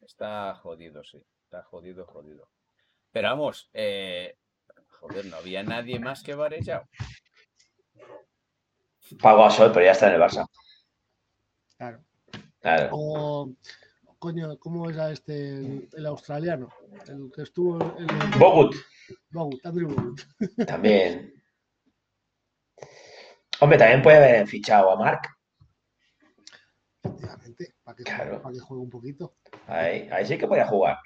Está 0.00 0.54
jodido, 0.54 1.04
sí. 1.04 1.22
Está 1.44 1.62
jodido, 1.62 2.06
jodido. 2.06 2.48
Pero 3.12 3.28
vamos, 3.28 3.70
eh, 3.72 4.36
joder, 4.88 5.26
no 5.26 5.36
había 5.36 5.62
nadie 5.62 5.98
más 5.98 6.22
que 6.22 6.34
Varejao. 6.34 6.88
Pago 9.20 9.44
a 9.44 9.50
Sol, 9.50 9.70
pero 9.72 9.84
ya 9.84 9.92
está 9.92 10.08
en 10.08 10.14
el 10.14 10.20
Barça. 10.20 10.46
Claro. 11.76 12.04
Claro. 12.60 12.88
O, 12.92 13.52
coño, 14.20 14.56
¿cómo 14.58 14.88
era 14.88 15.10
este, 15.10 15.48
el, 15.48 15.88
el 15.92 16.06
australiano? 16.06 16.68
El 17.08 17.32
que 17.34 17.42
estuvo 17.42 17.80
en 17.98 18.08
el. 18.08 18.38
Bogut, 18.38 18.76
Bogut, 19.30 19.66
Andrew 19.66 19.88
Bogut. 19.88 20.20
también. 20.68 21.34
Hombre, 23.60 23.78
también 23.78 24.02
puede 24.02 24.16
haber 24.18 24.46
fichado 24.46 24.90
a 24.92 24.96
Marc. 24.96 25.26
Efectivamente, 27.02 27.74
para 27.82 27.96
que, 27.96 28.04
Claro. 28.04 28.42
para 28.42 28.54
que 28.54 28.60
juegue 28.60 28.82
un 28.82 28.90
poquito. 28.90 29.36
Ahí, 29.66 30.08
ahí 30.12 30.24
sí 30.26 30.38
que 30.38 30.46
podía 30.46 30.66
jugar. 30.66 30.98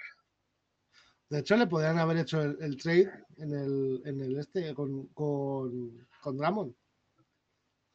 De 1.31 1.39
hecho, 1.39 1.57
le 1.57 1.67
podrían 1.67 1.99
haber 1.99 2.19
hecho 2.19 2.43
el, 2.43 2.57
el 2.61 2.77
trade 2.77 3.11
en 3.39 3.53
el, 3.53 4.03
en 4.05 4.21
el 4.21 4.39
este 4.39 4.75
con, 4.75 5.07
con, 5.09 6.07
con 6.21 6.37
Drummond. 6.37 6.75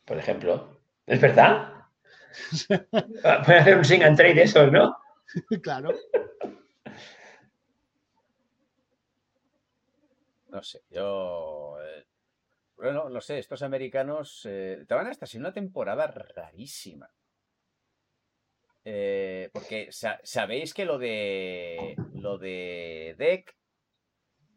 por 0.05 0.17
ejemplo. 0.17 0.82
¿Es 1.05 1.22
verdad? 1.22 1.74
Puede 3.45 3.59
hacer 3.59 3.78
un 3.78 3.86
sing 3.86 4.03
and 4.03 4.17
trade 4.17 4.36
de 4.36 4.43
esos, 4.43 4.72
¿no? 4.72 4.95
claro. 5.61 5.93
No 10.53 10.61
sé, 10.63 10.82
yo. 10.89 11.77
eh, 11.82 12.05
bueno, 12.77 13.09
no 13.09 13.21
sé, 13.21 13.39
estos 13.39 13.61
americanos 13.63 14.43
eh, 14.49 14.86
te 14.88 14.95
van 14.95 15.07
a 15.07 15.11
estar 15.11 15.27
sin 15.30 15.41
una 15.41 15.53
temporada 15.53 16.07
rarísima. 16.07 17.11
Eh, 18.86 19.49
porque 19.53 19.91
sa- 19.91 20.19
sabéis 20.23 20.73
que 20.73 20.86
lo 20.86 20.97
de 20.97 21.95
lo 22.13 22.38
de 22.38 23.15
Deck 23.17 23.55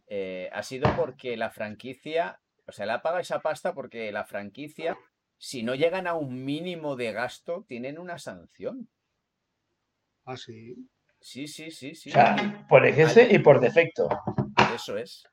eh, 0.06 0.48
ha 0.52 0.62
sido 0.62 0.94
porque 0.96 1.36
la 1.36 1.50
franquicia, 1.50 2.40
o 2.66 2.72
sea, 2.72 2.86
le 2.86 2.92
ha 2.92 3.02
pagado 3.02 3.20
esa 3.20 3.40
pasta 3.40 3.74
porque 3.74 4.12
la 4.12 4.24
franquicia, 4.24 4.96
si 5.38 5.62
no 5.62 5.74
llegan 5.74 6.06
a 6.06 6.14
un 6.14 6.44
mínimo 6.44 6.96
de 6.96 7.12
gasto, 7.12 7.64
tienen 7.66 7.98
una 7.98 8.18
sanción. 8.18 8.88
Así. 10.24 10.88
Sí, 11.20 11.46
sí, 11.46 11.70
sí, 11.70 11.94
sí. 11.94 12.10
O 12.10 12.12
sea, 12.12 12.66
por 12.68 12.84
ejemplo 12.86 13.22
y 13.30 13.38
por 13.38 13.60
defecto. 13.60 14.08
Eso 14.74 14.96
es. 14.96 15.24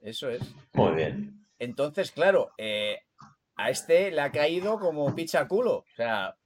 Eso 0.00 0.30
es. 0.30 0.42
Muy 0.72 0.94
bien. 0.94 1.46
Entonces, 1.58 2.12
claro, 2.12 2.50
eh, 2.58 2.98
a 3.56 3.70
este 3.70 4.10
le 4.10 4.20
ha 4.20 4.30
caído 4.30 4.78
como 4.78 5.14
picha 5.14 5.46
culo. 5.46 5.78
O 5.78 5.94
sea, 5.94 6.36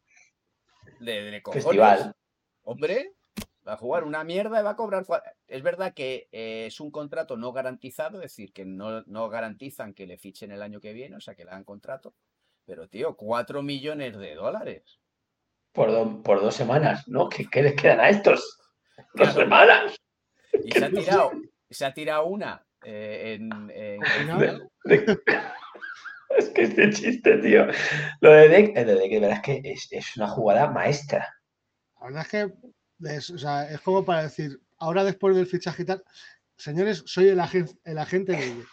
de, 1.00 1.30
de 1.30 1.42
cojones. 1.42 1.64
Festival. 1.64 2.16
Hombre, 2.62 3.14
va 3.66 3.74
a 3.74 3.76
jugar 3.76 4.04
una 4.04 4.24
mierda 4.24 4.60
y 4.60 4.64
va 4.64 4.70
a 4.70 4.76
cobrar. 4.76 5.04
Es 5.46 5.62
verdad 5.62 5.94
que 5.94 6.28
eh, 6.32 6.66
es 6.66 6.80
un 6.80 6.90
contrato 6.90 7.36
no 7.36 7.52
garantizado, 7.52 8.18
es 8.18 8.22
decir, 8.22 8.52
que 8.52 8.64
no, 8.64 9.02
no 9.02 9.28
garantizan 9.28 9.94
que 9.94 10.06
le 10.06 10.18
fichen 10.18 10.52
el 10.52 10.62
año 10.62 10.80
que 10.80 10.92
viene, 10.92 11.16
o 11.16 11.20
sea, 11.20 11.34
que 11.34 11.44
le 11.44 11.50
dan 11.50 11.64
contrato. 11.64 12.14
Pero, 12.64 12.88
tío, 12.88 13.16
cuatro 13.16 13.62
millones 13.62 14.16
de 14.18 14.34
dólares. 14.34 14.97
Por, 15.78 15.92
do- 15.92 16.22
por 16.24 16.40
dos 16.40 16.56
semanas, 16.56 17.06
¿no? 17.06 17.28
¿Qué, 17.28 17.46
qué 17.48 17.62
les 17.62 17.74
quedan 17.74 18.00
a 18.00 18.08
estos? 18.08 18.58
Dos 19.14 19.28
Claro. 19.28 19.32
semanas. 19.40 19.96
Y 20.64 20.72
se 20.72 20.84
ha 20.84 20.90
tirado, 20.90 21.30
se 21.70 21.84
ha 21.86 21.94
tirado 21.94 22.26
una 22.26 22.66
eh, 22.84 23.36
en, 23.38 23.70
en- 23.72 24.00
De- 24.84 25.20
Es 26.36 26.48
que 26.50 26.62
este 26.62 26.90
chiste, 26.90 27.38
tío. 27.38 27.66
Lo 28.20 28.32
de 28.32 28.48
Deck, 28.48 28.76
lo 28.76 28.84
de 28.84 28.94
Deck, 28.96 29.10
de 29.12 29.20
verdad 29.20 29.36
es 29.36 29.42
que 29.42 29.60
es, 29.72 29.88
es 29.92 30.16
una 30.16 30.28
jugada 30.28 30.68
maestra. 30.70 31.32
La 32.00 32.06
verdad 32.06 32.22
es 32.22 32.28
que 32.28 32.52
es, 33.14 33.30
o 33.30 33.38
sea, 33.38 33.70
es 33.70 33.80
como 33.80 34.04
para 34.04 34.24
decir, 34.24 34.60
ahora 34.78 35.04
después 35.04 35.36
del 35.36 35.46
fichaje 35.46 35.82
y 35.82 35.86
tal, 35.86 36.02
señores, 36.56 37.04
soy 37.06 37.28
el, 37.28 37.38
agen- 37.40 37.78
el 37.84 37.98
agente 37.98 38.32
de 38.32 38.44
ellos. 38.46 38.66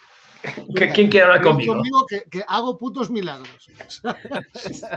¿Qué- 0.75 0.89
¿Quién 0.91 1.09
quiere 1.09 1.25
hablar 1.25 1.43
Venid 1.43 1.67
conmigo? 1.67 2.05
que, 2.07 2.23
que 2.29 2.43
hago 2.47 2.77
putos 2.77 3.09
milagros. 3.09 3.69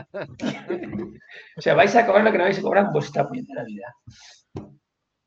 O 1.57 1.61
sea, 1.61 1.73
vais 1.75 1.95
a 1.95 2.05
cobrar 2.05 2.23
lo 2.23 2.31
que 2.31 2.37
no 2.37 2.43
vais 2.45 2.57
a 2.57 2.61
cobrar 2.61 2.85
en 2.85 2.91
vuestra 2.93 3.27
puñetera 3.27 3.63
vida. 3.63 3.95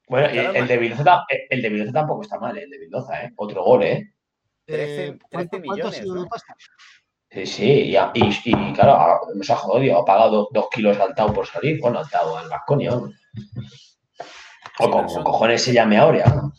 Bueno, 0.09 0.29
Claro, 0.31 0.53
el 0.55 0.67
de 0.69 0.77
Vildoza, 0.79 1.05
ta- 1.05 1.25
el 1.49 1.63
de 1.63 1.69
Vildoza 1.69 1.93
tampoco 1.93 2.23
está 2.23 2.39
mal, 2.39 2.57
el 2.59 2.69
de 2.71 2.79
Vildoza, 2.79 3.25
¿eh? 3.25 3.33
Otro 3.37 3.63
gol, 3.65 3.83
¿eh? 3.85 4.13
13 4.67 5.05
Eh, 5.07 5.19
¿cuánto, 5.31 5.51
13 5.59 5.67
cuánto 5.67 5.87
ha 5.87 5.91
millones, 5.91 5.97
sido 5.99 6.15
¿no? 6.15 6.23
de 6.23 6.29
pasta? 6.29 6.55
Sí, 7.31 7.47
sí, 7.47 7.65
y, 7.65 7.97
y, 7.97 8.41
y, 8.45 8.73
claro, 8.75 9.21
nos 9.35 9.51
ha 9.51 9.57
jodido, 9.57 9.99
ha 9.99 10.05
pagado 10.05 10.49
dos, 10.53 10.67
kilos 10.71 10.99
al 10.99 11.15
Tau 11.15 11.33
por 11.33 11.47
salir, 11.47 11.81
bueno, 11.81 11.99
al 12.01 12.11
Tau, 12.11 12.37
al 12.37 12.49
Vasconia. 12.49 12.93
O 14.79 15.09
son- 15.09 15.25
cojones 15.25 15.63
se 15.63 15.73
llame 15.73 15.97
Aurea. 15.97 16.27
¿no? 16.27 16.53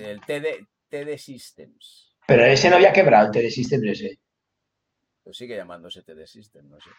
El 0.00 0.20
TD, 0.20 0.66
TD 0.88 1.18
Systems. 1.18 2.05
Pero 2.26 2.44
ese 2.44 2.68
no 2.70 2.76
había 2.76 2.92
quebrado, 2.92 3.26
el 3.26 3.32
TD 3.32 3.50
System 3.50 3.84
ese. 3.86 4.18
Pues 5.22 5.36
sigue 5.36 5.56
llamándose 5.56 6.02
TD 6.02 6.26
Systems, 6.26 6.70
no 6.70 6.78
sé. 6.80 6.90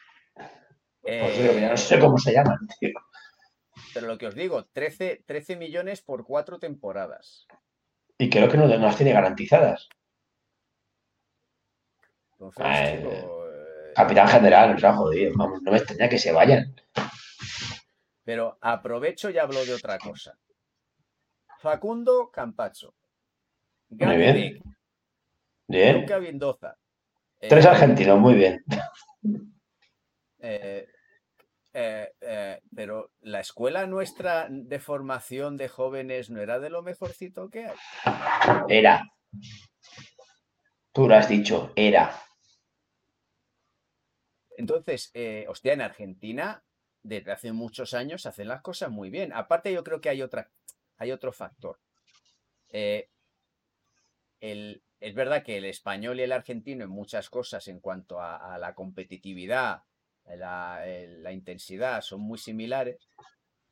Pues 1.02 1.38
digo, 1.38 1.54
ya 1.54 1.68
Eh, 1.68 1.70
no 1.70 1.78
sé 1.78 2.00
cómo 2.00 2.18
se 2.18 2.34
llaman, 2.34 2.60
tío. 2.80 2.92
pero 3.94 4.08
lo 4.08 4.18
que 4.18 4.28
os 4.28 4.36
digo, 4.36 4.66
13, 4.66 5.24
13 5.26 5.56
millones 5.56 6.02
por 6.02 6.26
cuatro 6.26 6.60
temporadas. 6.60 7.48
Y 8.18 8.30
creo 8.30 8.50
que 8.50 8.58
no, 8.58 8.68
no 8.68 8.78
las 8.78 8.98
tiene 8.98 9.14
garantizadas. 9.14 9.88
Entonces, 12.34 12.66
Ay, 12.66 12.98
chico, 12.98 13.48
eh, 13.50 13.94
capitán 13.96 14.28
general, 14.28 14.76
o 14.76 14.80
sea, 14.80 14.94
joder, 14.94 15.32
vamos, 15.36 15.62
no 15.62 15.72
me 15.72 15.78
extraña 15.78 16.10
que 16.10 16.20
se 16.20 16.32
vayan. 16.32 16.76
Pero 18.24 18.58
aprovecho 18.62 19.30
y 19.30 19.38
hablo 19.38 19.64
de 19.66 19.74
otra 19.74 19.98
cosa. 19.98 20.38
Facundo 21.60 22.30
Campacho. 22.32 22.94
Muy 23.90 24.18
bien. 24.18 24.62
Bien. 25.68 26.02
Luca 26.02 26.20
Mendoza. 26.20 26.78
Tres 27.40 27.66
eh, 27.66 27.68
argentinos, 27.68 28.20
muy 28.20 28.34
bien. 28.36 28.64
eh, 30.40 30.88
eh, 31.74 32.62
pero 32.76 33.12
la 33.22 33.42
escuela 33.42 33.86
nuestra 33.86 34.48
de 34.50 34.80
formación 34.80 35.58
de 35.58 35.68
jóvenes 35.68 36.30
no 36.30 36.42
era 36.42 36.60
de 36.60 36.70
lo 36.70 36.82
mejorcito 36.82 37.50
que 37.50 37.68
hay. 37.68 37.78
Era. 38.70 39.04
Tú 40.94 41.08
lo 41.08 41.16
has 41.16 41.30
dicho, 41.30 41.72
era. 41.76 42.20
Entonces, 44.58 45.12
hostia, 45.48 45.74
en 45.74 45.82
Argentina, 45.82 46.64
desde 47.04 47.32
hace 47.32 47.52
muchos 47.52 47.94
años, 47.94 48.26
hacen 48.26 48.48
las 48.48 48.62
cosas 48.62 48.90
muy 48.90 49.12
bien. 49.12 49.32
Aparte, 49.34 49.72
yo 49.72 49.84
creo 49.84 50.02
que 50.02 50.10
hay 50.10 50.24
otra, 50.24 50.50
hay 50.98 51.12
otro 51.12 51.32
factor. 51.32 51.80
El- 54.40 54.82
es 55.00 55.14
verdad 55.14 55.44
que 55.44 55.58
el 55.58 55.66
español 55.66 56.20
y 56.20 56.24
el 56.24 56.32
argentino 56.32 56.84
en 56.84 56.90
muchas 56.90 57.30
cosas 57.30 57.68
en 57.68 57.80
cuanto 57.80 58.22
a, 58.22 58.58
la 58.58 58.74
competitividad, 58.74 59.84
la, 60.26 60.84
la 60.86 61.32
intensidad, 61.32 62.02
son 62.02 62.22
muy 62.22 62.38
similares, 62.38 63.10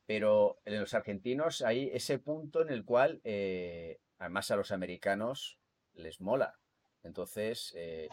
pero 0.06 0.60
en 0.66 0.80
los 0.80 0.94
argentinos 0.94 1.62
hay 1.62 1.90
ese 1.94 2.20
punto 2.20 2.62
en 2.62 2.70
el 2.70 2.86
cual, 2.86 3.22
eh, 3.24 4.00
además 4.20 4.52
a 4.52 4.56
los 4.56 4.72
americanos 4.72 5.60
les 5.94 6.22
mola. 6.22 6.60
Entonces, 7.04 7.74
eh, 7.76 8.10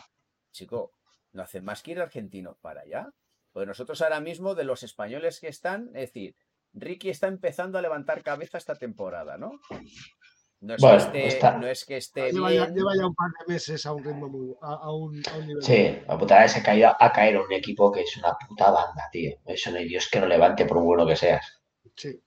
chico, 0.51 0.93
no 1.33 1.43
hacen 1.43 1.65
más 1.65 1.83
que 1.83 1.93
ir 1.93 2.01
argentinos 2.01 2.57
para 2.59 2.83
allá. 2.83 3.09
Pues 3.53 3.67
nosotros 3.67 4.01
ahora 4.01 4.21
mismo, 4.21 4.55
de 4.55 4.65
los 4.65 4.83
españoles 4.83 5.39
que 5.41 5.49
están, 5.49 5.89
es 5.89 6.13
decir, 6.13 6.37
Ricky 6.73 7.11
está 7.11 7.27
empezando 7.27 7.77
a 7.77 7.83
levantar 7.83 8.23
cabeza 8.23 8.57
esta 8.57 8.75
temporada, 8.75 9.37
¿no? 9.37 9.61
No 10.63 10.75
es, 10.77 10.81
Bueno, 10.81 10.97
que, 10.99 11.05
esté, 11.05 11.27
está- 11.27 11.59
no 11.59 11.67
es 11.67 11.85
que 11.85 11.97
esté 11.97 12.31
Lleva 12.33 12.53
ya, 12.53 12.69
lleva 12.69 12.93
ya 12.97 13.07
un 13.07 13.15
par 13.17 13.31
de 13.47 13.53
meses 13.53 13.85
a 13.85 13.93
un 13.93 14.05
ritmo 14.05 14.29
muy. 14.29 14.55
a, 14.63 14.73
a 14.75 14.95
un, 14.95 15.21
a 15.33 15.37
un 15.39 15.47
nivel. 15.49 15.63
Sí, 15.63 15.99
la 16.07 16.17
putada 16.17 16.45
es 16.45 16.55
caído 16.63 16.95
a 16.99 17.13
caer 17.13 17.37
un 17.39 17.53
equipo 17.53 17.91
que 17.91 18.03
es 18.03 18.17
una 18.17 18.35
puta 18.49 18.71
banda, 18.71 19.09
tío. 19.11 19.33
Eso 19.45 19.73
no 19.73 19.79
hay 19.79 19.89
Dios 19.89 20.09
que 20.09 20.21
no 20.21 20.27
levante 20.27 20.65
por 20.65 20.81
bueno 20.81 21.05
que 21.05 21.17
seas. 21.17 21.61
Sí. 21.97 22.23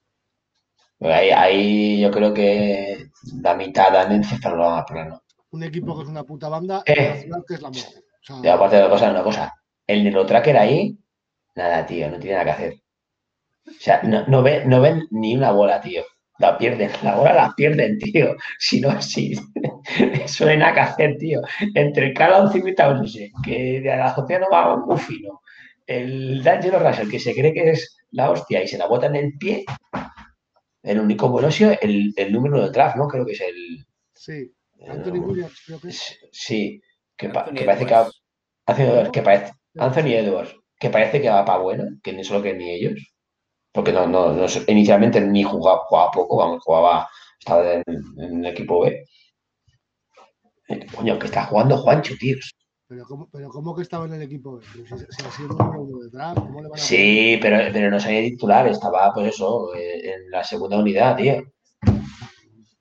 Pero 0.98 1.14
Ahí, 1.14 1.30
ahí 1.30 2.00
yo 2.00 2.10
creo 2.10 2.34
que 2.34 3.06
la 3.42 3.54
mitad 3.54 3.90
dan 3.92 4.12
encefalograma 4.12 4.84
plano. 4.84 5.22
Un 5.50 5.62
equipo 5.62 5.96
que 5.96 6.02
es 6.02 6.08
una 6.08 6.24
puta 6.24 6.48
banda 6.50 6.82
Eh. 6.84 7.26
y 7.26 7.30
que 7.48 7.54
es 7.54 7.62
la 7.62 7.70
muerte. 7.70 7.98
O 7.98 8.22
sea, 8.22 8.36
Y 8.42 8.48
aparte 8.48 8.76
de 8.76 8.82
la 8.82 8.90
cosa, 8.90 9.10
una 9.10 9.22
cosa. 9.22 9.54
El 9.86 10.04
Neurotracker 10.04 10.56
ahí, 10.58 10.98
nada, 11.54 11.86
tío, 11.86 12.10
no 12.10 12.18
tiene 12.18 12.32
nada 12.36 12.44
que 12.44 12.50
hacer. 12.50 12.74
O 13.66 13.80
sea, 13.80 14.02
no, 14.02 14.26
no, 14.26 14.42
ve- 14.42 14.64
no 14.66 14.80
ven 14.82 15.06
ni 15.10 15.34
una 15.36 15.52
bola, 15.52 15.80
tío. 15.80 16.02
La 16.38 16.58
pierden, 16.58 16.90
la 17.02 17.16
bola 17.16 17.34
la 17.34 17.54
pierden, 17.56 17.98
tío. 18.00 18.36
Si 18.58 18.80
no, 18.80 19.00
si 19.00 19.32
no 20.40 20.56
nada 20.56 20.74
que 20.74 20.80
hacer, 20.80 21.16
tío. 21.18 21.40
Entre 21.74 22.06
el 22.08 22.14
Callum 22.14 22.50
y 22.66 22.74
Taunise, 22.74 23.30
que 23.44 23.80
de 23.80 23.96
la 23.96 24.06
azotea 24.06 24.38
no 24.40 24.46
va 24.52 24.76
muy 24.76 24.98
fino. 24.98 25.40
El 25.86 26.42
D'Angelo 26.42 26.78
Russell, 26.80 27.10
que 27.10 27.18
se 27.20 27.34
cree 27.34 27.52
que 27.54 27.70
es 27.70 27.96
la 28.10 28.30
hostia 28.30 28.62
y 28.62 28.68
se 28.68 28.78
la 28.78 28.86
bota 28.86 29.06
en 29.06 29.16
el 29.16 29.32
pie. 29.38 29.64
El 30.82 31.00
único 31.00 31.38
ha 31.40 31.50
sido 31.50 31.72
el, 31.82 32.12
el 32.16 32.32
número 32.32 32.62
de 32.62 32.70
draft, 32.70 32.96
¿no? 32.96 33.08
Creo 33.08 33.26
que 33.26 33.32
es 33.32 33.40
el. 33.40 33.84
sí. 34.14 34.52
Anthony 34.88 35.18
Williams, 35.20 35.62
creo 35.66 35.80
que 35.80 35.88
es. 35.88 36.18
Sí, 36.32 36.80
que, 37.16 37.28
pa- 37.30 37.40
Anthony 37.44 37.54
que 37.54 37.64
parece 37.64 37.86
que 39.12 39.22
parece, 39.22 39.52
Anthony 39.78 40.12
Edwards, 40.22 40.54
que 40.78 40.90
parece 40.90 41.20
que 41.20 41.30
va 41.30 41.44
para 41.44 41.58
bueno, 41.62 41.84
que 42.02 42.12
ni 42.12 42.22
solo 42.24 42.42
que 42.42 42.54
ni 42.54 42.70
ellos. 42.70 43.00
Porque 43.76 43.92
no, 43.92 44.06
no, 44.06 44.32
no 44.32 44.46
inicialmente 44.68 45.20
ni 45.20 45.42
jugaba, 45.42 45.80
jugaba 45.84 46.10
poco, 46.10 46.38
vamos, 46.38 46.62
jugaba, 46.64 47.06
estaba 47.38 47.74
en, 47.74 47.84
en 48.16 48.42
el 48.42 48.46
equipo 48.46 48.80
B. 48.80 49.04
Eh, 50.68 50.86
Coño, 50.96 51.18
que 51.18 51.26
está 51.26 51.44
jugando 51.44 51.76
Juancho, 51.76 52.14
tíos. 52.18 52.50
Pero 52.88 53.04
¿cómo, 53.04 53.28
pero 53.30 53.50
¿cómo 53.50 53.76
que 53.76 53.82
estaba 53.82 54.06
en 54.06 54.14
el 54.14 54.22
equipo? 54.22 54.58
Pero 54.72 54.86
Si, 54.86 55.04
si 55.10 55.26
ha 55.26 55.30
sido 55.30 55.48
número 55.48 55.82
uno 55.82 55.98
de 56.04 56.10
draft, 56.10 56.38
¿cómo 56.38 56.62
le 56.62 56.68
van 56.68 56.78
a 56.78 56.82
Sí, 56.82 57.38
pero, 57.42 57.58
pero 57.70 57.90
no 57.90 58.00
salía 58.00 58.22
titular, 58.22 58.66
estaba, 58.66 59.12
pues 59.12 59.34
eso, 59.34 59.74
eh, 59.74 60.14
en 60.14 60.30
la 60.30 60.42
segunda 60.42 60.78
unidad, 60.78 61.16
tío. 61.16 61.34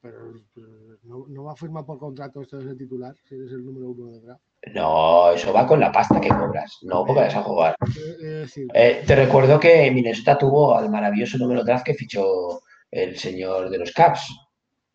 Pero, 0.01 0.31
pero 0.53 0.67
no, 1.15 1.25
no 1.29 1.43
va 1.45 1.53
a 1.53 1.55
firmar 1.55 1.85
por 1.85 1.97
contrato 1.97 2.41
esto 2.41 2.57
de 2.57 2.65
ser 2.65 2.77
titular 2.77 3.15
si 3.27 3.35
eres 3.35 3.51
el 3.51 3.65
número 3.65 3.89
uno 3.89 4.11
de 4.11 4.19
draft. 4.21 4.41
No, 4.73 5.31
eso 5.31 5.53
va 5.53 5.67
con 5.67 5.79
la 5.79 5.91
pasta 5.91 6.19
que 6.19 6.29
cobras, 6.29 6.79
no 6.83 7.05
porque 7.05 7.21
vas 7.21 7.35
a 7.35 7.43
jugar. 7.43 7.75
Eh, 8.21 8.25
decir, 8.25 8.67
Eh, 8.73 9.03
te 9.05 9.15
recuerdo 9.15 9.59
que 9.59 9.91
Minnesota 9.91 10.37
tuvo 10.37 10.75
al 10.75 10.89
maravilloso 10.89 11.37
número 11.37 11.63
draft 11.63 11.85
que 11.85 11.93
fichó 11.93 12.61
el 12.89 13.17
señor 13.17 13.69
de 13.69 13.77
los 13.77 13.91
Caps, 13.91 14.27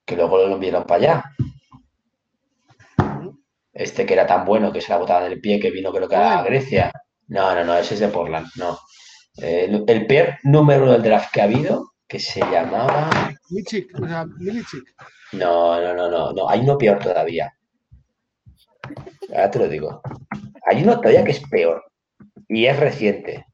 que 0.05 0.17
luego 0.17 0.39
lo 0.39 0.55
enviaron 0.55 0.85
para 0.85 1.01
allá. 1.01 1.25
Este 3.73 4.05
que 4.05 4.15
era 4.15 4.27
tan 4.27 4.45
bueno 4.45 4.73
que 4.73 4.81
se 4.81 4.91
la 4.91 4.99
botaba 4.99 5.27
en 5.27 5.33
el 5.33 5.41
pie 5.41 5.61
que 5.61 5.71
vino 5.71 5.93
creo 5.93 6.09
que 6.09 6.17
a. 6.17 6.43
Grecia. 6.43 6.91
No, 7.29 7.55
no, 7.55 7.65
no, 7.65 7.77
ese 7.77 7.95
es 7.95 8.01
de 8.01 8.09
Portland, 8.09 8.49
no. 8.57 8.77
Eh, 9.41 9.67
el, 9.69 9.85
el 9.87 10.07
peor 10.07 10.35
número 10.43 10.91
del 10.91 11.03
draft 11.03 11.31
que 11.33 11.41
ha 11.41 11.45
habido, 11.45 11.90
que 12.11 12.19
se 12.19 12.41
llamaba... 12.41 13.09
Michik, 13.51 13.97
o 14.01 14.05
sea, 14.05 14.27
Milichik. 14.27 14.83
No, 15.33 15.81
no, 15.81 15.95
no, 15.95 16.11
no, 16.11 16.33
no, 16.33 16.51
hay 16.51 16.59
uno 16.59 16.77
peor 16.77 16.99
todavía. 16.99 17.55
Ahora 19.29 19.51
te 19.51 19.59
lo 19.61 19.69
digo. 19.69 20.03
Hay 20.69 20.83
uno 20.83 20.97
todavía 20.97 21.23
que 21.23 21.31
es 21.31 21.49
peor 21.49 21.85
y 22.49 22.67
es 22.67 22.77
reciente. 22.81 23.47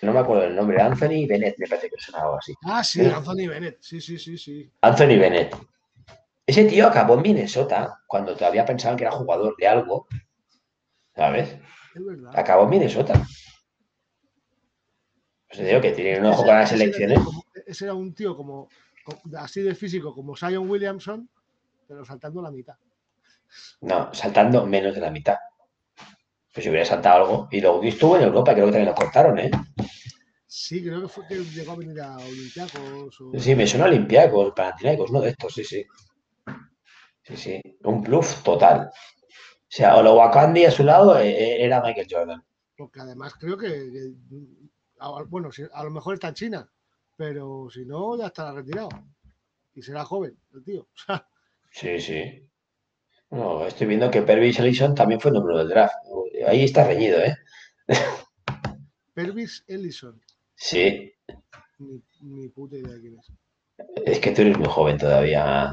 No 0.00 0.14
me 0.14 0.20
acuerdo 0.20 0.44
el 0.44 0.56
nombre, 0.56 0.80
Anthony 0.80 1.26
Bennett 1.28 1.58
me 1.58 1.66
parece 1.66 1.90
que 1.90 1.96
sonaba 1.98 2.24
algo 2.24 2.38
así. 2.38 2.54
Ah, 2.64 2.82
sí, 2.82 3.02
¿Eh? 3.02 3.12
Anthony 3.14 3.46
Bennett. 3.46 3.76
Sí, 3.82 4.00
sí, 4.00 4.18
sí, 4.18 4.38
sí. 4.38 4.72
Anthony 4.80 5.18
Bennett. 5.18 5.54
Ese 6.46 6.64
tío 6.64 6.86
acabó 6.86 7.16
en 7.16 7.22
Minnesota 7.22 8.00
cuando 8.06 8.34
todavía 8.34 8.64
pensaban 8.64 8.96
que 8.96 9.04
era 9.04 9.12
jugador 9.12 9.54
de 9.58 9.68
algo. 9.68 10.06
¿Sabes? 11.14 11.58
Es 11.94 12.04
verdad. 12.04 12.30
Acabó 12.38 12.64
en 12.64 12.70
Minnesota. 12.70 13.14
Pues 15.48 15.58
te 15.58 15.64
digo 15.66 15.80
que 15.80 15.92
tiene 15.92 16.20
un 16.20 16.26
ojo 16.26 16.42
Ese- 16.42 16.46
con 16.46 16.54
las 16.56 16.72
era 16.72 16.82
elecciones. 16.84 17.18
como- 17.20 17.44
ese 17.66 17.84
era 17.84 17.94
un 17.94 18.14
tío 18.14 18.36
como, 18.36 18.68
como- 19.04 19.20
así 19.38 19.62
de 19.62 19.74
físico 19.74 20.14
como 20.14 20.36
Zion 20.36 20.68
Williamson, 20.70 21.28
pero 21.88 22.04
saltando 22.04 22.40
la 22.40 22.50
mitad. 22.50 22.76
No, 23.80 24.14
saltando 24.14 24.64
menos 24.66 24.94
de 24.94 25.00
la 25.00 25.10
mitad. 25.10 25.38
Pues 26.52 26.64
si 26.64 26.70
hubiera 26.70 26.84
saltado 26.84 27.16
algo. 27.24 27.48
Y 27.50 27.60
luego 27.60 27.82
estuvo 27.82 28.16
en 28.16 28.22
Europa, 28.22 28.52
creo 28.54 28.66
que 28.66 28.72
también 28.72 28.88
lo 28.90 28.94
cortaron, 28.94 29.38
¿eh? 29.38 29.50
Sí, 30.46 30.82
creo 30.82 31.02
que 31.02 31.08
fue 31.08 31.26
que 31.28 31.36
llegó 31.44 31.72
a 31.72 31.76
venir 31.76 32.00
a 32.00 32.16
Olympiacos. 32.16 33.20
O... 33.20 33.38
Sí, 33.38 33.54
me 33.54 33.66
suena 33.66 33.86
Olympiacos, 33.86 34.52
Panathinaikos, 34.54 35.10
uno 35.10 35.20
de 35.20 35.30
estos, 35.30 35.52
sí, 35.54 35.64
sí. 35.64 35.84
Sí, 37.22 37.36
sí. 37.36 37.60
Un 37.84 38.02
bluff 38.02 38.42
total. 38.42 38.90
O 39.70 39.72
sea, 39.72 39.96
o 39.96 40.02
lo 40.02 40.14
Wakandi 40.14 40.64
a 40.64 40.70
su 40.72 40.82
lado 40.82 41.16
eh, 41.20 41.30
eh, 41.30 41.64
era 41.64 41.80
Michael 41.80 42.08
Jordan. 42.10 42.44
Porque 42.76 42.98
además 42.98 43.34
creo 43.38 43.56
que, 43.56 44.12
bueno, 45.28 45.50
a 45.72 45.84
lo 45.84 45.90
mejor 45.90 46.14
está 46.14 46.28
en 46.28 46.34
China, 46.34 46.68
pero 47.16 47.68
si 47.70 47.84
no, 47.84 48.18
ya 48.18 48.26
estará 48.26 48.50
retirado. 48.52 48.88
Y 49.72 49.82
será 49.82 50.04
joven, 50.04 50.36
el 50.54 50.64
tío. 50.64 50.88
Sí, 51.72 52.00
sí. 52.00 52.44
No, 53.30 53.64
estoy 53.64 53.86
viendo 53.86 54.10
que 54.10 54.22
Pervis 54.22 54.58
Ellison 54.58 54.92
también 54.92 55.20
fue 55.20 55.30
número 55.30 55.58
del 55.58 55.68
draft. 55.68 55.94
Ahí 56.44 56.64
está 56.64 56.84
reñido, 56.84 57.20
¿eh? 57.20 57.36
Pervis 59.14 59.62
Ellison. 59.68 60.20
Sí. 60.56 61.14
Ni, 61.78 62.02
ni 62.22 62.48
puta 62.48 62.76
idea 62.76 62.94
de 62.94 63.00
quién 63.00 63.18
es. 63.20 63.32
Es 64.04 64.18
que 64.18 64.32
tú 64.32 64.42
eres 64.42 64.58
muy 64.58 64.66
joven 64.66 64.98
todavía. 64.98 65.72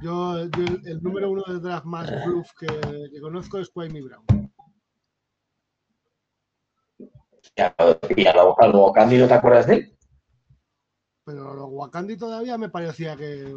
Yo, 0.00 0.44
yo 0.48 0.62
el, 0.64 0.86
el 0.86 1.02
número 1.02 1.30
uno 1.30 1.42
de 1.42 1.58
draft 1.58 1.84
más 1.84 2.10
Ah. 2.10 2.22
bluff 2.24 2.52
que, 2.58 2.66
que 2.66 3.20
conozco 3.20 3.58
es 3.58 3.68
Kwame 3.70 4.00
Brown. 4.00 4.24
Y 8.16 8.26
a, 8.26 8.34
lo, 8.34 8.60
a 8.60 8.66
lo 8.68 8.92
¿no 8.94 9.28
te 9.28 9.34
acuerdas 9.34 9.66
de 9.66 9.74
él? 9.74 9.98
Pero 11.24 11.54
lo 11.54 11.66
Wakandi 11.66 12.16
todavía 12.16 12.56
me 12.56 12.68
parecía 12.68 13.16
que 13.16 13.52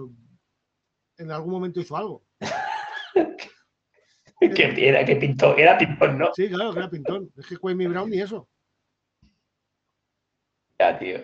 en 1.18 1.32
algún 1.32 1.52
momento 1.52 1.80
hizo 1.80 1.96
algo. 1.96 2.26
Que 4.40 4.74
era, 4.90 5.06
que 5.06 5.18
pintó, 5.18 5.56
era 5.56 5.78
pintón, 5.78 6.18
¿no? 6.18 6.34
Sí, 6.34 6.50
claro, 6.50 6.74
que 6.74 6.80
era 6.80 6.90
pintón. 6.90 7.32
Es 7.38 7.46
que 7.46 7.58
Kwame 7.58 7.88
Brown 7.88 8.10
ni 8.10 8.20
eso. 8.22 8.50
Ya, 10.80 10.98
tío. 10.98 11.20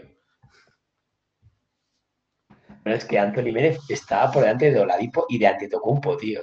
Pero 2.87 2.99
es 2.99 3.03
que 3.03 3.19
Anthony 3.19 3.51
Méndez 3.51 3.79
estaba 3.89 4.31
por 4.31 4.43
delante 4.43 4.71
de 4.71 4.79
Oladipo 4.79 5.25
y 5.27 5.37
de 5.37 5.47
Antetokounmpo, 5.47 6.15
tío. 6.15 6.41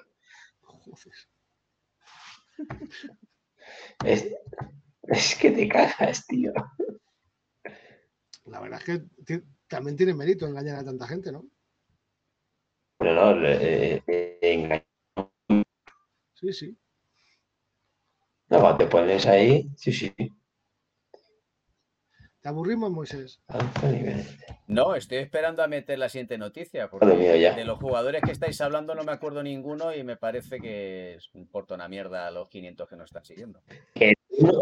Es, 4.05 4.29
es 5.05 5.35
que 5.37 5.53
te 5.53 5.67
cagas, 5.67 6.27
tío. 6.27 6.53
La 8.45 8.61
verdad 8.61 8.79
es 8.87 9.01
que 9.25 9.43
también 9.67 9.97
tiene 9.97 10.13
mérito 10.13 10.47
engañar 10.47 10.77
a 10.77 10.85
tanta 10.85 11.09
gente, 11.09 11.33
¿no? 11.33 11.47
No, 13.01 13.15
no, 13.15 13.49
eh, 13.49 14.03
eh, 14.07 14.39
engañó. 14.43 14.85
Sí, 16.35 16.53
sí. 16.53 16.77
No, 18.51 18.77
te 18.77 18.85
pones 18.85 19.25
ahí, 19.25 19.71
sí, 19.79 19.93
sí. 19.95 20.15
Te 22.45 22.51
aburrimos, 22.51 22.91
Moisés. 22.91 23.41
No, 24.67 24.95
estoy 24.95 25.17
esperando 25.17 25.63
a 25.63 25.67
meter 25.67 25.99
la 25.99 26.11
siguiente 26.11 26.37
noticia, 26.37 26.91
porque 26.91 27.07
Joder 27.07 27.19
mío, 27.19 27.37
ya. 27.37 27.55
de 27.55 27.65
los 27.65 27.79
jugadores 27.79 28.21
que 28.23 28.33
estáis 28.33 28.61
hablando 28.61 28.95
no 28.95 29.03
me 29.03 29.13
acuerdo 29.13 29.43
ninguno 29.43 29.95
y 29.95 30.05
me 30.05 30.19
parece 30.19 30.61
que 30.61 31.15
es 31.15 31.31
un 31.33 31.47
porto 31.49 31.75
una 31.75 31.89
mierda 31.89 32.27
a 32.27 32.31
los 32.31 32.51
500 32.51 32.87
que 32.87 32.97
nos 32.97 33.07
están 33.07 33.25
siguiendo. 33.25 33.63
Que 33.95 34.13
tú 34.29 34.47
no, 34.47 34.61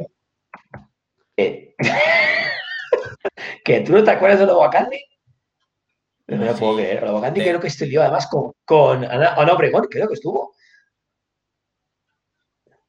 que, 1.37 1.75
que 3.65 3.81
tú 3.81 3.93
no 3.95 4.05
te 4.05 4.11
acuerdas 4.13 4.39
de 4.39 4.47
Wakandi. 4.47 5.01
No 6.29 6.37
me 6.37 6.47
lo 6.47 6.55
puedo 6.55 6.77
Sí. 6.77 6.83
creer. 6.85 7.05
Wakandi 7.05 7.41
De- 7.41 7.47
creo 7.49 7.61
que 7.61 7.67
estudió 7.67 8.03
además 8.03 8.29
con, 8.29 8.53
con 8.65 9.05
Ana, 9.05 9.35
Ana 9.35 9.55
Obregón, 9.55 9.89
creo 9.91 10.07
que 10.07 10.15
estuvo. 10.15 10.55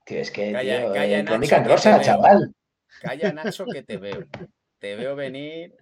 Tío, 0.06 0.20
es 0.20 0.30
que, 0.30 0.52
Calla- 0.52 0.82
tío, 0.82 0.94
calla, 0.94 1.18
eh, 1.18 1.24
Nacho, 1.24 1.40
que 1.50 1.64
rosa, 1.64 2.00
chaval. 2.00 2.54
Calla, 3.02 3.34
Nacho, 3.34 3.66
que 3.66 3.82
te 3.82 3.98
veo. 3.98 4.24
Te 4.84 4.98
veo 4.98 5.16
venir 5.16 5.78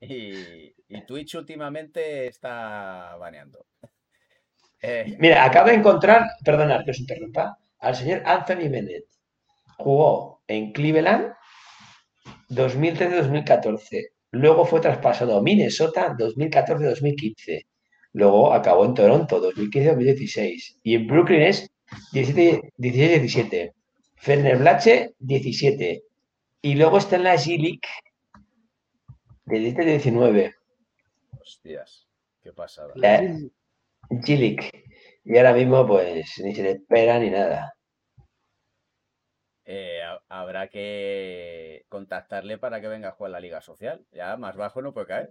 y, 0.00 0.74
y 0.88 1.06
Twitch 1.06 1.36
últimamente 1.36 2.26
está 2.26 3.16
baneando. 3.16 3.64
Eh, 4.86 5.16
Mira, 5.18 5.46
acabo 5.46 5.68
de 5.68 5.76
encontrar, 5.76 6.26
perdonad 6.44 6.84
que 6.84 6.90
os 6.90 7.00
interrumpa, 7.00 7.56
al 7.78 7.96
señor 7.96 8.20
Anthony 8.26 8.68
Bennett. 8.68 9.06
Jugó 9.78 10.42
en 10.46 10.72
Cleveland 10.72 11.32
2013-2014. 12.50 14.10
Luego 14.32 14.66
fue 14.66 14.82
traspasado 14.82 15.38
a 15.38 15.42
Minnesota 15.42 16.14
2014-2015. 16.18 17.64
Luego 18.12 18.52
acabó 18.52 18.84
en 18.84 18.92
Toronto 18.92 19.40
2015-2016. 19.54 20.80
Y 20.82 20.96
en 20.96 21.06
Brooklyn 21.06 21.40
es 21.40 21.70
16-17. 22.12 23.72
Fenerbahce 24.16 25.14
17. 25.18 26.02
Y 26.60 26.74
luego 26.74 26.98
está 26.98 27.16
en 27.16 27.24
la 27.24 27.36
G-League 27.36 27.80
de 29.46 29.58
17-19. 29.58 30.54
hostias, 31.40 32.06
qué 32.42 32.52
pasada. 32.52 32.92
La. 32.96 33.22
G-League. 34.10 34.70
Y 35.24 35.36
ahora 35.38 35.54
mismo, 35.54 35.86
pues, 35.86 36.26
ni 36.42 36.54
se 36.54 36.62
le 36.62 36.70
espera 36.72 37.18
ni 37.18 37.30
nada. 37.30 37.74
Eh, 39.64 40.02
ha- 40.02 40.20
habrá 40.28 40.68
que 40.68 41.84
contactarle 41.88 42.58
para 42.58 42.80
que 42.80 42.88
venga 42.88 43.08
a 43.08 43.12
jugar 43.12 43.30
la 43.32 43.40
Liga 43.40 43.60
Social. 43.62 44.04
Ya 44.12 44.36
más 44.36 44.56
bajo 44.56 44.82
no 44.82 44.92
puede 44.92 45.06
caer. 45.06 45.30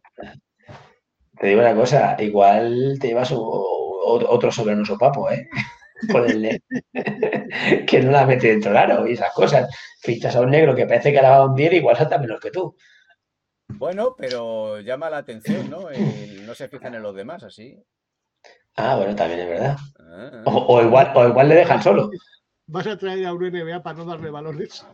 Te 1.40 1.48
digo 1.48 1.62
una 1.62 1.76
cosa, 1.76 2.16
igual 2.20 2.98
te 3.00 3.08
llevas 3.08 3.32
otro 3.36 4.52
soberano 4.52 4.84
papo, 4.98 5.30
¿eh? 5.30 5.48
Que 7.88 8.02
no 8.02 8.12
la 8.12 8.26
mete 8.26 8.48
dentro 8.48 8.72
del 8.72 8.78
aro 8.78 9.08
y 9.08 9.14
esas 9.14 9.32
cosas. 9.34 9.70
Fichas 10.02 10.36
a 10.36 10.42
un 10.42 10.50
negro 10.50 10.76
que 10.76 10.86
parece 10.88 11.14
que 11.14 11.22
la 11.22 11.30
va 11.30 11.36
a 11.38 11.46
hundir, 11.46 11.74
igual 11.74 11.96
salta 11.96 12.18
menos 12.18 12.40
que 12.40 12.52
tú. 12.52 12.76
Bueno, 13.68 14.16
pero 14.18 14.80
llama 14.80 15.10
la 15.10 15.18
atención, 15.18 15.70
¿no? 15.70 15.92
Y 15.94 16.42
no 16.46 16.54
se 16.56 16.68
fijan 16.70 16.96
en 16.96 17.02
los 17.04 17.16
demás, 17.16 17.44
así. 17.44 17.78
Ah, 18.76 18.96
bueno, 18.96 19.16
también 19.16 19.40
es 19.42 19.48
verdad. 19.48 19.78
Ah, 20.00 20.44
O, 20.46 20.76
o 20.76 20.82
igual, 20.82 21.12
o 21.16 21.28
igual 21.28 21.50
le 21.50 21.56
dejan 21.56 21.82
solo. 21.82 22.10
Vas 22.66 22.88
a 22.88 22.98
traer 22.98 23.26
a 23.26 23.34
un 23.34 23.44
NBA 23.44 23.84
para 23.84 23.98
no 23.98 24.06
darle 24.06 24.30
balones. 24.30 24.86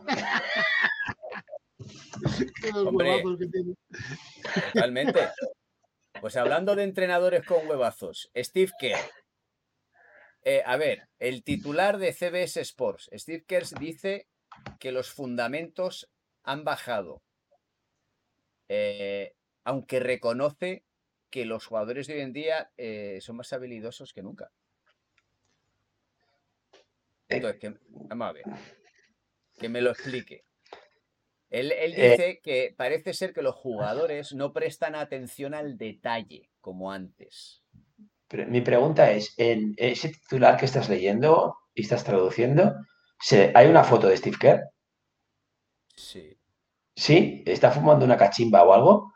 Los 2.20 2.76
Hombre. 2.86 3.10
huevazos 3.10 3.38
que 3.38 3.46
tiene. 3.46 3.74
Totalmente. 4.72 5.20
Pues 6.20 6.36
hablando 6.36 6.74
de 6.74 6.84
entrenadores 6.84 7.44
con 7.46 7.66
huevazos, 7.68 8.30
Steve 8.36 8.72
Kerr. 8.78 8.98
Eh, 10.42 10.62
a 10.64 10.76
ver, 10.76 11.08
el 11.18 11.42
titular 11.44 11.98
de 11.98 12.12
CBS 12.12 12.60
Sports, 12.62 13.08
Steve 13.14 13.44
Kerr 13.46 13.64
dice 13.78 14.26
que 14.78 14.90
los 14.92 15.10
fundamentos 15.10 16.10
han 16.42 16.64
bajado, 16.64 17.22
Eh, 18.72 19.34
aunque 19.64 19.98
reconoce 19.98 20.84
que 21.28 21.44
los 21.44 21.66
jugadores 21.66 22.06
de 22.06 22.14
hoy 22.14 22.20
en 22.20 22.32
día 22.32 22.70
eh, 22.76 23.18
son 23.20 23.34
más 23.36 23.52
habilidosos 23.52 24.12
que 24.12 24.22
nunca. 24.22 24.52
Entonces, 27.28 27.60
que, 27.60 27.74
vamos 27.90 28.28
a 28.28 28.32
ver, 28.32 28.44
que 29.58 29.68
me 29.68 29.80
lo 29.80 29.90
explique. 29.90 30.44
Él, 31.50 31.72
él 31.72 31.94
Eh. 31.96 32.10
dice 32.10 32.40
que 32.44 32.72
parece 32.76 33.12
ser 33.12 33.32
que 33.32 33.42
los 33.42 33.56
jugadores 33.56 34.32
no 34.34 34.52
prestan 34.52 34.94
atención 34.94 35.52
al 35.52 35.76
detalle 35.76 36.48
como 36.60 36.92
antes. 36.92 37.64
Pero 38.28 38.46
mi 38.46 38.60
pregunta 38.60 39.10
es, 39.10 39.34
en 39.36 39.74
ese 39.78 40.10
titular 40.10 40.56
que 40.56 40.66
estás 40.66 40.88
leyendo 40.88 41.56
y 41.74 41.82
estás 41.82 42.04
traduciendo, 42.04 42.72
¿se- 43.18 43.50
¿hay 43.56 43.66
una 43.66 43.82
foto 43.82 44.06
de 44.06 44.16
Steve 44.16 44.36
Kerr? 44.40 44.60
Sí. 45.96 46.36
¿Sí? 47.00 47.42
¿Está 47.46 47.70
fumando 47.70 48.04
una 48.04 48.18
cachimba 48.18 48.62
o 48.62 48.74
algo? 48.74 49.14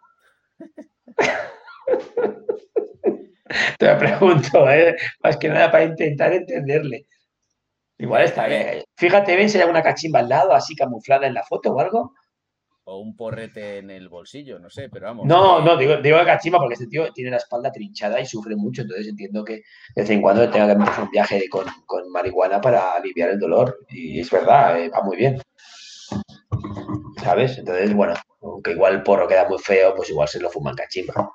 Te 3.78 3.86
lo 3.86 3.98
pregunto, 3.98 4.70
¿eh? 4.70 4.96
Más 5.22 5.36
que 5.36 5.50
nada 5.50 5.70
para 5.70 5.84
intentar 5.84 6.32
entenderle. 6.32 7.06
Igual 7.98 8.22
está 8.22 8.46
bien. 8.46 8.82
Fíjate 8.96 9.36
bien 9.36 9.50
si 9.50 9.58
hay 9.58 9.62
alguna 9.64 9.82
cachimba 9.82 10.20
al 10.20 10.30
lado, 10.30 10.54
así 10.54 10.74
camuflada 10.74 11.26
en 11.26 11.34
la 11.34 11.42
foto 11.42 11.74
o 11.74 11.78
algo. 11.78 12.14
O 12.84 13.00
un 13.00 13.14
porrete 13.14 13.76
en 13.76 13.90
el 13.90 14.08
bolsillo, 14.08 14.58
no 14.58 14.70
sé, 14.70 14.88
pero 14.88 15.08
vamos. 15.08 15.26
No, 15.26 15.60
no, 15.60 15.76
digo, 15.76 15.98
digo 15.98 16.16
cachimba 16.24 16.58
porque 16.58 16.74
este 16.74 16.86
tío 16.86 17.12
tiene 17.12 17.32
la 17.32 17.36
espalda 17.36 17.70
trinchada 17.70 18.18
y 18.18 18.24
sufre 18.24 18.56
mucho, 18.56 18.80
entonces 18.80 19.08
entiendo 19.08 19.44
que 19.44 19.56
de 19.56 19.62
vez 20.02 20.08
en 20.08 20.22
cuando 20.22 20.48
tenga 20.48 20.74
que 20.74 20.82
hacer 20.82 21.04
un 21.04 21.10
viaje 21.10 21.48
con, 21.50 21.66
con 21.84 22.10
marihuana 22.10 22.62
para 22.62 22.94
aliviar 22.94 23.28
el 23.28 23.38
dolor. 23.38 23.80
Y 23.90 24.20
es 24.20 24.30
verdad, 24.30 24.80
eh, 24.80 24.88
va 24.88 25.02
muy 25.02 25.18
bien. 25.18 25.38
¿Sabes? 27.24 27.56
Entonces, 27.56 27.94
bueno, 27.94 28.12
aunque 28.42 28.72
igual 28.72 28.96
el 28.96 29.02
porro 29.02 29.26
queda 29.26 29.48
muy 29.48 29.58
feo, 29.58 29.94
pues 29.96 30.10
igual 30.10 30.28
se 30.28 30.40
lo 30.40 30.50
fuman 30.50 30.74
cachimba. 30.76 31.34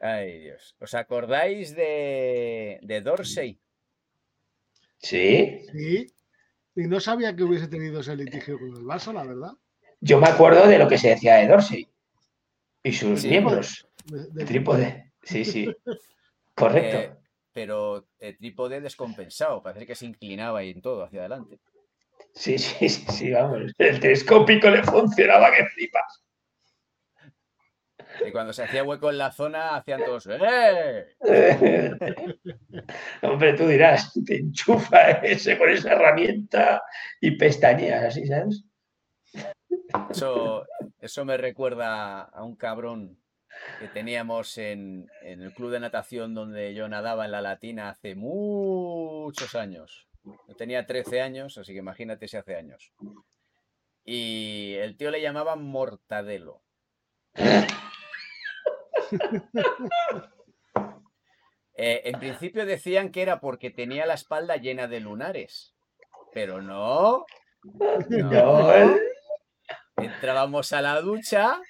Ay, 0.00 0.40
Dios. 0.40 0.76
¿Os 0.78 0.94
acordáis 0.94 1.74
de, 1.74 2.78
de 2.82 3.00
Dorsey? 3.00 3.58
Sí, 4.98 5.60
Sí. 5.72 6.06
Y 6.74 6.82
no 6.86 7.00
sabía 7.00 7.34
que 7.36 7.44
hubiese 7.44 7.68
tenido 7.68 8.00
ese 8.00 8.14
litigio 8.16 8.58
con 8.58 8.68
el 8.68 8.84
Barça, 8.84 9.12
la 9.12 9.24
verdad. 9.24 9.52
yo 10.00 10.18
me 10.18 10.28
acuerdo 10.28 10.66
de 10.66 10.78
lo 10.78 10.88
que 10.88 10.96
se 10.98 11.08
decía 11.10 11.36
de 11.36 11.48
Dorsey 11.48 11.88
y 12.82 12.92
sus 12.92 13.20
Sí, 13.22 13.28
miembros. 13.28 13.86
De- 14.06 14.26
del 14.32 14.46
Trípode. 14.46 15.12
Sí, 15.22 15.44
sí. 15.44 15.74
Correcto. 16.54 16.96
Eh, 16.98 17.16
pero 17.52 18.06
el 18.18 18.36
trípode 18.38 18.80
descompensado, 18.80 19.62
parece 19.62 19.86
que 19.86 19.94
se 19.94 20.06
inclinaba 20.06 20.62
y 20.64 20.70
en 20.70 20.80
todo 20.82 21.04
hacia 21.04 21.20
adelante. 21.20 21.58
Sí, 22.34 22.58
sí, 22.58 22.88
sí, 22.88 23.04
sí, 23.10 23.30
vamos. 23.30 23.72
El 23.78 24.00
telescópico 24.00 24.70
le 24.70 24.82
funcionaba 24.82 25.52
que 25.52 25.66
flipas. 25.66 26.22
Y 28.26 28.30
cuando 28.30 28.52
se 28.52 28.64
hacía 28.64 28.84
hueco 28.84 29.10
en 29.10 29.18
la 29.18 29.32
zona, 29.32 29.76
hacían 29.76 30.04
todos. 30.04 30.28
¡Eh! 30.30 31.16
Hombre, 33.22 33.54
tú 33.54 33.66
dirás, 33.66 34.12
te 34.26 34.36
enchufa 34.36 35.10
ese 35.22 35.58
con 35.58 35.70
esa 35.70 35.92
herramienta 35.92 36.82
y 37.20 37.36
pestañeas 37.36 38.04
así, 38.04 38.26
¿sabes? 38.26 38.64
Eso, 40.10 40.66
eso 41.00 41.24
me 41.24 41.36
recuerda 41.36 42.22
a 42.22 42.44
un 42.44 42.56
cabrón 42.56 43.18
que 43.78 43.88
teníamos 43.88 44.56
en, 44.58 45.10
en 45.22 45.42
el 45.42 45.52
club 45.52 45.70
de 45.70 45.80
natación 45.80 46.34
donde 46.34 46.74
yo 46.74 46.88
nadaba 46.88 47.24
en 47.24 47.32
la 47.32 47.42
Latina 47.42 47.90
hace 47.90 48.14
muchos 48.14 49.54
años. 49.54 50.11
Yo 50.24 50.56
tenía 50.56 50.86
13 50.86 51.20
años, 51.20 51.58
así 51.58 51.72
que 51.72 51.78
imagínate 51.78 52.28
si 52.28 52.36
hace 52.36 52.56
años. 52.56 52.92
Y 54.04 54.74
el 54.74 54.96
tío 54.96 55.10
le 55.10 55.20
llamaban 55.20 55.64
Mortadelo. 55.64 56.62
Eh, 61.74 62.10
en 62.10 62.20
principio 62.20 62.66
decían 62.66 63.10
que 63.10 63.22
era 63.22 63.40
porque 63.40 63.70
tenía 63.70 64.04
la 64.04 64.14
espalda 64.14 64.56
llena 64.56 64.88
de 64.88 65.00
lunares. 65.00 65.74
Pero 66.32 66.60
no. 66.60 67.24
No. 68.08 68.72
Entrábamos 69.96 70.72
a 70.72 70.82
la 70.82 71.00
ducha 71.00 71.60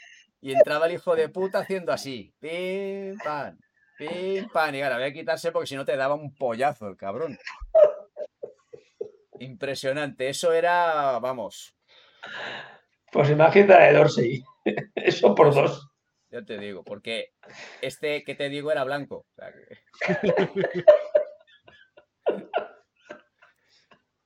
y 0.40 0.52
entraba 0.52 0.86
el 0.86 0.94
hijo 0.94 1.14
de 1.14 1.28
puta 1.28 1.60
haciendo 1.60 1.92
así. 1.92 2.34
Pim, 2.40 3.16
pam, 3.24 3.58
pim, 3.96 4.48
pam. 4.48 4.74
Y 4.74 4.82
ahora 4.82 4.96
voy 4.96 5.06
a 5.06 5.12
quitarse 5.12 5.52
porque 5.52 5.68
si 5.68 5.76
no 5.76 5.84
te 5.84 5.96
daba 5.96 6.14
un 6.14 6.34
pollazo 6.34 6.88
el 6.88 6.96
cabrón. 6.96 7.38
Impresionante. 9.42 10.28
Eso 10.28 10.52
era, 10.52 11.18
vamos, 11.18 11.76
Pues 13.10 13.30
imagínate 13.30 13.82
de 13.82 13.92
Dorsey. 13.92 14.44
Eso 14.94 15.34
por 15.34 15.52
dos. 15.54 15.88
ya 16.30 16.42
te 16.44 16.58
digo, 16.58 16.84
porque 16.84 17.32
este 17.80 18.22
que 18.24 18.34
te 18.34 18.48
digo 18.48 18.70
era 18.70 18.84
blanco. 18.84 19.26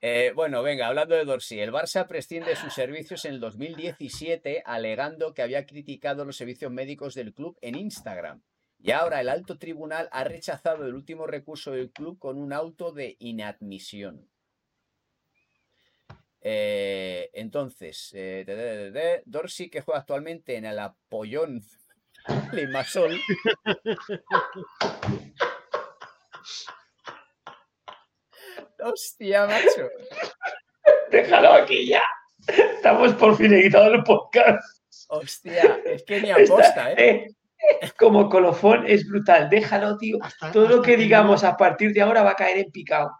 Eh, 0.02 0.30
bueno, 0.36 0.62
venga, 0.62 0.86
hablando 0.86 1.16
de 1.16 1.24
Dorsey, 1.24 1.58
el 1.58 1.72
Barça 1.72 2.06
prescinde 2.06 2.50
de 2.50 2.56
sus 2.56 2.72
servicios 2.72 3.24
en 3.24 3.32
el 3.32 3.40
2017 3.40 4.62
alegando 4.64 5.34
que 5.34 5.42
había 5.42 5.66
criticado 5.66 6.24
los 6.24 6.36
servicios 6.36 6.70
médicos 6.70 7.14
del 7.14 7.32
club 7.32 7.58
en 7.60 7.76
Instagram. 7.76 8.42
Y 8.78 8.92
ahora 8.92 9.20
el 9.20 9.28
alto 9.28 9.58
tribunal 9.58 10.08
ha 10.12 10.22
rechazado 10.22 10.86
el 10.86 10.94
último 10.94 11.26
recurso 11.26 11.72
del 11.72 11.90
club 11.90 12.20
con 12.20 12.38
un 12.38 12.52
auto 12.52 12.92
de 12.92 13.16
inadmisión. 13.18 14.28
Eh, 16.48 17.28
entonces, 17.32 18.12
eh, 18.14 19.20
Dorsey, 19.26 19.68
que 19.68 19.80
juega 19.80 19.98
actualmente 19.98 20.54
en 20.54 20.64
el 20.64 20.78
Apollón 20.78 21.60
Limasol. 22.52 23.20
Hostia, 28.78 29.46
macho. 29.48 29.88
Déjalo 31.10 31.52
aquí 31.52 31.88
ya. 31.88 32.02
Estamos 32.46 33.14
por 33.14 33.36
finalizado 33.36 33.94
el 33.94 34.04
podcast. 34.04 34.62
Hostia, 35.08 35.80
es 35.84 36.04
que 36.04 36.20
ni 36.20 36.30
aposta, 36.30 36.92
¿eh? 36.92 37.26
¿eh? 37.26 37.90
Como 37.98 38.30
colofón 38.30 38.84
es 38.86 39.04
brutal. 39.08 39.50
Déjalo, 39.50 39.96
tío. 39.96 40.18
Todo 40.52 40.68
lo 40.68 40.80
que 40.80 40.96
digamos 40.96 41.42
a 41.42 41.56
partir 41.56 41.92
de 41.92 42.02
ahora 42.02 42.22
va 42.22 42.30
a 42.30 42.36
caer 42.36 42.58
en 42.58 42.70
picado. 42.70 43.10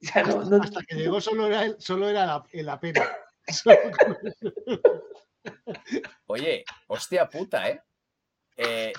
hasta, 0.62 0.82
que 0.82 0.96
llegó 0.96 1.20
solo 1.20 1.46
era, 1.46 1.74
solo 1.78 2.08
era 2.08 2.26
la, 2.26 2.44
la 2.52 2.80
pena. 2.80 3.02
Oye, 6.26 6.64
hostia 6.86 7.28
puta, 7.28 7.68
¿eh? 7.68 7.82
¿eh? 8.56 8.92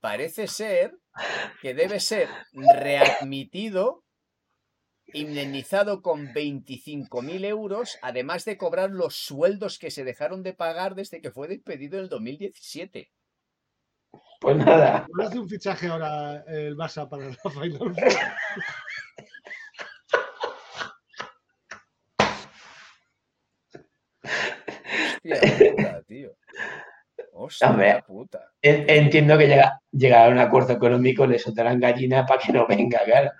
Parece 0.00 0.46
ser 0.46 0.98
que 1.60 1.74
debe 1.74 2.00
ser 2.00 2.28
readmitido, 2.52 4.04
indemnizado 5.12 6.02
con 6.02 6.28
25.000 6.28 7.44
euros, 7.44 7.98
además 8.02 8.44
de 8.44 8.58
cobrar 8.58 8.90
los 8.90 9.14
sueldos 9.16 9.78
que 9.78 9.90
se 9.90 10.04
dejaron 10.04 10.42
de 10.42 10.52
pagar 10.52 10.94
desde 10.94 11.20
que 11.20 11.30
fue 11.30 11.48
despedido 11.48 11.98
en 11.98 12.04
el 12.04 12.08
2017. 12.08 13.10
Pues 14.40 14.56
nada. 14.56 15.06
¿No 15.12 15.24
hace 15.24 15.38
un 15.38 15.48
fichaje 15.48 15.88
ahora 15.88 16.44
el 16.46 16.76
Barça 16.76 17.08
para 17.08 17.26
Hostia 27.32 28.02
puta. 28.06 28.52
Entiendo 28.62 29.36
que 29.36 29.46
llega, 29.46 29.80
llegar 29.92 30.28
a 30.28 30.32
un 30.32 30.38
acuerdo 30.38 30.72
económico 30.72 31.26
le 31.26 31.38
soltarán 31.38 31.80
gallina 31.80 32.24
para 32.24 32.40
que 32.40 32.52
no 32.52 32.66
venga, 32.66 33.04
claro. 33.04 33.32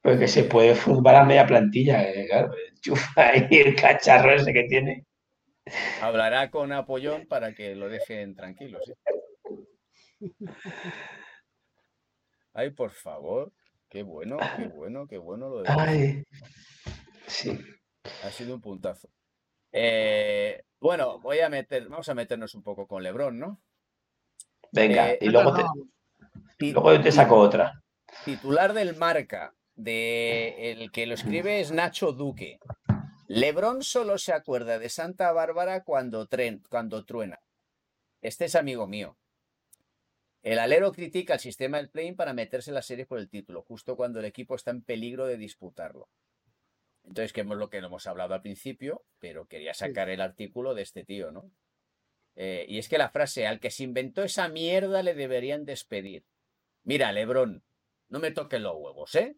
Porque 0.00 0.26
se 0.26 0.44
puede 0.44 0.74
fútbol 0.74 1.14
a 1.14 1.24
media 1.24 1.46
plantilla, 1.46 2.02
eh, 2.02 2.26
claro. 2.28 2.52
Chufa 2.80 3.28
ahí 3.28 3.46
el 3.50 3.76
cacharro 3.76 4.32
ese 4.32 4.52
que 4.52 4.64
tiene. 4.64 5.06
Hablará 6.00 6.50
con 6.50 6.72
Apollón 6.72 7.26
para 7.28 7.54
que 7.54 7.76
lo 7.76 7.88
dejen 7.88 8.34
tranquilo, 8.34 8.80
Ay, 12.54 12.70
por 12.70 12.90
favor. 12.90 13.52
Qué 13.88 14.02
bueno, 14.02 14.38
qué 14.56 14.66
bueno, 14.66 15.06
qué 15.06 15.18
bueno 15.18 15.48
lo 15.48 15.62
de. 15.62 15.68
Ay. 15.70 16.24
Sí. 17.26 17.58
Ha 18.24 18.30
sido 18.30 18.54
un 18.56 18.60
puntazo. 18.60 19.08
Eh, 19.72 20.62
bueno, 20.78 21.18
voy 21.20 21.40
a 21.40 21.48
meter, 21.48 21.88
vamos 21.88 22.08
a 22.08 22.14
meternos 22.14 22.54
un 22.54 22.62
poco 22.62 22.86
con 22.86 23.02
Lebron, 23.02 23.38
¿no? 23.38 23.60
Venga, 24.70 25.12
eh, 25.12 25.18
y 25.20 25.28
luego 25.28 25.54
te, 27.02 27.12
saco 27.12 27.36
otra. 27.36 27.82
Titular 28.24 28.72
del 28.72 28.96
marca, 28.96 29.54
de 29.74 30.72
el 30.72 30.92
que 30.92 31.06
lo 31.06 31.14
escribe 31.14 31.60
es 31.60 31.72
Nacho 31.72 32.12
Duque. 32.12 32.58
Lebron 33.28 33.82
solo 33.82 34.18
se 34.18 34.32
acuerda 34.32 34.78
de 34.78 34.88
Santa 34.88 35.32
Bárbara 35.32 35.84
cuando, 35.84 36.28
cuando 36.68 37.04
truena. 37.04 37.40
Este 38.20 38.44
es 38.44 38.54
amigo 38.54 38.86
mío. 38.86 39.16
El 40.42 40.58
alero 40.58 40.92
critica 40.92 41.34
el 41.34 41.40
sistema 41.40 41.76
del 41.76 41.88
play 41.88 42.12
para 42.12 42.32
meterse 42.32 42.70
en 42.70 42.74
la 42.74 42.82
serie 42.82 43.06
por 43.06 43.18
el 43.18 43.28
título, 43.28 43.62
justo 43.62 43.96
cuando 43.96 44.18
el 44.18 44.24
equipo 44.24 44.56
está 44.56 44.72
en 44.72 44.82
peligro 44.82 45.26
de 45.26 45.36
disputarlo. 45.36 46.08
Entonces, 47.04 47.32
que 47.32 47.40
es 47.40 47.46
lo 47.46 47.68
que 47.68 47.78
hemos 47.78 48.06
hablado 48.06 48.34
al 48.34 48.42
principio, 48.42 49.04
pero 49.18 49.46
quería 49.46 49.74
sacar 49.74 50.08
el 50.08 50.20
artículo 50.20 50.74
de 50.74 50.82
este 50.82 51.04
tío, 51.04 51.32
¿no? 51.32 51.50
Eh, 52.34 52.64
y 52.68 52.78
es 52.78 52.88
que 52.88 52.98
la 52.98 53.10
frase, 53.10 53.46
al 53.46 53.60
que 53.60 53.70
se 53.70 53.84
inventó 53.84 54.22
esa 54.22 54.48
mierda 54.48 55.02
le 55.02 55.14
deberían 55.14 55.64
despedir. 55.64 56.24
Mira, 56.84 57.12
Lebrón, 57.12 57.62
no 58.08 58.18
me 58.18 58.30
toques 58.30 58.60
los 58.60 58.76
huevos, 58.76 59.14
¿eh? 59.14 59.36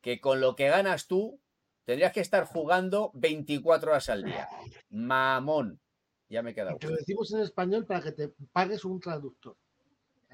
Que 0.00 0.20
con 0.20 0.40
lo 0.40 0.56
que 0.56 0.68
ganas 0.68 1.06
tú, 1.06 1.40
tendrías 1.84 2.12
que 2.12 2.20
estar 2.20 2.46
jugando 2.46 3.10
24 3.14 3.90
horas 3.90 4.08
al 4.08 4.24
día. 4.24 4.48
Mamón. 4.90 5.80
Ya 6.28 6.42
me 6.42 6.50
he 6.50 6.54
quedado. 6.54 6.78
Te 6.78 6.88
lo 6.88 6.96
decimos 6.96 7.32
en 7.32 7.40
español 7.40 7.86
para 7.86 8.02
que 8.02 8.12
te 8.12 8.28
pagues 8.52 8.84
un 8.84 8.98
traductor. 8.98 9.56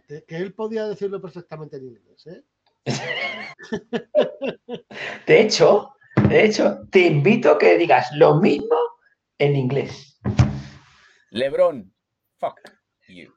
Que 0.07 0.37
él 0.37 0.55
podía 0.55 0.89
decirlo 0.89 1.21
perfectamente 1.21 1.77
en 1.77 1.85
inglés, 1.85 2.27
¿eh? 2.27 2.43
De 5.27 5.43
hecho, 5.43 5.95
de 6.31 6.45
hecho, 6.45 6.79
te 6.93 7.01
invito 7.01 7.51
a 7.51 7.59
que 7.59 7.77
digas 7.77 8.09
lo 8.13 8.37
mismo 8.37 8.77
en 9.37 9.57
inglés. 9.57 10.17
Lebron, 11.31 11.93
fuck 12.39 12.61
you. 13.09 13.35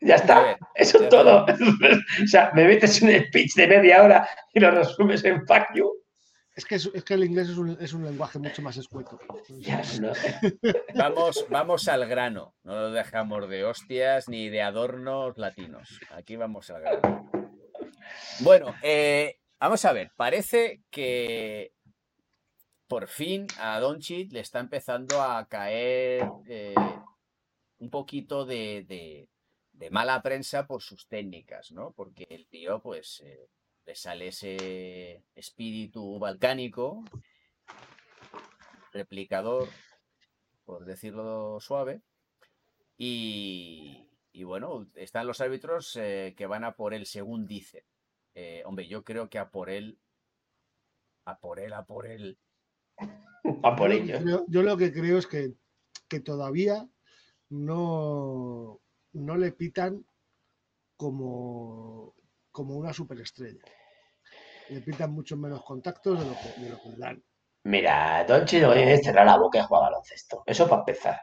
Ya 0.00 0.14
está, 0.14 0.56
eso 0.76 1.02
es 1.02 1.08
todo. 1.08 1.44
o 2.22 2.26
sea, 2.26 2.52
me 2.54 2.66
metes 2.68 3.02
un 3.02 3.10
speech 3.10 3.54
de 3.56 3.66
media 3.66 4.04
hora 4.04 4.28
y 4.54 4.60
lo 4.60 4.70
resumes 4.70 5.24
en 5.24 5.44
fuck 5.44 5.74
you. 5.74 5.92
Es 6.54 6.64
que, 6.64 6.76
es, 6.76 6.88
que 7.04 7.14
el 7.14 7.24
inglés 7.24 7.48
es 7.80 7.92
un, 7.92 8.04
lenguaje 8.04 8.38
mucho 8.38 8.62
más 8.62 8.76
escueto. 8.76 9.18
vamos, 10.94 11.46
vamos 11.50 11.88
al 11.88 12.06
grano. 12.06 12.54
No 12.62 12.74
lo 12.74 12.90
dejamos 12.92 13.48
de 13.48 13.64
hostias 13.64 14.28
ni 14.28 14.48
de 14.50 14.62
adornos 14.62 15.36
latinos. 15.36 16.00
Aquí 16.10 16.36
vamos 16.36 16.70
al 16.70 16.80
grano. 16.80 17.30
Bueno, 18.40 18.74
eh, 18.82 19.36
vamos 19.58 19.84
a 19.84 19.92
ver. 19.92 20.12
Parece 20.16 20.82
que 20.90 21.72
por 22.88 23.06
fin 23.06 23.46
a 23.58 23.78
Doncic 23.80 24.32
le 24.32 24.40
está 24.40 24.60
empezando 24.60 25.22
a 25.22 25.46
caer 25.46 26.26
eh, 26.46 26.74
un 27.78 27.90
poquito 27.90 28.46
de, 28.46 29.28
mala 29.90 30.22
prensa 30.22 30.66
por 30.66 30.82
sus 30.82 31.06
técnicas, 31.06 31.70
¿no? 31.70 31.92
Porque 31.92 32.26
el 32.30 32.48
tío, 32.48 32.80
pues, 32.80 33.20
eh, 33.20 33.50
le 33.84 33.94
sale 33.94 34.28
ese 34.28 35.22
espíritu 35.34 36.18
balcánico, 36.18 37.04
replicador, 38.92 39.68
por 40.64 40.84
decirlo 40.86 41.60
suave, 41.60 42.00
y, 42.96 44.08
bueno, 44.44 44.88
están 44.94 45.26
los 45.26 45.40
árbitros 45.40 45.94
eh, 45.96 46.34
que 46.36 46.46
van 46.46 46.64
a 46.64 46.74
por 46.74 46.94
él, 46.94 47.04
según 47.04 47.46
dice. 47.46 47.84
hombre, 48.64 48.88
yo 48.88 49.04
creo 49.04 49.28
que 49.28 49.38
a 49.38 49.50
por 49.50 49.68
él, 49.68 49.98
a 51.26 51.38
por 51.38 51.60
él, 51.60 51.72
a 51.74 51.84
por 51.84 52.06
él, 52.06 52.38
por 53.76 53.92
Yo, 54.48 54.62
lo 54.62 54.76
que 54.76 54.92
creo 54.92 55.18
es 55.18 55.26
que, 55.26 55.54
todavía 56.20 56.88
no, 57.50 58.80
no 59.12 59.36
le 59.36 59.52
pitan 59.52 60.04
como, 60.96 62.14
como 62.50 62.76
una 62.76 62.92
superestrella. 62.92 63.62
Le 64.70 64.80
pitan 64.80 65.12
muchos 65.12 65.38
menos 65.38 65.64
contactos 65.64 66.18
de 66.18 66.26
lo 66.26 66.32
que, 66.32 66.60
de 66.60 66.70
lo 66.70 66.82
que 66.82 66.88
le 66.90 66.96
dan. 66.96 67.22
Mira, 67.64 68.24
Donchi 68.24 68.60
no 68.60 68.72
viene 68.72 68.98
cerrar 68.98 69.26
la 69.26 69.36
boca 69.36 69.58
y 69.58 69.62
juega 69.62 69.84
baloncesto. 69.84 70.42
Eso 70.46 70.68
para 70.68 70.80
empezar. 70.80 71.20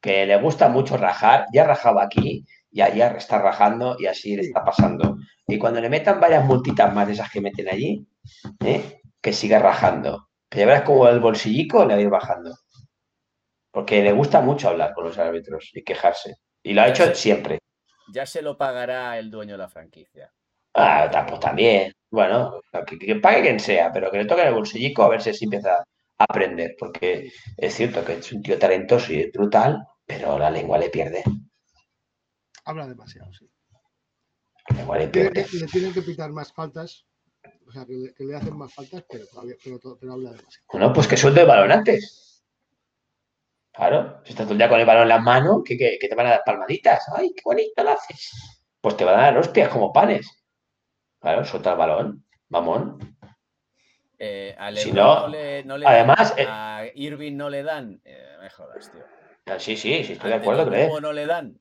Que 0.00 0.26
le 0.26 0.40
gusta 0.40 0.68
mucho 0.68 0.96
rajar. 0.96 1.46
Ya 1.52 1.64
rajaba 1.64 2.04
aquí 2.04 2.46
y 2.70 2.80
allá 2.80 3.08
está 3.16 3.40
rajando 3.40 3.96
y 3.98 4.06
así 4.06 4.36
le 4.36 4.42
está 4.42 4.64
pasando. 4.64 5.18
Y 5.46 5.58
cuando 5.58 5.80
le 5.80 5.88
metan 5.88 6.20
varias 6.20 6.44
multitas 6.44 6.94
más 6.94 7.06
de 7.06 7.14
esas 7.14 7.30
que 7.30 7.40
meten 7.40 7.68
allí, 7.68 8.06
¿eh? 8.60 9.00
que 9.20 9.32
siga 9.32 9.58
rajando. 9.58 10.27
Que 10.48 10.60
ya 10.60 10.66
verás 10.66 10.82
como 10.82 11.08
el 11.08 11.20
bolsillico 11.20 11.84
le 11.84 11.94
va 11.94 11.98
a 11.98 12.02
ir 12.02 12.08
bajando. 12.08 12.56
Porque 13.70 14.02
le 14.02 14.12
gusta 14.12 14.40
mucho 14.40 14.68
hablar 14.68 14.94
con 14.94 15.04
los 15.04 15.18
árbitros 15.18 15.70
y 15.74 15.84
quejarse. 15.84 16.36
Y 16.62 16.72
lo 16.72 16.82
ha 16.82 16.88
hecho 16.88 17.14
siempre. 17.14 17.58
Ya 18.12 18.24
se 18.24 18.40
lo 18.40 18.56
pagará 18.56 19.18
el 19.18 19.30
dueño 19.30 19.52
de 19.52 19.58
la 19.58 19.68
franquicia. 19.68 20.32
Ah, 20.74 21.26
pues 21.28 21.40
también. 21.40 21.92
Bueno, 22.10 22.60
que, 22.86 23.16
pague 23.16 23.42
quien 23.42 23.60
sea, 23.60 23.92
pero 23.92 24.10
que 24.10 24.18
le 24.18 24.24
toque 24.24 24.42
el 24.42 24.54
bolsillico 24.54 25.02
a 25.02 25.08
ver 25.08 25.20
si 25.20 25.30
así 25.30 25.44
empieza 25.44 25.74
a 25.76 26.24
aprender. 26.24 26.74
Porque 26.78 27.30
es 27.56 27.74
cierto 27.74 28.04
que 28.04 28.14
es 28.14 28.32
un 28.32 28.42
tío 28.42 28.58
talentoso 28.58 29.12
y 29.12 29.30
brutal, 29.30 29.86
pero 30.06 30.38
la 30.38 30.50
lengua 30.50 30.78
le 30.78 30.88
pierde. 30.88 31.22
Habla 32.64 32.86
demasiado, 32.86 33.32
sí. 33.34 33.50
La 34.70 34.76
lengua 34.78 34.98
le 34.98 35.08
pierde. 35.08 35.46
le 35.52 35.66
tienen 35.66 35.92
que 35.92 36.02
pitar 36.02 36.30
más 36.30 36.52
faltas 36.52 37.07
o 37.68 37.72
sea, 37.72 37.84
que, 37.84 38.24
le 38.24 38.36
hacen 38.36 38.56
más 38.56 38.72
faltas, 38.72 39.04
pero, 39.10 39.26
todavía, 39.26 39.54
pero, 39.62 39.78
pero 40.00 40.12
habla 40.12 40.30
demasiado. 40.30 40.66
Bueno, 40.72 40.92
pues 40.92 41.06
que 41.06 41.16
suelte 41.18 41.42
el 41.42 41.46
balón 41.46 41.70
antes. 41.70 42.42
Claro, 43.72 44.22
si 44.24 44.30
estás 44.30 44.46
todo 44.46 44.54
el 44.54 44.58
día 44.58 44.68
con 44.68 44.80
el 44.80 44.86
balón 44.86 45.02
en 45.02 45.08
las 45.10 45.22
manos, 45.22 45.62
que, 45.64 45.76
te 45.76 46.14
van 46.14 46.26
a 46.26 46.30
dar 46.30 46.42
palmaditas. 46.44 47.04
¡Ay, 47.14 47.32
qué 47.34 47.42
bonito 47.44 47.84
lo 47.84 47.90
haces! 47.90 48.64
Pues 48.80 48.96
te 48.96 49.04
van 49.04 49.20
a 49.20 49.22
dar 49.24 49.38
hostias 49.38 49.68
como 49.68 49.92
panes. 49.92 50.26
Claro, 51.20 51.44
suelta 51.44 51.72
el 51.72 51.78
balón, 51.78 52.24
mamón. 52.48 53.16
Eh, 54.18 54.56
a 54.58 54.74
Si 54.74 54.90
no, 54.90 55.20
no 55.20 55.28
le, 55.28 55.62
no 55.64 55.78
le 55.78 55.86
además, 55.86 56.34
dan, 56.36 56.38
eh, 56.38 56.48
a 56.48 56.84
Irving 56.94 57.36
no 57.36 57.50
le 57.50 57.62
dan. 57.62 58.00
eh, 58.04 58.36
me 58.40 58.50
jodas, 58.50 58.90
tío. 58.90 59.04
Ah, 59.46 59.58
Sí, 59.58 59.76
sí, 59.76 60.02
sí, 60.04 60.14
estoy 60.14 60.30
de 60.30 60.36
acuerdo, 60.36 60.64
humo 60.66 61.00
no 61.00 61.12
le 61.12 61.26
dan. 61.26 61.60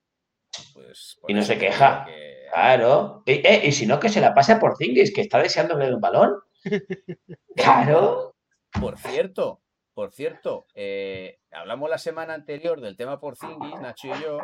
Pues, 0.73 1.19
Y 1.27 1.33
no 1.33 1.43
se 1.43 1.57
queja. 1.57 2.05
que- 2.05 2.26
Claro. 2.51 3.23
Y, 3.25 3.33
eh, 3.45 3.61
y 3.65 3.71
si 3.71 3.85
no, 3.85 3.99
que 3.99 4.09
se 4.09 4.21
la 4.21 4.33
pase 4.33 4.55
por 4.57 4.77
Zingis, 4.77 5.13
que 5.13 5.21
está 5.21 5.39
deseando 5.39 5.77
ver 5.77 5.93
un 5.93 6.01
balón. 6.01 6.35
Claro. 7.55 8.35
Por 8.79 8.99
cierto, 8.99 9.61
por 9.97 10.11
cierto, 10.11 10.67
eh, 10.75 11.39
hablamos 11.49 11.89
la 11.89 11.97
semana 11.97 12.35
anterior 12.35 12.79
del 12.81 12.95
tema 12.95 13.19
Porzingis, 13.19 13.81
Nacho 13.81 14.09
y 14.09 14.21
yo, 14.21 14.37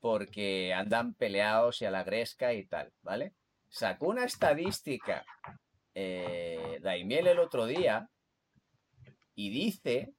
porque 0.00 0.74
andan 0.74 1.14
peleados 1.14 1.80
y 1.80 1.84
a 1.84 1.92
la 1.92 2.02
gresca 2.02 2.52
y 2.54 2.66
tal, 2.66 2.92
¿vale? 3.02 3.34
Sacó 3.68 4.08
una 4.08 4.24
estadística 4.24 5.24
eh, 5.94 6.80
Daimiel 6.82 7.28
el 7.28 7.38
otro 7.38 7.66
día 7.66 8.10
y 9.36 9.50
dice 9.50 10.12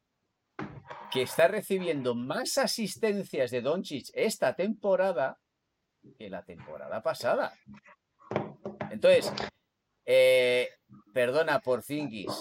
que 1.11 1.23
está 1.23 1.49
recibiendo 1.49 2.15
más 2.15 2.57
asistencias 2.57 3.51
de 3.51 3.59
Doncic 3.59 4.07
esta 4.13 4.55
temporada 4.55 5.40
que 6.17 6.29
la 6.29 6.43
temporada 6.43 7.01
pasada. 7.01 7.53
Entonces, 8.89 9.31
eh, 10.05 10.69
perdona, 11.13 11.59
Porzingis, 11.59 12.31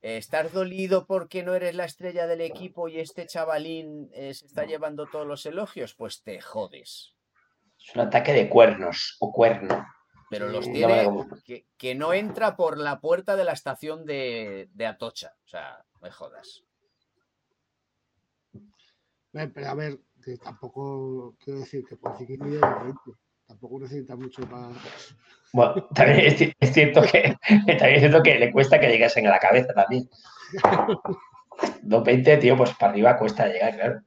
¿estás 0.00 0.52
dolido 0.52 1.06
porque 1.06 1.42
no 1.42 1.54
eres 1.54 1.74
la 1.74 1.84
estrella 1.84 2.26
del 2.26 2.40
equipo 2.40 2.88
y 2.88 3.00
este 3.00 3.26
chavalín 3.26 4.10
eh, 4.12 4.34
se 4.34 4.46
está 4.46 4.64
llevando 4.64 5.06
todos 5.06 5.26
los 5.26 5.46
elogios? 5.46 5.94
Pues 5.94 6.22
te 6.22 6.40
jodes. 6.40 7.14
Es 7.78 7.94
un 7.94 8.02
ataque 8.02 8.32
de 8.32 8.48
cuernos 8.48 9.16
o 9.20 9.32
cuerno. 9.32 9.86
Pero 10.30 10.48
los 10.48 10.70
tiene 10.70 11.08
que, 11.42 11.66
que 11.78 11.94
no 11.94 12.12
entra 12.12 12.54
por 12.54 12.76
la 12.76 13.00
puerta 13.00 13.34
de 13.34 13.44
la 13.44 13.52
estación 13.52 14.04
de, 14.04 14.68
de 14.74 14.86
Atocha. 14.86 15.34
O 15.42 15.48
sea, 15.48 15.82
me 16.02 16.10
jodas. 16.10 16.64
Pero 19.32 19.68
a 19.68 19.74
ver, 19.74 19.98
que 20.24 20.36
tampoco 20.38 21.34
quiero 21.42 21.60
decir 21.60 21.84
que 21.88 21.96
por 21.96 22.16
que 22.16 22.36
mide 22.38 22.58
de 22.58 22.60
20. 22.84 22.98
Tampoco 23.46 23.78
necesita 23.80 24.14
mucho 24.14 24.42
para. 24.42 24.68
Bueno, 25.54 25.86
también 25.94 26.20
es, 26.26 26.38
ci- 26.40 26.52
es 26.60 26.72
cierto 26.72 27.00
que 27.02 27.34
también 27.78 27.94
es 27.94 28.00
cierto 28.00 28.22
que 28.22 28.38
le 28.38 28.52
cuesta 28.52 28.78
que 28.78 28.88
llegasen 28.88 29.26
a 29.26 29.30
la 29.30 29.38
cabeza 29.38 29.72
también. 29.72 30.08
220, 31.82 32.36
tío, 32.38 32.56
pues 32.56 32.74
para 32.74 32.92
arriba 32.92 33.16
cuesta 33.18 33.46
llegar, 33.48 33.74
claro. 33.74 34.00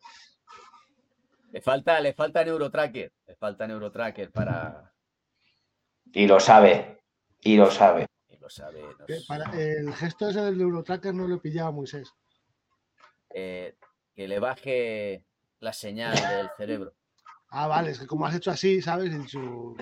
Le 1.51 1.61
falta, 1.61 1.99
le 1.99 2.13
falta 2.13 2.43
Neurotracker. 2.45 3.11
Le 3.27 3.35
falta 3.35 3.67
Neurotracker 3.67 4.31
para. 4.31 4.93
Y 6.13 6.27
lo 6.27 6.39
sabe. 6.39 7.01
Y 7.41 7.57
lo 7.57 7.69
sabe. 7.71 8.05
y 8.29 8.37
lo 8.37 8.49
sabe. 8.49 8.81
nos- 9.07 9.25
para- 9.25 9.51
el 9.59 9.93
gesto 9.93 10.29
ese 10.29 10.41
del 10.41 10.61
Eurotracker 10.61 11.13
no 11.13 11.27
lo 11.27 11.41
pillaba 11.41 11.71
Moisés. 11.71 12.13
eh, 13.33 13.75
que 14.13 14.27
le 14.27 14.39
baje 14.39 15.25
la 15.61 15.71
señal 15.73 16.13
del 16.13 16.49
cerebro. 16.57 16.93
Ah, 17.49 17.67
vale, 17.67 17.91
es 17.91 17.99
que 17.99 18.07
como 18.07 18.25
has 18.25 18.35
hecho 18.35 18.51
así, 18.51 18.81
¿sabes? 18.81 19.11
En 19.13 19.27
su... 19.27 19.75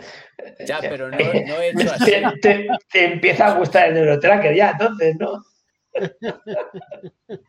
Ya, 0.66 0.80
pero 0.82 1.10
no, 1.10 1.18
no 1.18 1.24
he 1.62 1.70
hecho 1.70 1.92
así. 1.94 2.12
Te, 2.12 2.32
te- 2.42 2.68
te 2.92 3.14
empieza 3.14 3.48
a 3.48 3.58
gustar 3.58 3.88
el 3.90 3.94
Neurotracker 3.96 4.56
ya, 4.56 4.72
entonces, 4.72 5.16
¿no? 5.20 5.44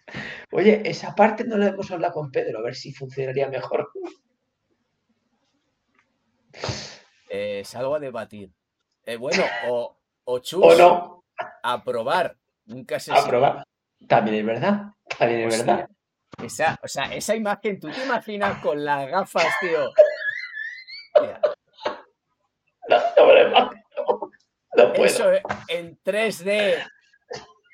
Oye, 0.52 0.82
esa 0.84 1.14
parte 1.14 1.44
no 1.44 1.56
la 1.56 1.68
hemos 1.68 1.90
hablado 1.90 2.14
con 2.14 2.30
Pedro, 2.30 2.58
a 2.58 2.62
ver 2.62 2.74
si 2.74 2.92
funcionaría 2.92 3.48
mejor. 3.48 3.90
Eh, 7.28 7.62
salgo 7.64 7.94
a 7.94 8.00
debatir. 8.00 8.52
Eh, 9.06 9.16
bueno, 9.16 9.42
o, 9.68 9.96
o 10.24 10.38
chus, 10.40 10.62
¿O 10.64 10.74
no? 10.76 11.24
a 11.62 11.82
probar. 11.84 12.36
Nunca 12.66 13.00
se 13.00 13.12
A 13.12 13.16
sabe. 13.16 13.28
probar. 13.28 13.64
También 14.06 14.36
es 14.38 14.44
verdad. 14.46 14.82
También 15.18 15.48
es 15.48 15.58
verdad. 15.66 15.88
Esa, 16.38 16.78
o 16.82 16.88
sea, 16.88 17.14
esa 17.14 17.34
imagen, 17.34 17.78
¿tú 17.78 17.90
te 17.90 18.02
imaginas 18.04 18.60
con 18.62 18.82
las 18.84 19.08
gafas, 19.08 19.46
tío? 19.60 19.90
Mira, 21.20 21.40
No, 22.88 22.98
no. 23.48 23.70
No 24.76 24.92
puedo. 24.92 25.04
eso 25.04 25.30
en 25.68 25.98
3D. 26.02 26.82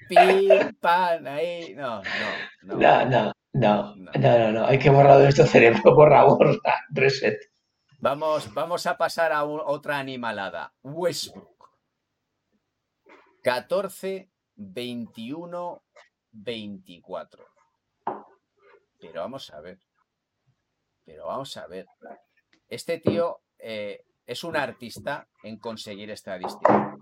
Pim, 0.09 0.74
pan, 0.80 1.26
ahí. 1.26 1.74
No, 1.74 2.02
no, 2.02 2.09
no. 2.62 2.76
No, 2.76 3.04
no, 3.07 3.32
no, 3.52 3.96
No. 4.14 4.52
no. 4.52 4.66
Hay 4.66 4.78
que 4.78 4.90
borrar 4.90 5.18
de 5.18 5.28
esto 5.28 5.46
cerebro, 5.46 5.94
borra, 5.94 6.24
borra, 6.24 6.57
reset. 6.90 7.38
Vamos, 7.98 8.52
vamos 8.54 8.86
a 8.86 8.96
pasar 8.96 9.32
a 9.32 9.44
un- 9.44 9.62
otra 9.64 9.98
animalada. 9.98 10.72
Westbrook. 10.82 11.70
14, 13.42 14.30
21, 14.57 15.82
24. 16.32 17.46
Pero 19.01 19.20
vamos 19.22 19.51
a 19.53 19.61
ver. 19.61 19.78
Pero 21.05 21.26
vamos 21.26 21.57
a 21.57 21.66
ver. 21.66 21.86
Este 22.68 22.99
tío 22.99 23.40
eh, 23.59 24.05
es 24.26 24.42
un 24.44 24.57
artista 24.57 25.28
en 25.42 25.59
conseguir 25.59 26.11
estadística. 26.11 26.97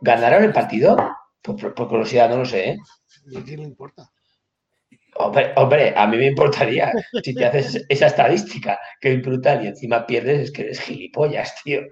¿Ganaron 0.00 0.44
el 0.44 0.52
partido? 0.52 0.96
Por, 1.42 1.56
por- 1.60 1.74
por 1.74 1.88
curiosidad, 1.88 2.30
no 2.30 2.38
lo 2.38 2.44
sé, 2.46 2.70
¿eh? 2.70 2.78
¿Y 3.26 3.36
a 3.36 3.42
quién 3.44 3.60
le 3.60 3.66
importa? 3.66 4.10
Hombre, 5.16 5.52
hombre, 5.56 5.94
a 5.96 6.06
mí 6.08 6.16
me 6.16 6.26
importaría 6.26 6.90
si 7.22 7.34
te 7.34 7.44
haces 7.44 7.84
esa 7.88 8.06
estadística, 8.06 8.78
que 9.00 9.12
es 9.14 9.22
brutal, 9.22 9.64
y 9.64 9.68
encima 9.68 10.06
pierdes, 10.06 10.40
es 10.40 10.50
que 10.52 10.62
eres 10.62 10.80
gilipollas, 10.80 11.62
tío. 11.62 11.82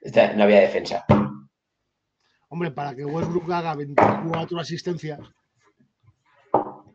Esta- 0.00 0.32
No 0.34 0.44
había 0.44 0.60
defensa. 0.60 1.04
Hombre, 2.48 2.70
para 2.70 2.94
que 2.94 3.04
Westbrook 3.04 3.50
haga 3.52 3.74
24 3.74 4.58
asistencias. 4.60 5.18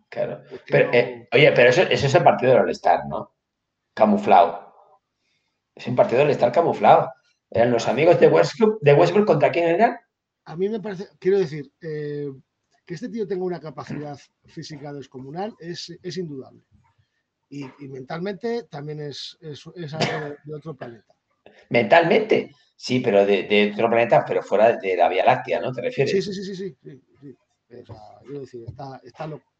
Claro. 0.09 0.41
Pero, 0.67 0.91
eh, 0.93 1.27
oye, 1.33 1.51
pero 1.51 1.69
eso, 1.69 1.81
eso 1.83 2.05
es 2.07 2.15
el 2.15 2.23
partido 2.23 2.53
del 2.53 2.61
All-Star, 2.61 3.05
¿no? 3.07 3.33
Camuflado. 3.93 4.73
Es 5.75 5.85
un 5.87 5.95
partido 5.95 6.19
del 6.19 6.27
All-Star 6.29 6.51
camuflado. 6.51 7.11
Eran 7.51 7.71
los 7.71 7.87
amigos 7.87 8.19
de 8.19 8.27
Westbrook, 8.27 8.79
de 8.81 8.93
Westbrook 8.93 9.25
contra 9.27 9.51
quién 9.51 9.67
eran? 9.67 9.97
A 10.45 10.55
mí 10.55 10.69
me 10.69 10.79
parece, 10.79 11.09
quiero 11.19 11.37
decir, 11.39 11.71
eh, 11.81 12.31
que 12.89 12.95
este 12.95 13.09
tío 13.09 13.27
tenga 13.27 13.43
una 13.43 13.59
capacidad 13.59 14.19
física 14.47 14.91
descomunal 14.91 15.53
es, 15.59 15.95
es 16.01 16.17
indudable. 16.17 16.63
Y, 17.47 17.63
y 17.77 17.87
mentalmente 17.87 18.63
también 18.63 18.99
es, 18.99 19.37
es, 19.41 19.63
es 19.75 19.93
algo 19.93 20.25
de, 20.25 20.37
de 20.43 20.55
otro 20.55 20.73
planeta. 20.75 21.13
Mentalmente. 21.69 22.51
Sí, 22.75 22.99
pero 22.99 23.27
de, 23.27 23.43
de 23.43 23.73
otro 23.73 23.91
planeta, 23.91 24.25
pero 24.27 24.41
fuera 24.41 24.75
de 24.75 24.97
la 24.97 25.07
Vía 25.07 25.23
Láctea, 25.23 25.61
¿no? 25.61 25.71
¿Te 25.71 25.83
refieres? 25.83 26.11
Sí, 26.11 26.19
sí, 26.19 26.33
sí, 26.33 26.43
sí, 26.43 26.55
sí. 26.55 26.77
sí, 26.81 27.01
sí. 27.21 27.75
O 27.75 27.85
sea, 27.85 27.95
quiero 28.23 28.39
decir, 28.39 28.63
está, 28.67 28.99
está 29.03 29.27
loco. 29.27 29.53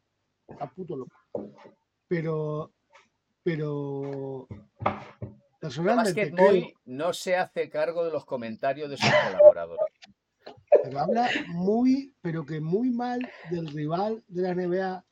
Está 0.48 0.68
puto 0.68 0.96
loco. 0.96 1.12
Pero, 2.08 2.72
pero 3.44 4.48
personalmente 5.60 6.30
Basket 6.30 6.34
creo, 6.34 6.66
no 6.86 7.12
se 7.12 7.36
hace 7.36 7.70
cargo 7.70 8.04
de 8.04 8.10
los 8.10 8.24
comentarios 8.24 8.90
de 8.90 8.96
sus 8.96 9.08
colaboradores. 9.54 9.89
Pero 10.82 11.00
habla 11.00 11.28
muy, 11.48 12.14
pero 12.20 12.44
que 12.44 12.60
muy 12.60 12.90
mal 12.90 13.20
del 13.50 13.68
rival 13.68 14.22
de 14.28 14.42
la 14.42 14.54
NBA 14.54 15.04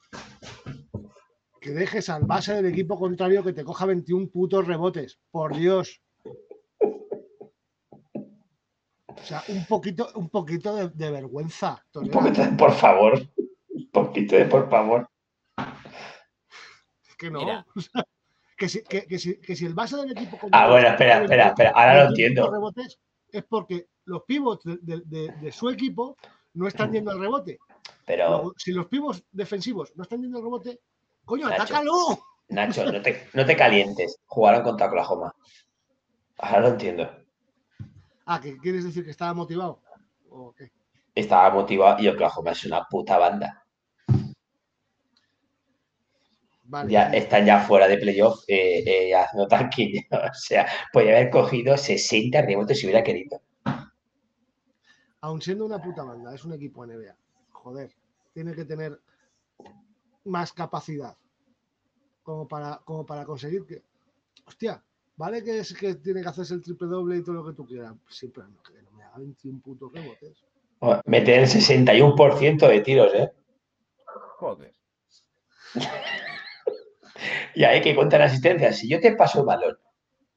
que 1.61 1.71
dejes 1.73 2.09
al 2.09 2.25
base 2.25 2.55
del 2.55 2.67
equipo 2.67 2.99
contrario 2.99 3.43
que 3.43 3.53
te 3.53 3.65
coja 3.65 3.85
21 3.87 4.29
putos 4.31 4.67
rebotes. 4.67 5.19
Por 5.31 5.57
Dios. 5.57 6.01
O 9.09 9.23
sea, 9.25 9.43
un 9.49 9.67
poquito, 9.67 10.09
un 10.15 10.29
poquito 10.31 10.75
de, 10.75 10.89
de 10.91 11.11
vergüenza. 11.11 11.85
Un 11.95 12.11
poquito 12.11 12.43
de 12.43 12.49
por 12.57 12.73
favor. 12.73 13.21
Un 13.69 13.91
poquito 13.91 14.37
de 14.37 14.45
por 14.45 14.71
favor. 14.71 15.09
Es 17.09 17.17
que 17.17 17.31
no. 17.31 17.41
Mira. 17.41 17.67
O 17.77 17.81
sea, 17.81 18.05
que, 18.57 18.69
si, 18.69 18.83
que, 18.83 19.07
que 19.07 19.19
si, 19.21 19.41
que 19.41 19.55
si 19.55 19.67
el 19.67 19.75
base 19.75 19.97
del 19.97 20.11
equipo 20.11 20.37
Ah, 20.51 20.69
bueno, 20.69 20.89
espera, 20.89 21.23
espera, 21.23 21.49
espera. 21.49 21.71
Ahora 21.71 21.95
lo 21.95 22.01
21 22.11 22.27
entiendo. 22.27 22.51
rebotes 22.51 22.99
es 23.31 23.45
porque 23.45 23.87
los 24.09 24.23
pivots 24.25 24.65
de, 24.65 24.79
de- 24.83 25.03
de- 25.05 25.33
de 25.41 25.53
su 25.53 25.69
equipo 25.71 26.17
no 26.55 26.67
están 26.67 26.93
yendo 26.93 27.11
al 27.11 27.21
rebote. 27.21 27.59
Pero, 28.05 28.29
Luego, 28.29 28.55
si 28.57 28.73
los 28.73 28.87
pivots 28.87 29.23
defensivos 29.31 29.93
no 29.95 30.03
están 30.03 30.21
yendo 30.23 30.39
al 30.39 30.45
rebote, 30.45 30.81
coño, 31.25 31.49
Nacho. 31.49 31.63
atácalo. 31.63 31.93
Nacho, 32.49 32.91
no 32.91 33.03
te, 33.03 33.29
no 33.35 33.45
te 33.45 33.57
calientes. 33.57 34.19
Jugaron 34.27 34.63
contra 34.63 34.87
Oklahoma. 34.87 35.35
Ahora 36.39 36.61
lo 36.61 36.69
entiendo. 36.69 37.11
Ah, 38.25 38.41
¿que 38.41 38.57
quieres 38.59 38.85
decir 38.85 39.05
que 39.05 39.11
estaba 39.11 39.35
motivado? 39.35 39.81
¿O 40.31 40.53
qué? 40.55 40.71
Estaba 41.15 41.51
motivado 41.51 42.03
y 42.03 42.09
Oklahoma 42.09 42.53
es 42.53 42.65
una 42.65 42.85
puta 42.85 43.19
banda. 43.19 43.65
Vale. 46.65 46.93
Ya 46.93 47.11
están 47.11 47.47
ya 47.47 47.61
fuera 47.61 47.89
de 47.89 47.97
playoff 47.97 48.45
eh, 48.47 48.83
eh, 48.87 49.15
haciendo 49.15 49.49
tanquillo. 49.49 50.01
O 50.13 50.35
sea, 50.35 50.67
podría 50.93 51.13
haber 51.17 51.31
cogido 51.31 51.77
60 51.77 52.43
rebotes 52.43 52.79
si 52.79 52.87
hubiera 52.87 53.03
querido. 53.03 53.41
Aun 55.21 55.43
siendo 55.43 55.65
una 55.67 55.81
puta 55.81 56.05
banda, 56.05 56.35
es 56.35 56.45
un 56.45 56.53
equipo 56.53 56.87
NBA. 56.87 57.17
Joder, 57.53 57.95
tiene 58.33 58.55
que 58.55 58.65
tener 58.65 59.01
más 60.25 60.53
capacidad 60.53 61.17
como 62.23 62.47
para, 62.47 62.79
como 62.85 63.05
para 63.05 63.25
conseguir 63.25 63.65
que. 63.67 63.83
Hostia, 64.47 64.83
vale 65.17 65.43
que 65.43 65.59
es 65.59 65.75
que 65.75 65.97
tiene 65.97 66.23
que 66.23 66.29
hacerse 66.29 66.55
el 66.55 66.63
triple 66.63 66.89
doble 66.89 67.17
y 67.17 67.23
todo 67.23 67.37
lo 67.37 67.45
que 67.45 67.53
tú 67.53 67.67
quieras. 67.67 67.95
Sí, 68.09 68.29
pero 68.29 68.49
no, 68.49 68.63
que 68.63 68.81
no 68.83 68.91
me 68.93 69.05
haga 69.05 69.19
21 69.19 69.61
putos 69.61 69.93
rebotes. 69.93 70.45
Meter 71.07 71.41
el 71.41 71.47
61% 71.47 72.69
de 72.69 72.81
tiros, 72.81 73.15
¿eh? 73.15 73.33
Joder. 74.39 74.73
Y 77.55 77.65
hay 77.65 77.81
que 77.81 77.97
contar 77.97 78.23
asistencias. 78.23 78.79
Si 78.79 78.89
yo 78.89 79.01
te 79.01 79.17
paso 79.17 79.41
el 79.41 79.47
balón 79.47 79.77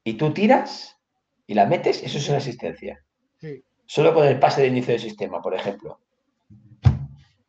y 0.04 0.14
tú 0.14 0.34
tiras 0.34 0.98
y 1.46 1.54
la 1.54 1.68
metes, 1.68 2.02
eso 2.02 2.18
es 2.18 2.28
una 2.30 2.40
asistencia. 2.40 3.06
Sí. 3.40 3.64
Solo 3.94 4.14
con 4.14 4.26
el 4.26 4.40
pase 4.40 4.62
de 4.62 4.68
inicio 4.68 4.94
del 4.94 5.02
sistema, 5.02 5.42
por 5.42 5.54
ejemplo. 5.54 6.00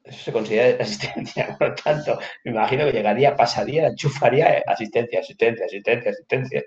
Eso 0.02 0.24
se 0.24 0.32
considera 0.32 0.82
asistencia. 0.82 1.56
Por 1.56 1.68
lo 1.68 1.74
tanto, 1.76 2.18
me 2.44 2.50
imagino 2.50 2.84
que 2.86 2.90
llegaría, 2.92 3.36
pasaría, 3.36 3.86
enchufaría 3.86 4.58
eh, 4.58 4.64
asistencia, 4.66 5.20
asistencia, 5.20 5.66
asistencia, 5.66 6.10
asistencia. 6.10 6.64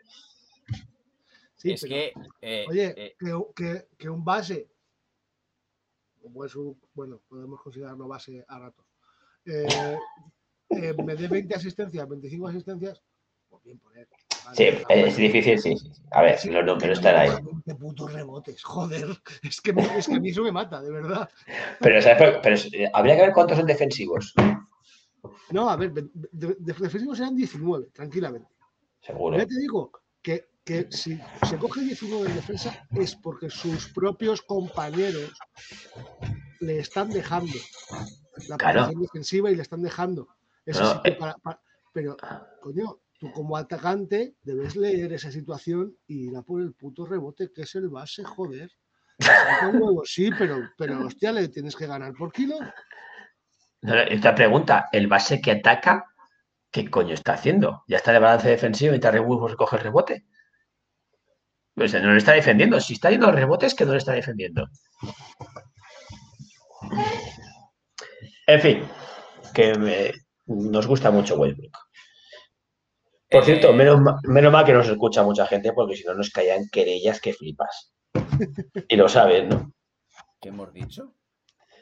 Sí, 1.58 1.74
es 1.74 1.82
pero- 1.82 1.94
que. 1.94 2.14
eh, 2.42 2.66
Oye, 2.70 2.94
eh, 2.96 3.16
que, 3.20 3.34
que- 3.54 3.88
que 3.98 4.10
un 4.10 4.24
base, 4.24 4.70
como 6.22 6.46
es 6.46 6.56
un- 6.56 6.80
bueno, 6.94 7.20
podemos 7.28 7.62
considerarlo 7.62 8.08
base 8.08 8.46
a 8.48 8.58
ratos, 8.60 8.86
eh, 9.46 9.68
eh, 10.70 10.94
me 11.04 11.16
dé 11.18 11.28
20 11.28 11.54
asistencias, 11.54 12.08
25 12.08 12.48
asistencias, 12.48 13.04
pues 13.50 13.62
bien 13.62 13.78
por 13.80 13.98
él. 13.98 14.08
Sí, 14.54 14.64
es 14.90 15.18
difícil, 15.18 15.60
sí. 15.60 15.78
sí. 15.78 15.92
A 16.12 16.22
ver, 16.22 16.38
si 16.38 16.50
los 16.50 16.64
números 16.64 16.98
están 17.00 17.16
ahí. 17.16 17.30
20 17.44 17.76
putos 17.76 18.14
rebotes, 18.14 18.64
joder. 18.64 19.08
Es 19.44 19.62
que, 19.62 19.72
es 19.98 20.08
que 20.08 20.16
a 20.16 20.20
mí 20.20 20.30
eso 20.30 20.44
me 20.44 20.52
mata, 20.52 20.82
de 20.82 20.92
verdad. 20.92 21.30
Pero, 21.80 22.02
¿sabes? 22.02 22.40
pero 22.42 22.56
habría 22.94 23.16
que 23.16 23.22
ver 23.22 23.34
cuántos 23.34 23.58
son 23.58 23.66
defensivos. 23.68 24.34
No, 25.52 25.70
a 25.70 25.76
ver, 25.76 25.92
de, 25.94 26.04
de- 26.14 26.30
de- 26.32 26.56
defensivos 26.60 27.20
eran 27.20 27.36
19, 27.36 27.88
tranquilamente. 27.94 28.50
Seguro. 29.02 29.38
Ya 29.38 29.46
te 29.46 29.58
digo 29.60 29.92
que, 30.22 30.50
que 30.64 30.88
si 30.90 31.20
se 31.48 31.58
coge 31.58 31.82
19 31.82 32.28
en 32.30 32.36
defensa 32.36 32.88
es 32.96 33.16
porque 33.16 33.50
sus 33.50 33.88
propios 33.94 34.42
compañeros 34.42 35.32
le 36.62 36.80
están 36.80 37.12
dejando 37.12 37.54
la 38.48 38.58
Claro. 38.58 38.80
posición 38.82 39.02
defensiva 39.02 39.52
y 39.52 39.56
le 39.56 39.62
están 39.62 39.82
dejando. 39.82 40.28
Eso 40.66 40.82
No, 40.84 40.92
sí 40.94 41.00
que 41.04 41.10
eh. 41.12 41.16
para- 41.16 41.36
para- 41.36 41.62
pero, 41.94 42.18
coño, 42.62 43.00
tú 43.20 43.32
como 43.32 43.58
atacante 43.58 44.36
debes 44.42 44.76
leer 44.76 45.14
esa 45.14 45.32
situación 45.32 45.96
y 46.08 46.30
ir 46.30 46.36
a 46.36 46.42
por 46.42 46.62
el 46.62 46.74
puto 46.74 47.06
rebote, 47.06 47.52
que 47.54 47.64
es 47.64 47.76
el 47.76 47.90
base, 47.90 48.24
joder. 48.24 48.72
Sí, 50.04 50.30
pero, 50.38 50.70
pero 50.78 51.06
hostia, 51.06 51.32
le 51.32 51.48
tienes 51.48 51.76
que 51.76 51.88
ganar 51.88 52.14
por 52.14 52.32
kilo. 52.32 52.58
Otra 53.82 54.36
pregunta, 54.36 54.90
¿el 54.92 55.08
base 55.08 55.40
que 55.40 55.52
ataca, 55.52 56.06
qué 56.72 56.90
coño 56.90 57.14
está 57.14 57.34
haciendo? 57.34 57.84
¿Ya 57.88 57.98
está 57.98 58.12
de 58.12 58.20
balance 58.20 58.50
defensivo 58.50 58.94
y 58.94 59.00
te 59.00 59.12
rebufos 59.12 59.52
recoge 59.52 59.78
el 59.78 59.84
rebote? 59.84 60.26
Pues 61.74 61.94
no 61.94 62.12
le 62.12 62.18
está 62.18 62.34
defendiendo. 62.34 62.80
Si 62.80 62.94
está 62.94 63.10
yendo 63.10 63.28
al 63.28 63.36
rebote 63.36 63.66
es 63.66 63.76
que 63.76 63.86
no 63.86 63.92
le 63.92 64.00
está 64.00 64.14
defendiendo. 64.14 64.68
En 68.48 68.62
fin, 68.62 68.84
que 69.54 70.14
nos 70.46 70.88
gusta 70.88 71.12
mucho 71.12 71.36
Westbrook. 71.36 71.85
Por 73.30 73.42
Eh, 73.44 73.46
cierto, 73.46 73.74
menos, 73.74 74.00
ma- 74.00 74.20
menos 74.24 74.52
mal 74.52 74.66
que 74.66 74.74
nos 74.74 74.88
escucha 74.88 75.24
mucha 75.24 75.46
gente 75.48 75.74
porque 75.74 75.96
si 75.96 76.04
no 76.04 76.14
nos 76.14 76.30
caían 76.30 76.68
querellas 76.72 77.20
que 77.20 77.34
flipas. 77.34 77.94
Y 78.88 78.96
lo 78.96 79.10
sabes, 79.10 79.48
¿no? 79.48 79.72
¿Qué 80.40 80.50
hemos 80.50 80.72
dicho? 80.74 81.14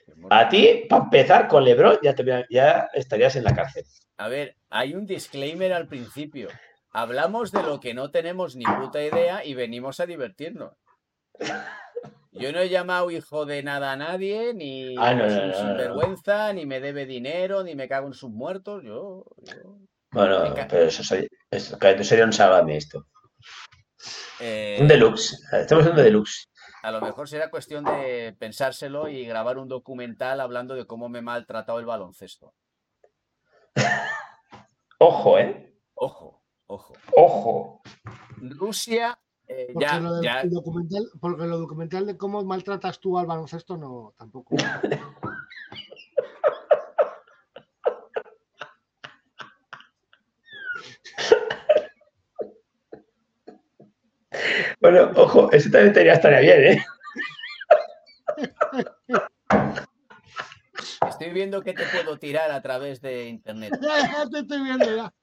¿Qué 0.06 0.12
hemos 0.14 0.32
A 0.32 0.48
ti, 0.50 0.86
para 0.90 1.04
empezar 1.04 1.48
con 1.48 1.64
LeBron, 1.64 1.98
ya, 2.02 2.16
te, 2.16 2.46
ya 2.50 2.88
estarías 2.94 3.36
en 3.36 3.44
la 3.44 3.54
cárcel. 3.54 3.84
A 4.18 4.28
ver, 4.30 4.56
hay 4.70 4.94
un 4.96 5.06
disclaimer 5.06 5.74
al 5.74 5.88
principio. 5.88 6.48
Hablamos 6.92 7.52
de 7.52 7.64
lo 7.64 7.80
que 7.80 7.94
no 7.94 8.12
tenemos 8.12 8.56
ni 8.56 8.66
puta 8.66 9.04
idea 9.04 9.44
y 9.44 9.54
venimos 9.54 10.00
a 10.00 10.06
divertirnos. 10.06 10.74
Yo 12.32 12.52
no 12.52 12.60
he 12.60 12.70
llamado 12.70 13.12
hijo 13.12 13.46
de 13.46 13.64
nada 13.64 13.92
a 13.92 13.96
nadie, 13.96 14.54
ni 14.54 14.96
Ah, 14.98 15.14
no, 15.14 15.26
es 15.26 15.34
no, 15.34 15.42
un 15.42 15.52
no, 15.52 15.52
no. 15.52 15.60
sinvergüenza, 15.62 16.54
ni 16.54 16.66
me 16.66 16.80
debe 16.80 17.06
dinero, 17.06 17.64
ni 17.64 17.76
me 17.76 17.88
cago 17.88 18.08
en 18.08 18.14
sus 18.14 18.32
muertos. 18.32 18.84
Yo, 18.84 19.26
yo, 19.44 19.78
Bueno, 20.14 20.54
pero 20.70 20.84
eso, 20.84 21.04
sería- 21.04 21.28
eso 21.50 21.78
claro, 21.80 22.04
sería 22.04 22.26
un 22.26 22.34
sálvame 22.34 22.78
esto. 22.78 23.06
eh, 24.40 24.78
Un 24.82 24.88
deluxe. 24.88 25.38
Estamos 25.54 25.86
en 25.86 25.92
un 25.92 25.98
deluxe. 25.98 26.48
A 26.84 26.92
lo 26.92 27.00
mejor 27.02 27.30
será 27.30 27.50
cuestión 27.50 27.86
de 27.86 28.36
pensárselo 28.38 29.08
y 29.08 29.26
grabar 29.26 29.58
un 29.58 29.70
documental 29.70 30.42
hablando 30.42 30.76
de 30.76 30.86
cómo 30.86 31.08
me 31.10 31.20
he 31.20 31.22
maltratado 31.22 31.80
el 31.80 31.86
baloncesto. 31.86 32.54
Ojo, 35.00 35.38
¿eh? 35.40 35.74
Ojo, 35.96 36.44
ojo. 36.68 36.94
Ojo. 37.16 37.82
Rusia, 38.38 39.18
eh, 39.48 39.70
Porque, 39.74 39.86
ya, 39.86 40.00
lo 40.00 40.22
ya, 40.22 40.42
el 40.42 40.50
documental, 40.52 41.04
porque 41.20 41.46
lo 41.46 41.58
documental 41.60 42.06
de 42.06 42.18
cómo 42.18 42.44
maltratas 42.44 43.00
tú 43.00 43.18
al 43.18 43.26
baloncesto, 43.26 43.78
no, 43.78 44.14
tampoco. 44.18 44.56
Bueno, 54.80 55.12
ojo, 55.16 55.52
eso 55.52 55.70
también 55.70 55.88
estaría, 55.90 56.14
estaría 56.14 56.40
bien, 56.40 56.64
¿eh? 56.74 56.86
estoy 61.10 61.34
viendo 61.34 61.62
que 61.62 61.74
te 61.74 61.84
puedo 61.86 62.18
tirar 62.18 62.52
a 62.52 62.62
través 62.62 63.02
de 63.02 63.28
internet. 63.28 63.74
Te 64.32 64.40
estoy 64.40 64.64
viendo 64.64 64.96
ya. 64.96 65.14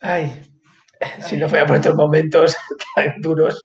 Ay, 0.00 0.42
si 1.20 1.36
no 1.36 1.48
fuera 1.48 1.66
por 1.66 1.76
estos 1.76 1.94
momentos 1.94 2.56
tan 2.94 3.20
duros. 3.20 3.64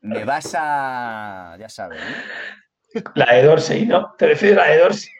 Me 0.00 0.24
vas 0.24 0.54
a. 0.56 1.56
Ya 1.58 1.68
sabes, 1.68 2.00
¿no? 2.00 3.02
La 3.14 3.34
de 3.34 3.42
Dorsey, 3.42 3.86
¿no? 3.86 4.14
¿Te 4.16 4.26
refieres 4.26 4.58
a 4.58 4.62
la 4.62 4.70
de 4.70 4.78
Dorsey? 4.78 5.12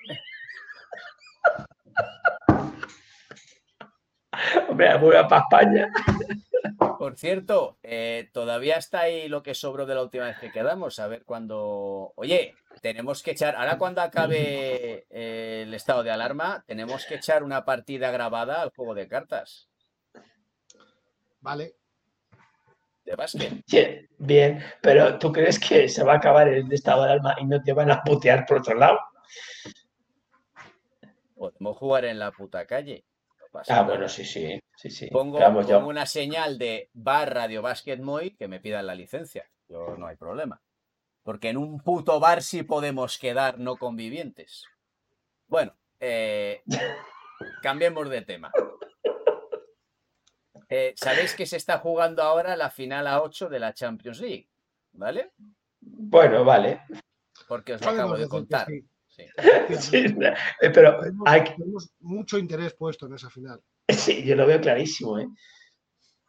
Hombre, 4.69 4.97
voy 4.99 5.17
a 5.17 5.27
para 5.27 5.43
España. 5.43 5.93
Por 6.99 7.17
cierto, 7.17 7.79
eh, 7.83 8.29
todavía 8.33 8.77
está 8.77 9.01
ahí 9.01 9.29
lo 9.29 9.43
que 9.43 9.55
sobró 9.55 9.87
de 9.87 9.95
la 9.95 10.03
última 10.03 10.27
vez 10.27 10.39
que 10.39 10.51
quedamos. 10.51 10.99
A 10.99 11.07
ver 11.07 11.25
cuando. 11.25 12.13
Oye, 12.17 12.55
tenemos 12.83 13.23
que 13.23 13.33
echar. 13.33 13.57
Ahora, 13.57 13.79
cuando 13.79 14.01
acabe 14.01 15.07
eh, 15.11 15.63
el 15.67 15.75
estado 15.75 16.03
de 16.03 16.11
alarma, 16.11 16.65
tenemos 16.67 17.07
que 17.07 17.17
echar 17.17 17.43
una 17.43 17.65
partida 17.65 18.11
grabada 18.11 18.63
al 18.63 18.71
juego 18.71 18.95
de 18.95 19.09
cartas 19.09 19.69
Vale. 21.41 21.75
de 23.05 23.17
básquet. 23.17 23.65
Bien, 23.67 24.09
Bien, 24.19 24.65
pero 24.83 25.19
¿tú 25.19 25.33
crees 25.33 25.59
que 25.59 25.89
se 25.89 26.03
va 26.03 26.15
a 26.15 26.17
acabar 26.17 26.49
el 26.49 26.71
estado 26.73 27.05
de 27.05 27.13
alarma 27.13 27.37
y 27.39 27.47
no 27.47 27.63
te 27.63 27.73
van 27.73 27.91
a 27.91 28.03
putear 28.03 28.45
por 28.45 28.59
otro 28.59 28.75
lado? 28.75 28.99
Podemos 31.37 31.77
jugar 31.77 32.05
en 32.05 32.19
la 32.19 32.33
puta 32.33 32.67
calle. 32.67 33.05
Pasa 33.49 33.73
Ah, 33.73 33.77
nada. 33.83 33.89
bueno, 33.89 34.09
sí, 34.09 34.25
sí, 34.25 34.61
sí, 34.77 34.91
sí. 34.91 35.07
Pongo, 35.09 35.39
Pero 35.39 35.49
vamos, 35.49 35.67
pongo 35.67 35.89
una 35.89 36.07
señal 36.07 36.59
de 36.59 36.91
bar 36.93 37.33
Radio 37.35 37.63
Basket 37.63 37.99
Moy 37.99 38.37
que 38.37 38.49
me 38.49 38.61
pidan 38.61 38.87
la 38.87 38.95
licencia. 38.95 39.49
Yo 39.69 39.97
no 39.97 40.07
hay 40.07 40.17
problema. 40.17 40.61
Porque 41.23 41.51
en 41.51 41.57
un 41.59 41.81
puto 41.81 42.19
bar 42.21 42.43
sí 42.43 42.63
podemos 42.63 43.19
quedar 43.19 43.59
no 43.59 43.77
convivientes. 43.77 44.65
Bueno, 45.47 45.75
eh, 46.01 46.63
cambiemos 47.63 48.09
de 48.09 48.23
tema. 48.23 48.51
Eh, 50.71 50.93
Sabéis 50.97 51.35
que 51.35 51.47
se 51.47 51.57
está 51.57 51.79
jugando 51.79 52.23
ahora 52.23 52.57
la 52.57 52.71
final 52.71 53.07
a 53.07 53.23
8 53.23 53.49
de 53.49 53.59
la 53.59 53.73
Champions 53.73 54.21
League, 54.21 54.49
¿vale? 54.93 55.33
Bueno, 55.81 56.45
vale. 56.45 56.83
Porque 57.47 57.75
os 57.75 57.81
lo 57.85 57.91
acabo 57.91 58.17
de 58.17 58.29
contar. 58.29 58.67
sí. 58.67 58.85
Sí. 59.19 59.25
Sí, 59.79 59.97
eh, 59.99 60.71
pero 60.73 60.99
Tenemos, 61.01 61.29
hay 61.29 61.45
que- 61.45 61.53
tenemos 61.55 61.91
mucho 62.01 62.39
interés 62.39 62.73
puesto 62.75 63.07
en 63.07 63.15
esa 63.15 63.29
final. 63.31 63.61
sí, 63.89 64.25
yo 64.25 64.35
lo 64.37 64.47
veo 64.47 64.61
clarísimo, 64.61 65.19
¿eh? 65.19 65.27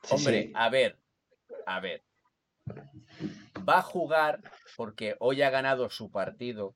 Sí, 0.04 0.16
Hombre, 0.16 0.44
sí. 0.44 0.52
a 0.56 0.70
ver, 0.70 0.98
a 1.66 1.80
ver. 1.80 2.04
Va 3.68 3.78
a 3.80 3.82
jugar 3.82 4.42
porque 4.76 5.16
hoy 5.20 5.42
ha 5.42 5.50
ganado 5.50 5.90
su 5.90 6.10
partido 6.12 6.76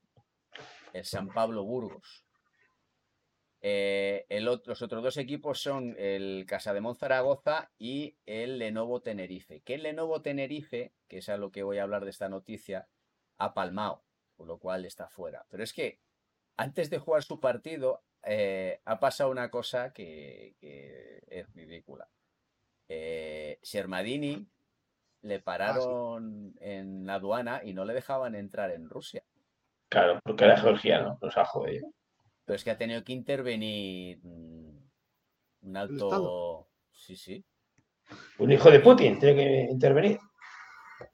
el 0.94 1.04
San 1.06 1.28
Pablo 1.30 1.64
Burgos. 1.64 2.26
Eh, 3.62 4.26
el 4.30 4.44
los 4.44 4.82
otros 4.82 5.02
dos 5.04 5.18
equipos 5.18 5.62
son 5.62 5.96
el 5.98 6.46
Casademón 6.46 6.96
Zaragoza 6.98 7.72
y 7.80 8.18
el 8.26 8.60
Lenovo 8.60 9.02
Tenerife. 9.02 9.62
Que 9.62 9.76
el 9.76 9.84
Lenovo 9.84 10.22
Tenerife, 10.22 10.94
que 11.08 11.20
es 11.20 11.30
a 11.30 11.38
lo 11.38 11.50
que 11.52 11.64
voy 11.64 11.78
a 11.78 11.84
hablar 11.84 12.04
de 12.04 12.10
esta 12.12 12.28
noticia, 12.28 12.88
ha 13.38 13.54
palmado, 13.54 14.03
por 14.36 14.48
lo 14.48 14.58
cual 14.58 14.86
está 14.86 15.08
fuera. 15.10 15.46
Pero 15.50 15.64
es 15.64 15.74
que 15.74 16.00
antes 16.58 16.90
de 16.90 17.00
jugar 17.00 17.24
su 17.24 17.40
partido 17.40 18.04
eh, 18.24 18.80
ha 18.86 19.00
pasado 19.00 19.30
una 19.32 19.50
cosa 19.50 19.92
que, 19.94 20.56
que 20.60 21.24
es 21.28 21.54
ridícula. 21.54 22.08
Eh, 22.88 23.60
Shermadini 23.64 24.46
le 25.22 25.40
pararon 25.40 26.54
en 26.60 27.06
la 27.06 27.16
aduana 27.16 27.62
y 27.64 27.74
no 27.74 27.86
le 27.86 27.94
dejaban 27.94 28.36
entrar 28.36 28.72
en 28.72 28.90
Rusia. 28.90 29.24
Claro, 29.90 30.20
porque 30.24 30.46
era 30.46 30.58
georgiano, 30.58 31.18
nos 31.22 31.38
ha 31.38 31.46
jodido. 31.46 31.90
Pero 32.46 32.56
es 32.56 32.64
que 32.64 32.72
ha 32.72 32.78
tenido 32.78 33.04
que 33.04 33.14
intervenir 33.14 34.20
mm, 34.24 34.78
un 35.62 35.78
alto. 35.78 36.68
Sí, 36.92 37.16
sí. 37.16 37.44
Un 38.38 38.52
hijo 38.52 38.70
de 38.70 38.80
Putin 38.80 39.18
tiene 39.20 39.36
que 39.36 39.72
intervenir. 39.72 40.20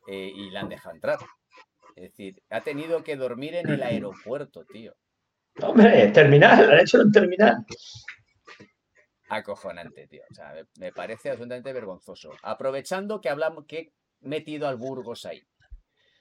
eh, 0.08 0.32
y 0.36 0.50
la 0.50 0.62
han 0.62 0.70
dejado 0.70 0.96
entrar. 0.96 1.20
Es 2.00 2.12
decir, 2.12 2.42
ha 2.50 2.62
tenido 2.62 3.04
que 3.04 3.18
dormir 3.18 3.56
en 3.56 3.70
el 3.70 3.84
aeropuerto, 3.84 4.64
tío. 4.66 4.96
Hombre, 5.62 6.08
terminal, 6.14 6.72
han 6.72 6.80
hecho 6.80 7.02
en 7.02 7.08
un 7.08 7.12
terminal. 7.12 7.66
Acojonante, 9.28 10.08
tío. 10.08 10.24
O 10.32 10.34
sea, 10.34 10.54
me, 10.78 10.94
parece 10.94 11.30
absolutamente 11.30 11.74
vergonzoso. 11.74 12.32
Aprovechando 12.42 13.20
que 13.20 13.28
hablamos, 13.28 13.66
que 13.66 13.80
he 14.22 14.28
metido 14.28 14.68
al 14.68 14.78
Burgos 14.78 15.26
ahí. 15.26 15.44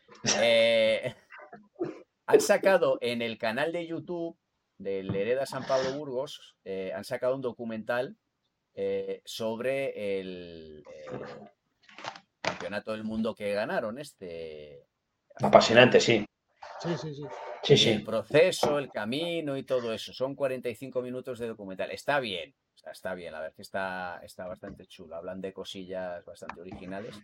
Eh, 0.43 1.15
han 2.25 2.41
sacado 2.41 2.97
en 3.03 3.21
el 3.21 3.37
canal 3.37 3.73
de 3.73 3.87
YouTube 3.87 4.39
del 4.79 5.15
Hereda 5.15 5.45
San 5.45 5.67
Pablo 5.67 5.93
Burgos, 5.93 6.57
eh, 6.65 6.93
han 6.95 7.05
sacado 7.05 7.35
un 7.37 7.43
documental 7.43 8.17
eh, 8.73 9.21
sobre 9.27 10.19
el 10.19 10.83
campeonato 12.41 12.93
del 12.93 13.05
mundo 13.05 13.35
que 13.35 13.53
ganaron 13.53 13.99
este. 13.99 14.89
Apasionante, 15.43 16.01
sí. 16.01 16.25
Sí, 16.81 16.97
sí, 16.97 17.15
sí. 17.15 17.23
Sí, 17.63 17.75
y 17.75 17.89
El 17.93 17.99
sí. 18.01 18.05
proceso, 18.05 18.79
el 18.79 18.91
camino 18.91 19.57
y 19.57 19.65
todo 19.65 19.93
eso. 19.93 20.13
Son 20.13 20.35
45 20.35 21.03
minutos 21.03 21.39
de 21.39 21.49
documental. 21.49 21.91
Está 21.91 22.21
bien. 22.21 22.55
está 22.91 23.15
bien. 23.15 23.33
La 23.33 23.41
verdad 23.41 23.55
que 23.57 23.63
está, 23.63 24.21
está 24.23 24.47
bastante 24.47 24.87
chulo. 24.87 25.17
Hablan 25.17 25.41
de 25.41 25.53
cosillas 25.53 26.25
bastante 26.25 26.61
originales. 26.61 27.17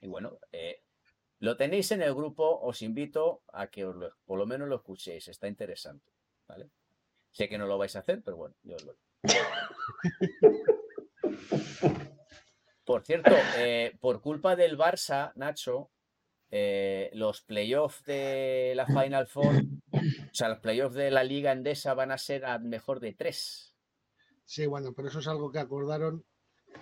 Y 0.00 0.08
bueno, 0.08 0.38
eh, 0.52 0.82
lo 1.40 1.56
tenéis 1.56 1.90
en 1.92 2.02
el 2.02 2.14
grupo. 2.14 2.60
Os 2.60 2.80
invito 2.82 3.42
a 3.52 3.66
que 3.66 3.84
os 3.84 3.96
lo- 3.96 4.14
por 4.24 4.38
lo 4.38 4.46
menos 4.46 4.68
lo 4.68 4.76
escuchéis. 4.76 5.28
Está 5.28 5.48
interesante. 5.48 6.12
¿vale? 6.48 6.68
Sé 7.32 7.48
que 7.48 7.58
no 7.58 7.66
lo 7.66 7.76
vais 7.78 7.94
a 7.96 8.00
hacer, 8.00 8.22
pero 8.24 8.36
bueno, 8.36 8.54
yo 8.62 8.76
os 8.76 8.84
lo 8.84 8.94
Por 12.84 13.02
cierto, 13.02 13.30
eh, 13.56 13.96
por 13.98 14.20
culpa 14.20 14.54
del 14.56 14.76
Barça, 14.76 15.32
Nacho, 15.36 15.90
eh, 16.50 17.10
los 17.14 17.40
playoffs 17.42 18.04
de 18.04 18.72
la 18.76 18.86
Final 18.86 19.26
Four, 19.26 19.54
o 19.92 20.34
sea, 20.34 20.48
los 20.48 20.58
playoffs 20.60 20.94
de 20.94 21.10
la 21.10 21.24
Liga 21.24 21.52
Endesa 21.52 21.94
van 21.94 22.12
a 22.12 22.18
ser 22.18 22.44
a 22.44 22.58
mejor 22.58 23.00
de 23.00 23.12
tres. 23.14 23.74
Sí, 24.44 24.66
bueno, 24.66 24.92
pero 24.94 25.08
eso 25.08 25.18
es 25.20 25.26
algo 25.28 25.50
que 25.50 25.58
acordaron 25.58 26.24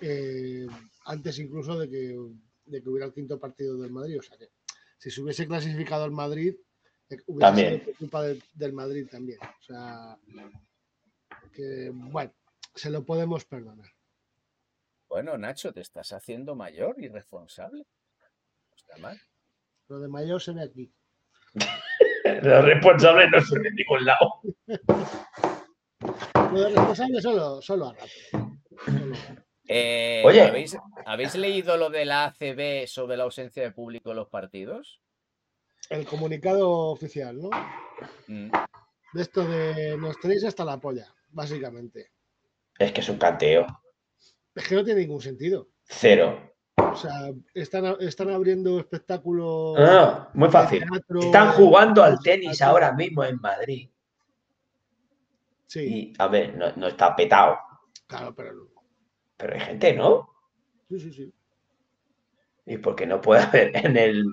eh, 0.01 0.67
antes 1.05 1.39
incluso 1.39 1.77
de 1.79 1.89
que, 1.89 2.17
de 2.65 2.81
que 2.83 2.89
hubiera 2.89 3.05
el 3.07 3.13
quinto 3.13 3.39
partido 3.39 3.77
del 3.77 3.91
Madrid. 3.91 4.19
O 4.19 4.23
sea 4.23 4.37
que 4.37 4.49
si 4.97 5.09
se 5.11 5.21
hubiese 5.21 5.47
clasificado 5.47 6.05
el 6.05 6.11
Madrid, 6.11 6.55
eh, 7.09 7.17
hubiese 7.27 7.39
También. 7.47 7.79
sido 7.85 7.97
culpa 7.97 8.23
de- 8.23 8.41
del 8.53 8.73
Madrid 8.73 9.07
también. 9.09 9.39
O 9.41 9.63
sea, 9.63 10.17
que 11.53 11.89
bueno, 11.93 12.33
se 12.75 12.89
lo 12.89 13.05
podemos 13.05 13.45
perdonar. 13.45 13.89
Bueno, 15.07 15.37
Nacho, 15.37 15.71
te 15.73 15.81
estás 15.81 16.11
haciendo 16.11 16.55
mayor 16.55 16.95
y 16.99 17.07
responsable. 17.07 17.85
No 18.69 18.75
está 18.75 18.97
mal. 18.97 19.21
Lo 19.93 19.99
de 19.99 20.07
mayor 20.07 20.41
se 20.41 20.53
ve 20.53 20.63
aquí. 20.63 20.91
Los 22.41 22.65
responsables 22.65 23.29
no 23.31 23.41
son 23.41 23.61
de 23.61 23.71
ningún 23.73 24.03
lado. 24.03 24.41
Lo 26.51 26.61
de 26.61 26.69
responsable 26.69 27.21
solo, 27.21 27.61
solo 27.61 27.89
a 27.89 27.93
rato. 27.93 28.07
Solo 28.85 29.13
a 29.13 29.17
rato. 29.19 29.43
Eh, 29.67 30.23
Oye. 30.25 30.41
¿habéis, 30.41 30.75
habéis 31.05 31.35
leído 31.35 31.77
lo 31.77 31.91
de 31.91 32.05
la 32.05 32.25
ACB 32.25 32.87
sobre 32.87 33.17
la 33.17 33.25
ausencia 33.25 33.61
de 33.61 33.71
público 33.71 34.09
en 34.09 34.15
los 34.15 34.29
partidos? 34.29 34.99
El 35.91 36.07
comunicado 36.07 36.69
oficial, 36.89 37.39
¿no? 37.39 37.51
Mm, 38.27 38.49
De 39.13 39.21
esto 39.21 39.45
de 39.47 39.95
nos 39.95 40.19
tenéis 40.19 40.43
hasta 40.43 40.65
la 40.65 40.79
polla, 40.79 41.13
básicamente. 41.29 42.09
Es 42.79 42.91
que 42.91 43.01
es 43.01 43.09
un 43.09 43.19
canteo. 43.19 43.67
Es 44.55 44.67
que 44.67 44.73
no 44.73 44.83
tiene 44.83 45.01
ningún 45.01 45.21
sentido. 45.21 45.69
Cero. 45.85 46.52
O 46.77 46.95
sea, 46.95 47.31
están, 47.53 47.95
están 47.99 48.29
abriendo 48.29 48.79
espectáculos. 48.79 49.75
Ah, 49.79 50.29
muy 50.33 50.47
de 50.47 50.51
fácil. 50.51 50.79
teatro, 50.89 51.19
Están 51.21 51.51
jugando 51.53 52.03
al 52.03 52.19
tenis 52.19 52.61
ahora 52.61 52.91
mismo 52.93 53.23
en 53.23 53.39
Madrid. 53.39 53.89
Sí, 55.67 55.79
Y, 55.81 56.13
a 56.19 56.27
ver, 56.27 56.55
no, 56.55 56.71
no 56.75 56.87
está 56.87 57.15
petado. 57.15 57.57
claro, 58.07 58.33
pero 58.35 58.53
no. 58.53 58.63
Pero 59.37 59.53
hay 59.55 59.59
gente, 59.61 59.93
¿no? 59.93 60.29
Sí, 60.89 60.99
sí, 60.99 61.11
sí. 61.11 61.33
¿Y 62.65 62.77
por 62.77 62.95
qué 62.95 63.05
no 63.05 63.19
puede 63.21 63.41
haber 63.43 63.75
en 63.75 63.97
el, 63.97 64.25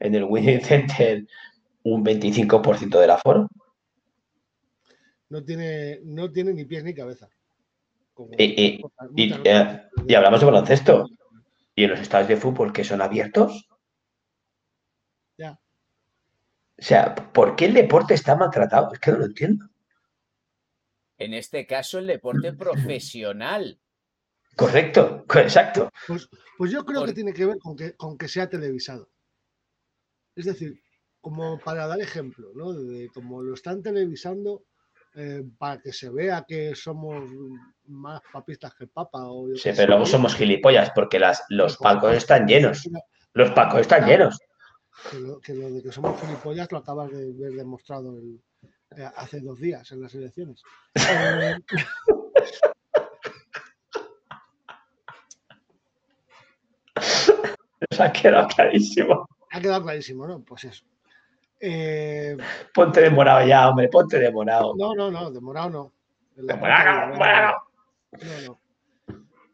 en 0.00 0.14
el 0.14 0.24
Winning 0.24 0.60
Center 0.60 1.26
un 1.84 2.04
25% 2.04 2.98
del 3.00 3.10
aforo? 3.10 3.48
No 5.28 5.44
tiene, 5.44 6.00
no 6.04 6.30
tiene 6.30 6.52
ni 6.52 6.64
pies 6.64 6.82
ni 6.84 6.92
cabeza. 6.92 7.28
Como 8.14 8.30
Y- 8.36 8.44
y- 8.44 8.80
Y, 9.16 9.32
eh, 9.44 9.82
y 10.06 10.14
hablamos 10.14 10.40
de 10.40 10.46
baloncesto. 10.46 11.06
¿Y 11.80 11.84
en 11.84 11.90
los 11.92 12.00
estadios 12.00 12.28
de 12.28 12.36
fútbol 12.36 12.74
que 12.74 12.84
son 12.84 13.00
abiertos? 13.00 13.66
Ya. 15.38 15.58
O 16.78 16.82
sea, 16.82 17.14
¿por 17.14 17.56
qué 17.56 17.64
el 17.64 17.72
deporte 17.72 18.12
está 18.12 18.36
maltratado? 18.36 18.92
Es 18.92 19.00
que 19.00 19.12
no 19.12 19.16
lo 19.16 19.24
entiendo. 19.24 19.66
En 21.16 21.32
este 21.32 21.66
caso, 21.66 21.98
el 21.98 22.06
deporte 22.06 22.52
profesional. 22.52 23.80
Correcto, 24.56 25.24
exacto. 25.36 25.88
Pues, 26.06 26.28
pues 26.58 26.70
yo 26.70 26.84
creo 26.84 27.06
que 27.06 27.14
tiene 27.14 27.32
que 27.32 27.46
ver 27.46 27.56
con 27.58 27.74
que, 27.74 27.94
con 27.94 28.18
que 28.18 28.28
sea 28.28 28.50
televisado. 28.50 29.08
Es 30.36 30.44
decir, 30.44 30.82
como 31.22 31.58
para 31.60 31.86
dar 31.86 32.02
ejemplo, 32.02 32.52
¿no? 32.54 32.74
De 32.74 33.08
como 33.08 33.40
lo 33.40 33.54
están 33.54 33.82
televisando 33.82 34.66
eh, 35.14 35.44
para 35.56 35.80
que 35.80 35.94
se 35.94 36.10
vea 36.10 36.44
que 36.46 36.74
somos 36.74 37.24
más 37.90 38.20
papistas 38.32 38.74
que 38.74 38.84
el 38.84 38.90
Papa. 38.90 39.18
O 39.24 39.48
yo 39.48 39.56
Sí, 39.56 39.70
pero 39.76 39.88
luego 39.88 40.06
somos 40.06 40.34
gilipollas 40.34 40.90
porque 40.94 41.18
las, 41.18 41.44
los 41.48 41.76
Pues, 41.76 41.82
palcos 41.92 42.14
están 42.16 42.46
llenos. 42.46 42.88
Los 43.34 43.50
palcos 43.50 43.80
están 43.82 44.06
llenos. 44.06 44.38
Que 45.10 45.18
lo, 45.18 45.40
que 45.40 45.54
lo 45.54 45.70
de 45.70 45.82
que 45.82 45.92
somos 45.92 46.20
gilipollas 46.20 46.70
lo 46.72 46.78
acabas 46.78 47.10
de 47.10 47.32
ver 47.32 47.52
demostrado 47.52 48.16
el- 48.18 48.40
eh, 48.96 49.08
hace 49.16 49.40
dos 49.40 49.58
días 49.60 49.90
en 49.92 50.02
las 50.02 50.14
elecciones. 50.14 50.62
Eh, 50.96 51.56
Nos 57.90 58.00
ha 58.00 58.12
quedado 58.12 58.48
clarísimo. 58.48 59.26
ha 59.50 59.60
quedado 59.60 59.82
clarísimo, 59.82 60.26
¿no? 60.26 60.40
Pues 60.42 60.64
eso. 60.64 60.84
Eh, 61.60 62.36
Ponte 62.72 63.00
de 63.02 63.10
morado 63.10 63.46
ya, 63.46 63.68
hombre, 63.68 63.88
ponte 63.88 64.18
de 64.18 64.30
morado. 64.30 64.74
no, 64.76 64.94
no, 64.94 65.10
no, 65.10 65.30
demorado 65.30 65.70
no. 65.70 65.92
En 66.36 66.46
la 66.46 66.54
No, 68.12 68.40
no. 68.46 68.60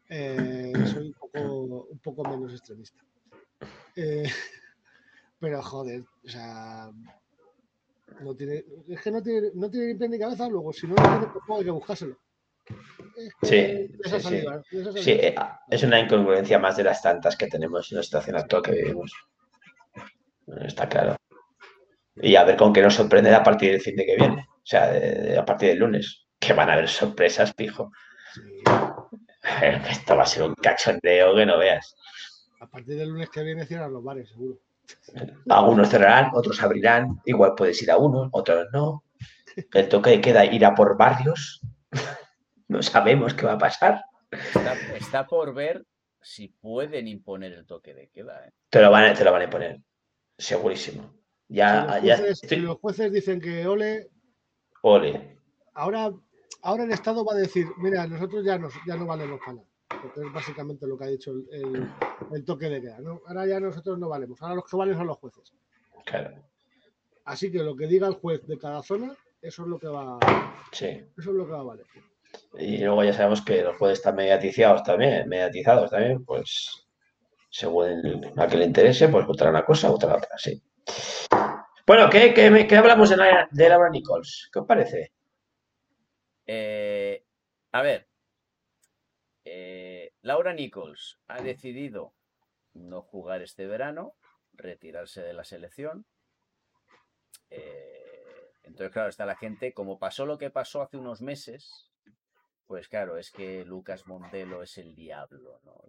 Eh, 0.09 0.73
soy 0.85 1.07
un 1.07 1.13
poco, 1.13 1.87
un 1.91 1.99
poco 1.99 2.23
menos 2.23 2.53
extremista. 2.53 3.01
Eh, 3.95 4.23
pero 5.39 5.61
joder, 5.61 6.03
o 6.25 6.29
sea. 6.29 6.89
No 8.21 8.33
tiene, 8.35 8.63
es 8.87 9.01
que 9.01 9.11
no 9.11 9.21
tiene, 9.21 9.49
no 9.53 9.69
tiene 9.69 9.87
ni 9.87 9.95
pie 9.95 10.09
ni 10.09 10.17
cabeza, 10.17 10.47
luego 10.47 10.71
si 10.71 10.87
no 10.87 10.95
lo 10.95 11.01
tiene, 11.03 11.27
pues 11.27 11.59
hay 11.59 11.65
que 11.65 11.71
buscárselo. 11.71 12.17
Es 13.17 13.33
que 13.41 13.47
Sí, 13.47 14.09
sí, 14.09 14.19
salido, 14.21 14.63
sí. 14.63 15.01
Sí, 15.03 15.11
eh, 15.11 15.35
es 15.69 15.83
una 15.83 15.99
incongruencia 15.99 16.57
más 16.57 16.77
de 16.77 16.83
las 16.85 17.01
tantas 17.01 17.35
que 17.35 17.47
tenemos 17.47 17.91
en 17.91 17.97
la 17.97 18.03
situación 18.03 18.37
actual 18.37 18.61
que 18.63 18.71
vivimos. 18.71 19.11
Está 20.65 20.87
claro. 20.87 21.15
Y 22.15 22.35
a 22.35 22.43
ver 22.45 22.55
con 22.55 22.71
qué 22.73 22.81
nos 22.81 22.95
sorprende 22.95 23.33
a 23.35 23.43
partir 23.43 23.71
del 23.73 23.81
fin 23.81 23.95
de 23.97 24.05
que 24.05 24.15
viene. 24.15 24.47
O 24.49 24.65
sea, 24.65 24.87
de- 24.91 24.99
de- 25.21 25.37
a 25.37 25.45
partir 25.45 25.69
del 25.69 25.79
lunes. 25.79 26.25
Que 26.39 26.53
van 26.53 26.69
a 26.69 26.73
haber 26.73 26.87
sorpresas, 26.87 27.53
pijo. 27.53 27.91
Esto 29.89 30.15
va 30.15 30.23
a 30.23 30.27
ser 30.27 30.43
un 30.43 30.55
cachondeo 30.55 31.35
que 31.35 31.45
no 31.45 31.57
veas. 31.57 31.95
A 32.59 32.67
partir 32.67 32.97
del 32.97 33.09
lunes 33.09 33.29
que 33.29 33.43
viene 33.43 33.65
cierran 33.65 33.93
los 33.93 34.03
bares, 34.03 34.29
seguro. 34.29 34.59
Algunos 35.49 35.89
cerrarán, 35.89 36.31
otros 36.33 36.61
abrirán. 36.63 37.19
Igual 37.25 37.53
puedes 37.55 37.81
ir 37.81 37.91
a 37.91 37.97
uno, 37.97 38.29
otros 38.31 38.67
no. 38.73 39.03
El 39.73 39.89
toque 39.89 40.11
de 40.11 40.21
queda 40.21 40.45
irá 40.45 40.73
por 40.75 40.97
barrios. 40.97 41.61
No 42.69 42.81
sabemos 42.81 43.33
qué 43.33 43.45
va 43.45 43.53
a 43.53 43.57
pasar. 43.57 44.03
Está, 44.29 44.73
está 44.97 45.25
por 45.25 45.53
ver 45.53 45.85
si 46.21 46.49
pueden 46.49 47.07
imponer 47.07 47.53
el 47.53 47.65
toque 47.65 47.93
de 47.93 48.09
queda. 48.09 48.45
¿eh? 48.45 48.51
Te 48.69 48.81
lo 48.81 48.91
van 48.91 49.05
a, 49.05 49.13
te 49.13 49.23
lo 49.23 49.31
van 49.31 49.39
a 49.39 49.45
imponer. 49.45 49.79
Segurísimo. 50.37 51.13
Si 51.47 51.55
Ya, 51.55 51.97
ya 52.03 52.35
si 52.35 52.57
los 52.57 52.77
jueces 52.79 53.09
dicen 53.13 53.39
que 53.39 53.65
ole, 53.65 54.09
Ole. 54.81 55.39
ahora, 55.75 56.11
ahora 56.61 56.83
el 56.83 56.91
Estado 56.91 57.23
va 57.25 57.33
a 57.33 57.37
decir, 57.37 57.67
mira, 57.77 58.05
nosotros 58.07 58.43
ya, 58.45 58.57
nos, 58.57 58.73
ya 58.85 58.95
no 58.95 59.05
valemos 59.05 59.39
para 59.39 59.53
nada. 59.53 59.67
Porque 60.01 60.21
es 60.21 60.33
básicamente 60.33 60.85
lo 60.85 60.97
que 60.97 61.03
ha 61.05 61.07
dicho 61.07 61.31
el, 61.31 61.47
el- 61.51 61.89
el 62.33 62.43
toque 62.45 62.69
de 62.69 62.81
queda. 62.81 62.99
¿no? 62.99 63.21
Ahora 63.27 63.45
ya 63.47 63.59
nosotros 63.59 63.97
no 63.97 64.09
valemos. 64.09 64.41
Ahora 64.41 64.55
los 64.55 64.65
que 64.65 64.75
valen 64.77 64.95
son 64.97 65.07
los 65.07 65.17
jueces. 65.17 65.53
Claro. 66.05 66.31
Así 67.25 67.51
que 67.51 67.59
lo 67.59 67.75
que 67.75 67.87
diga 67.87 68.07
el 68.07 68.13
juez 68.15 68.45
de 68.47 68.57
cada 68.57 68.81
zona, 68.83 69.13
eso 69.41 69.63
es 69.63 69.67
lo 69.67 69.79
que 69.79 69.87
va, 69.87 70.19
Sí. 70.71 70.85
eso 71.17 71.29
es 71.31 71.35
lo 71.35 71.45
que 71.45 71.51
va 71.51 71.59
a 71.59 71.63
valer. 71.63 71.85
Y 72.57 72.77
luego 72.79 73.03
ya 73.03 73.13
sabemos 73.13 73.41
que 73.43 73.61
los 73.63 73.77
jueces 73.77 73.99
están 73.99 74.15
mediatizados 74.15 74.83
también, 74.83 75.27
mediatizados 75.27 75.89
también, 75.91 76.23
pues 76.25 76.85
según 77.49 78.21
a 78.37 78.47
que 78.47 78.57
le 78.57 78.65
interese, 78.65 79.07
pues 79.09 79.25
votará 79.25 79.49
una 79.51 79.65
cosa, 79.65 79.89
votará 79.89 80.15
otra, 80.17 80.37
sí. 80.37 80.61
Bueno, 81.85 82.09
¿qué, 82.09 82.33
qué, 82.33 82.67
qué 82.67 82.75
hablamos 82.77 83.09
de, 83.09 83.17
la, 83.17 83.47
de 83.49 83.69
Laura 83.69 83.89
Nichols? 83.89 84.49
¿Qué 84.51 84.59
os 84.59 84.65
parece? 84.65 85.13
Eh, 86.47 87.25
a 87.73 87.81
ver, 87.81 88.07
eh, 89.45 90.13
Laura 90.21 90.53
Nichols 90.53 91.19
ha 91.27 91.41
decidido 91.41 92.13
no 92.73 93.01
jugar 93.01 93.41
este 93.41 93.67
verano, 93.67 94.15
retirarse 94.53 95.21
de 95.21 95.33
la 95.33 95.43
selección. 95.43 96.05
Eh, 97.49 98.51
entonces, 98.63 98.91
claro, 98.91 99.09
está 99.09 99.25
la 99.25 99.35
gente, 99.35 99.73
como 99.73 99.99
pasó 99.99 100.25
lo 100.25 100.37
que 100.37 100.49
pasó 100.49 100.81
hace 100.81 100.97
unos 100.97 101.21
meses, 101.21 101.91
pues 102.65 102.87
claro, 102.87 103.17
es 103.17 103.31
que 103.31 103.63
Lucas 103.65 104.07
Montelo 104.07 104.63
es 104.63 104.77
el 104.77 104.95
diablo, 104.95 105.59
¿no? 105.63 105.83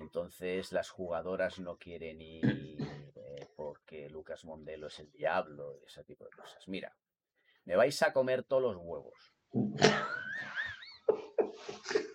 Entonces 0.00 0.72
las 0.72 0.90
jugadoras 0.90 1.58
no 1.58 1.76
quieren 1.76 2.22
ir 2.22 2.78
porque 3.56 4.08
Lucas 4.08 4.44
Mondelo 4.44 4.88
es 4.88 4.98
el 5.00 5.10
diablo 5.12 5.76
y 5.76 5.84
ese 5.84 6.04
tipo 6.04 6.24
de 6.24 6.30
cosas. 6.30 6.66
Mira, 6.68 6.96
me 7.64 7.76
vais 7.76 8.02
a 8.02 8.12
comer 8.12 8.44
todos 8.44 8.74
los 8.74 8.82
huevos. 8.84 9.32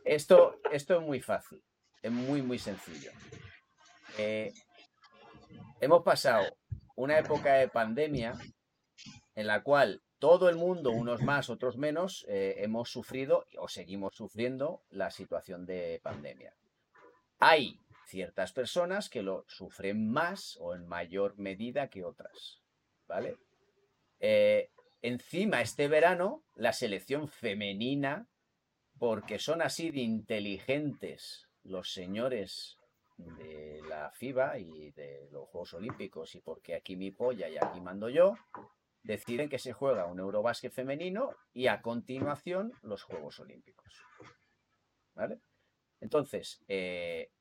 Esto, 0.05 0.61
esto 0.71 0.95
es 0.95 1.01
muy 1.01 1.19
fácil, 1.19 1.61
es 2.01 2.11
muy, 2.11 2.41
muy 2.41 2.57
sencillo. 2.57 3.11
Eh, 4.17 4.53
hemos 5.81 6.01
pasado 6.03 6.57
una 6.95 7.19
época 7.19 7.55
de 7.55 7.67
pandemia 7.67 8.33
en 9.35 9.47
la 9.47 9.63
cual 9.63 10.01
todo 10.19 10.49
el 10.49 10.55
mundo, 10.55 10.91
unos 10.91 11.21
más, 11.21 11.49
otros 11.49 11.77
menos, 11.77 12.25
eh, 12.29 12.55
hemos 12.59 12.89
sufrido 12.89 13.45
o 13.59 13.67
seguimos 13.67 14.15
sufriendo 14.15 14.81
la 14.89 15.11
situación 15.11 15.65
de 15.65 15.99
pandemia. 16.01 16.55
Hay 17.39 17.79
ciertas 18.07 18.53
personas 18.53 19.09
que 19.09 19.21
lo 19.21 19.43
sufren 19.47 20.09
más 20.09 20.57
o 20.59 20.73
en 20.73 20.87
mayor 20.87 21.37
medida 21.37 21.89
que 21.89 22.03
otras, 22.03 22.61
¿vale? 23.07 23.37
Eh, 24.19 24.71
encima, 25.01 25.61
este 25.61 25.87
verano, 25.87 26.43
la 26.55 26.73
selección 26.73 27.27
femenina, 27.27 28.27
porque 28.97 29.39
son 29.39 29.61
así 29.61 29.91
de 29.91 30.01
inteligentes 30.01 31.47
los 31.63 31.93
señores 31.93 32.77
de 33.17 33.81
la 33.87 34.11
FIBA 34.11 34.59
y 34.59 34.91
de 34.91 35.27
los 35.31 35.49
Juegos 35.49 35.73
Olímpicos, 35.73 36.35
y 36.35 36.41
porque 36.41 36.75
aquí 36.75 36.95
mi 36.95 37.11
polla 37.11 37.49
y 37.49 37.57
aquí 37.57 37.81
mando 37.81 38.09
yo, 38.09 38.35
deciden 39.03 39.49
que 39.49 39.59
se 39.59 39.73
juega 39.73 40.05
un 40.05 40.19
Eurobásquet 40.19 40.71
femenino 40.71 41.35
y 41.53 41.67
a 41.67 41.81
continuación 41.81 42.73
los 42.81 43.03
Juegos 43.03 43.39
Olímpicos. 43.39 44.03
¿Vale? 45.15 45.39
Entonces, 45.99 46.63
eh, 46.67 47.31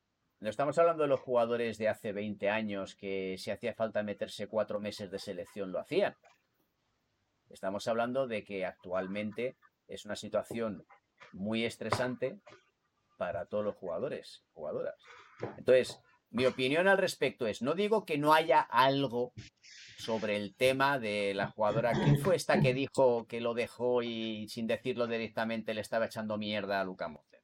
no 0.41 0.49
estamos 0.49 0.79
hablando 0.79 1.03
de 1.03 1.09
los 1.09 1.21
jugadores 1.21 1.77
de 1.79 1.89
hace 1.89 2.13
20 2.13 2.49
años 2.49 2.95
que 2.95 3.37
si 3.39 3.51
hacía 3.51 3.75
falta 3.75 4.03
meterse 4.03 4.49
cuatro 4.49 4.81
meses 4.81 5.11
de 5.11 5.19
selección 5.19 5.73
lo 5.73 5.79
hacían. 5.79 6.17
Estamos 7.51 7.87
hablando 7.89 8.27
de 8.27 8.45
que 8.45 8.65
actualmente 8.65 9.57
es 9.89 10.05
una 10.05 10.17
situación 10.17 10.85
muy 11.33 11.65
estresante 11.65 12.41
para 13.17 13.47
todos 13.47 13.65
los 13.65 13.77
jugadores, 13.77 14.45
jugadoras. 14.53 14.97
Entonces, 15.57 16.01
mi 16.31 16.45
opinión 16.47 16.89
al 16.89 16.99
respecto 16.99 17.47
es, 17.47 17.63
no 17.63 17.75
digo 17.75 18.05
que 18.05 18.19
no 18.19 18.35
haya 18.35 18.61
algo 18.61 19.33
sobre 19.99 20.37
el 20.37 20.55
tema 20.55 20.99
de 20.99 21.33
la 21.35 21.49
jugadora. 21.51 21.93
¿Quién 21.93 22.19
fue 22.19 22.37
esta 22.37 22.61
que 22.61 22.75
dijo 22.75 23.27
que 23.27 23.41
lo 23.41 23.55
dejó 23.55 24.03
y 24.03 24.49
sin 24.49 24.67
decirlo 24.67 25.07
directamente 25.07 25.73
le 25.73 25.81
estaba 25.81 26.07
echando 26.07 26.37
mierda 26.37 26.81
a 26.81 26.85
Luca 26.85 27.09
Monte? 27.09 27.43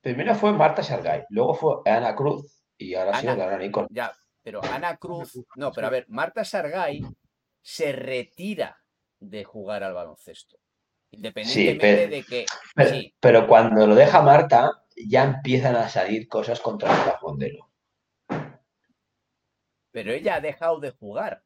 Primero 0.00 0.34
fue 0.34 0.52
Marta 0.52 0.82
Sargay, 0.82 1.24
luego 1.30 1.54
fue 1.54 1.76
Ana 1.84 2.14
Cruz 2.14 2.64
y 2.78 2.94
ahora 2.94 3.12
ha 3.12 3.20
sido 3.20 3.32
Ana. 3.32 3.86
Ya, 3.90 4.12
pero 4.42 4.62
Ana 4.64 4.96
Cruz, 4.96 5.44
no, 5.56 5.72
pero 5.72 5.88
a 5.88 5.90
ver, 5.90 6.06
Marta 6.08 6.44
Sargay 6.44 7.02
se 7.60 7.92
retira 7.92 8.76
de 9.30 9.44
jugar 9.44 9.82
al 9.84 9.94
baloncesto. 9.94 10.58
Independientemente 11.10 12.08
de 12.08 12.22
que. 12.24 12.46
Pero, 13.20 13.46
cuando 13.46 13.86
lo 13.86 13.94
deja 13.94 14.22
Marta, 14.22 14.82
ya 14.96 15.24
empiezan 15.24 15.76
a 15.76 15.88
salir 15.88 16.28
cosas 16.28 16.60
contra 16.60 16.92
el 16.92 17.12
Mondelo. 17.22 17.70
Pero 19.92 20.12
ella 20.12 20.36
ha 20.36 20.40
dejado 20.40 20.80
de 20.80 20.90
jugar. 20.90 21.42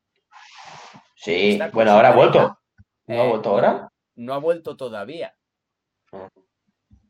Sí, 1.14 1.60
bueno, 1.72 1.92
ahora 1.92 2.08
ha 2.08 2.16
vuelto. 2.16 2.58
¿No 3.06 3.20
ha 3.20 3.24
eh, 3.24 3.28
vuelto 3.28 3.50
ahora? 3.50 3.88
No 4.16 4.34
ha 4.34 4.38
vuelto 4.38 4.76
todavía. 4.76 5.36
Ah 6.12 6.28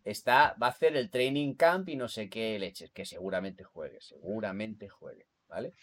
está, 0.05 0.56
va 0.60 0.68
a 0.68 0.70
hacer 0.70 0.97
el 0.97 1.10
training 1.10 1.55
camp 1.55 1.88
y 1.88 1.97
no 1.97 2.09
sé 2.09 2.28
qué 2.28 2.59
leches, 2.59 2.90
que 2.90 3.05
seguramente 3.05 3.64
juegue, 3.64 4.01
seguramente 4.01 4.88
juegue, 4.88 5.26
¿vale? 5.48 5.74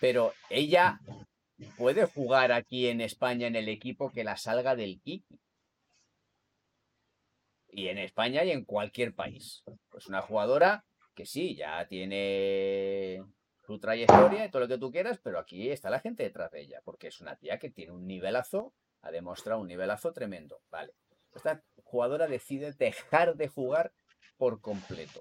Pero 0.00 0.32
ella 0.50 1.00
puede 1.76 2.06
jugar 2.06 2.52
aquí 2.52 2.88
en 2.88 3.00
España 3.00 3.46
en 3.46 3.56
el 3.56 3.68
equipo 3.68 4.10
que 4.10 4.24
la 4.24 4.36
salga 4.36 4.76
del 4.76 5.00
Kiki. 5.00 5.38
Y 7.68 7.88
en 7.88 7.98
España 7.98 8.44
y 8.44 8.52
en 8.52 8.64
cualquier 8.64 9.14
país. 9.14 9.64
Pues 9.88 10.06
una 10.06 10.22
jugadora 10.22 10.84
que 11.14 11.26
sí, 11.26 11.56
ya 11.56 11.86
tiene 11.86 13.22
su 13.66 13.78
trayectoria 13.78 14.44
y 14.44 14.50
todo 14.50 14.62
lo 14.62 14.68
que 14.68 14.78
tú 14.78 14.90
quieras, 14.90 15.18
pero 15.22 15.38
aquí 15.38 15.70
está 15.70 15.90
la 15.90 16.00
gente 16.00 16.22
detrás 16.22 16.50
de 16.50 16.62
ella, 16.62 16.80
porque 16.84 17.08
es 17.08 17.20
una 17.20 17.36
tía 17.36 17.58
que 17.58 17.70
tiene 17.70 17.92
un 17.92 18.06
nivelazo, 18.06 18.74
ha 19.00 19.10
demostrado 19.10 19.60
un 19.60 19.68
nivelazo 19.68 20.12
tremendo, 20.12 20.60
¿vale? 20.70 20.92
Esta 21.34 21.62
jugadora 21.82 22.26
decide 22.26 22.72
dejar 22.72 23.36
de 23.36 23.48
jugar 23.48 23.92
por 24.36 24.60
completo. 24.60 25.20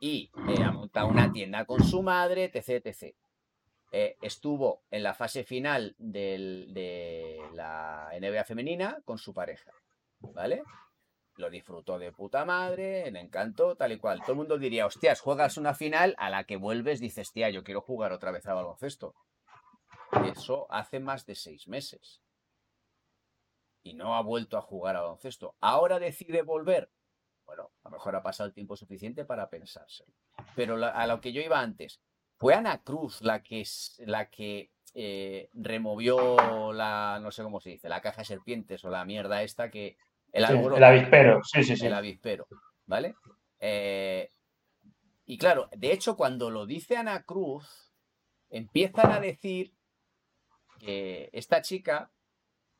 Y 0.00 0.30
eh, 0.48 0.62
ha 0.62 0.70
montado 0.70 1.08
una 1.08 1.32
tienda 1.32 1.64
con 1.64 1.82
su 1.82 2.02
madre, 2.02 2.50
etc. 2.52 2.86
etc. 2.86 3.16
Eh, 3.90 4.16
estuvo 4.20 4.82
en 4.90 5.02
la 5.02 5.14
fase 5.14 5.44
final 5.44 5.94
de 5.98 7.40
la 7.54 8.10
NBA 8.20 8.44
femenina 8.44 8.98
con 9.04 9.18
su 9.18 9.32
pareja. 9.32 9.72
¿Vale? 10.20 10.62
Lo 11.36 11.48
disfrutó 11.48 11.98
de 11.98 12.12
puta 12.12 12.44
madre, 12.44 13.10
le 13.10 13.20
encantó, 13.20 13.76
tal 13.76 13.92
y 13.92 13.98
cual. 13.98 14.20
Todo 14.20 14.32
el 14.32 14.38
mundo 14.38 14.58
diría, 14.58 14.86
hostias, 14.86 15.20
juegas 15.20 15.56
una 15.56 15.72
final 15.74 16.14
a 16.18 16.30
la 16.30 16.44
que 16.44 16.56
vuelves, 16.56 17.00
dices, 17.00 17.32
tía, 17.32 17.48
yo 17.50 17.62
quiero 17.62 17.80
jugar 17.80 18.12
otra 18.12 18.32
vez 18.32 18.46
al 18.46 18.56
baloncesto. 18.56 19.14
Eso 20.32 20.66
hace 20.70 21.00
más 21.00 21.26
de 21.26 21.34
seis 21.34 21.68
meses 21.68 22.22
y 23.82 23.94
no 23.94 24.16
ha 24.16 24.22
vuelto 24.22 24.58
a 24.58 24.62
jugar 24.62 24.96
a 24.96 25.02
baloncesto. 25.02 25.56
Ahora 25.60 25.98
decide 25.98 26.42
volver. 26.42 26.90
Bueno, 27.46 27.70
a 27.82 27.88
lo 27.88 27.92
mejor 27.92 28.16
ha 28.16 28.22
pasado 28.22 28.48
el 28.48 28.54
tiempo 28.54 28.76
suficiente 28.76 29.24
para 29.24 29.48
pensárselo. 29.48 30.12
Pero 30.54 30.84
a 30.84 31.06
lo 31.06 31.20
que 31.20 31.32
yo 31.32 31.40
iba 31.40 31.60
antes, 31.60 32.00
fue 32.38 32.54
Ana 32.54 32.82
Cruz 32.82 33.20
la 33.20 33.42
que, 33.42 33.64
la 33.98 34.30
que 34.30 34.70
eh, 34.94 35.50
removió 35.52 36.72
la, 36.72 37.18
no 37.20 37.30
sé 37.30 37.42
cómo 37.42 37.60
se 37.60 37.70
dice, 37.70 37.88
la 37.88 38.00
caja 38.00 38.22
de 38.22 38.26
serpientes 38.26 38.84
o 38.84 38.90
la 38.90 39.04
mierda 39.04 39.42
esta 39.42 39.70
que... 39.70 39.96
El, 40.32 40.44
el 40.44 40.84
avispero, 40.84 41.40
sí, 41.42 41.64
sí, 41.64 41.76
sí. 41.76 41.86
El 41.86 41.94
avispero, 41.94 42.46
¿vale? 42.86 43.14
Eh, 43.60 44.30
y 45.24 45.38
claro, 45.38 45.68
de 45.76 45.92
hecho, 45.92 46.16
cuando 46.16 46.50
lo 46.50 46.66
dice 46.66 46.96
Ana 46.96 47.22
Cruz, 47.22 47.92
empiezan 48.50 49.10
a 49.10 49.20
decir 49.20 49.74
que 50.78 51.30
esta 51.32 51.60
chica, 51.62 52.12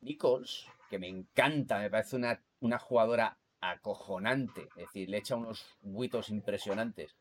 Nichols, 0.01 0.67
que 0.89 0.99
me 0.99 1.07
encanta, 1.07 1.79
me 1.79 1.89
parece 1.89 2.15
una, 2.15 2.41
una 2.59 2.79
jugadora 2.79 3.37
acojonante, 3.61 4.69
es 4.75 4.85
decir, 4.87 5.09
le 5.09 5.17
echa 5.17 5.35
unos 5.35 5.65
buitos 5.81 6.29
impresionantes. 6.29 7.17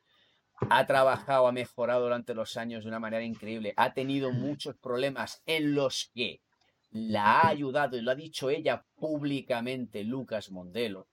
Ha 0.70 0.86
trabajado, 0.86 1.46
ha 1.46 1.52
mejorado 1.52 2.02
durante 2.02 2.34
los 2.34 2.56
años 2.56 2.84
de 2.84 2.88
una 2.88 3.00
manera 3.00 3.22
increíble, 3.22 3.74
ha 3.76 3.94
tenido 3.94 4.32
muchos 4.32 4.76
problemas 4.76 5.42
en 5.46 5.74
los 5.74 6.10
que 6.14 6.42
la 6.90 7.40
ha 7.40 7.48
ayudado, 7.48 7.96
y 7.96 8.00
lo 8.00 8.10
ha 8.10 8.14
dicho 8.14 8.50
ella 8.50 8.84
públicamente, 8.96 10.04
Lucas 10.04 10.50
Mondelo. 10.50 11.08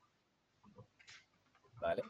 ¿Vale? 1.79 2.03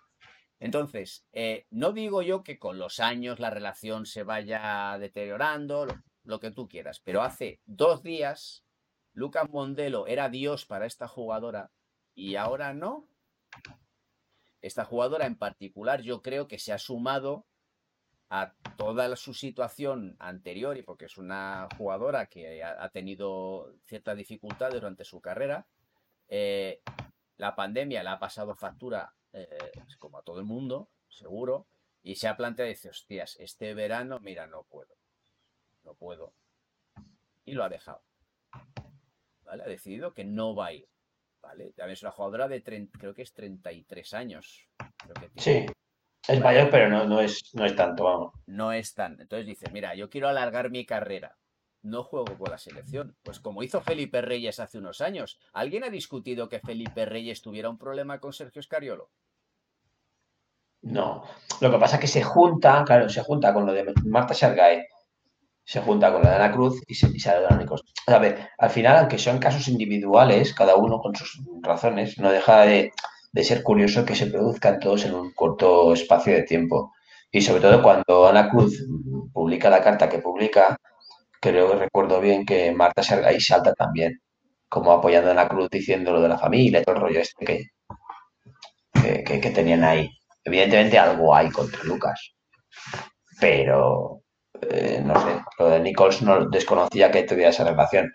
Entonces, 0.59 1.25
eh, 1.33 1.65
no 1.69 1.91
digo 1.91 2.21
yo 2.21 2.43
que 2.43 2.57
con 2.57 2.79
los 2.79 2.99
años 2.99 3.39
la 3.39 3.49
relación 3.49 4.05
se 4.05 4.23
vaya 4.23 4.97
deteriorando, 4.99 5.87
lo 6.23 6.39
que 6.39 6.51
tú 6.51 6.67
quieras, 6.67 7.01
pero 7.03 7.21
hace 7.21 7.59
dos 7.65 8.01
días 8.03 8.65
Lucas 9.13 9.49
Mondelo 9.49 10.07
era 10.07 10.29
Dios 10.29 10.65
para 10.65 10.85
esta 10.85 11.07
jugadora 11.07 11.71
y 12.13 12.35
ahora 12.35 12.73
no. 12.73 13.07
Esta 14.65 14.83
jugadora 14.83 15.27
en 15.27 15.35
particular 15.35 16.01
yo 16.01 16.23
creo 16.23 16.47
que 16.47 16.57
se 16.57 16.73
ha 16.73 16.79
sumado 16.79 17.45
a 18.31 18.55
toda 18.77 19.15
su 19.15 19.35
situación 19.35 20.15
anterior 20.17 20.75
y 20.75 20.81
porque 20.81 21.05
es 21.05 21.19
una 21.19 21.67
jugadora 21.77 22.25
que 22.25 22.63
ha 22.63 22.89
tenido 22.89 23.75
ciertas 23.85 24.17
dificultades 24.17 24.73
durante 24.73 25.05
su 25.05 25.21
carrera. 25.21 25.67
Eh, 26.29 26.81
la 27.37 27.55
pandemia 27.55 28.01
le 28.01 28.09
ha 28.09 28.17
pasado 28.17 28.55
factura 28.55 29.13
eh, 29.33 29.71
como 29.99 30.17
a 30.17 30.23
todo 30.23 30.39
el 30.39 30.45
mundo, 30.45 30.89
seguro, 31.09 31.67
y 32.01 32.15
se 32.15 32.27
ha 32.27 32.35
planteado 32.35 32.67
dice, 32.67 32.89
hostias, 32.89 33.37
este 33.39 33.75
verano, 33.75 34.19
mira, 34.19 34.47
no 34.47 34.63
puedo, 34.63 34.95
no 35.83 35.93
puedo. 35.93 36.33
Y 37.45 37.51
lo 37.51 37.63
ha 37.63 37.69
dejado. 37.69 38.01
Ha 39.45 39.57
decidido 39.57 40.15
que 40.15 40.23
no 40.23 40.55
va 40.55 40.65
a 40.65 40.73
ir, 40.73 40.89
¿vale? 41.45 41.73
Es 41.77 42.01
una 42.01 42.11
jugadora 42.11 42.47
de, 42.47 42.63
creo 42.63 43.13
que 43.13 43.21
es 43.21 43.33
33 43.33 44.13
años. 44.15 44.67
Sí, 45.37 45.65
Es 46.27 46.41
mayor, 46.41 46.69
pero 46.71 46.89
no, 46.89 47.05
no, 47.05 47.21
es, 47.21 47.53
no 47.53 47.65
es 47.65 47.75
tanto, 47.75 48.03
vamos. 48.03 48.33
No 48.47 48.71
es 48.71 48.93
tan. 48.95 49.21
Entonces 49.21 49.45
dice, 49.45 49.69
mira, 49.71 49.93
yo 49.95 50.09
quiero 50.09 50.27
alargar 50.27 50.71
mi 50.71 50.85
carrera. 50.85 51.37
No 51.83 52.03
juego 52.03 52.35
con 52.37 52.49
la 52.49 52.57
selección. 52.57 53.15
Pues 53.21 53.39
como 53.39 53.61
hizo 53.61 53.79
Felipe 53.79 54.21
Reyes 54.21 54.59
hace 54.59 54.79
unos 54.79 55.01
años. 55.01 55.39
¿Alguien 55.53 55.83
ha 55.83 55.89
discutido 55.89 56.49
que 56.49 56.59
Felipe 56.59 57.05
Reyes 57.05 57.43
tuviera 57.43 57.69
un 57.69 57.77
problema 57.77 58.19
con 58.19 58.33
Sergio 58.33 58.59
Escariolo? 58.59 59.11
No. 60.81 61.23
Lo 61.61 61.71
que 61.71 61.77
pasa 61.77 61.95
es 61.97 62.01
que 62.01 62.07
se 62.07 62.23
junta, 62.23 62.83
claro, 62.85 63.07
se 63.07 63.21
junta 63.21 63.53
con 63.53 63.67
lo 63.67 63.73
de 63.73 63.93
Marta 64.03 64.33
Shargae, 64.33 64.87
se 65.65 65.81
junta 65.81 66.13
con 66.13 66.21
la 66.21 66.29
de 66.29 66.35
Ana 66.35 66.51
Cruz 66.51 66.81
y 66.87 66.93
se, 66.93 67.07
y 67.07 67.19
se 67.19 67.31
A 67.31 68.19
ver, 68.19 68.49
al 68.57 68.69
final, 68.69 68.97
aunque 68.97 69.17
son 69.17 69.39
casos 69.39 69.67
individuales, 69.67 70.53
cada 70.53 70.75
uno 70.75 70.99
con 70.99 71.15
sus 71.15 71.41
razones, 71.63 72.19
no 72.19 72.31
deja 72.31 72.61
de, 72.61 72.93
ser 73.43 73.63
curioso 73.63 74.05
que 74.05 74.15
se 74.15 74.27
produzcan 74.27 74.79
todos 74.79 75.05
en 75.05 75.15
un 75.15 75.33
corto 75.33 75.91
espacio 75.93 76.33
de 76.33 76.43
tiempo. 76.43 76.93
Y 77.31 77.41
sobre 77.41 77.61
todo 77.61 77.81
cuando 77.81 78.27
Ana 78.27 78.49
Cruz 78.49 78.85
publica 79.33 79.69
la 79.69 79.81
carta 79.81 80.07
que 80.07 80.19
publica, 80.19 80.77
creo 81.41 81.71
que 81.71 81.77
recuerdo 81.77 82.21
bien 82.21 82.45
que 82.45 82.71
Marta 82.71 83.03
Sergay 83.03 83.41
salta 83.41 83.73
también, 83.73 84.21
como 84.69 84.91
apoyando 84.91 85.29
a 85.29 85.31
Ana 85.31 85.47
Cruz 85.49 85.69
diciendo 85.69 86.13
lo 86.13 86.21
de 86.21 86.29
la 86.29 86.37
familia 86.37 86.83
todo 86.83 86.95
el 86.95 87.01
rollo 87.01 87.19
este 87.19 87.71
que, 88.95 89.23
que 89.41 89.49
tenían 89.49 89.83
ahí. 89.83 90.09
Evidentemente 90.43 90.99
algo 90.99 91.35
hay 91.35 91.49
contra 91.49 91.83
Lucas, 91.83 92.35
pero 93.39 94.21
eh, 94.61 95.01
no 95.03 95.19
sé, 95.21 95.41
lo 95.59 95.69
de 95.69 95.79
Nichols 95.79 96.21
no 96.21 96.49
desconocía 96.49 97.11
que 97.11 97.23
tuviera 97.23 97.49
esa 97.49 97.63
relación. 97.63 98.13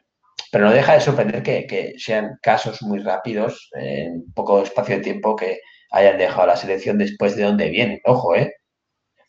Pero 0.52 0.64
no 0.66 0.72
deja 0.72 0.94
de 0.94 1.00
sorprender 1.00 1.42
que, 1.42 1.94
sean 1.98 2.38
casos 2.42 2.82
muy 2.82 3.00
rápidos, 3.00 3.68
en 3.74 4.32
poco 4.34 4.62
espacio 4.62 4.96
de 4.96 5.02
tiempo, 5.02 5.36
que 5.36 5.60
hayan 5.90 6.18
dejado 6.18 6.46
la 6.48 6.56
selección 6.56 6.98
después 6.98 7.36
de 7.36 7.44
donde 7.44 7.70
vienen. 7.70 8.00
Ojo, 8.04 8.34
¿eh? 8.34 8.54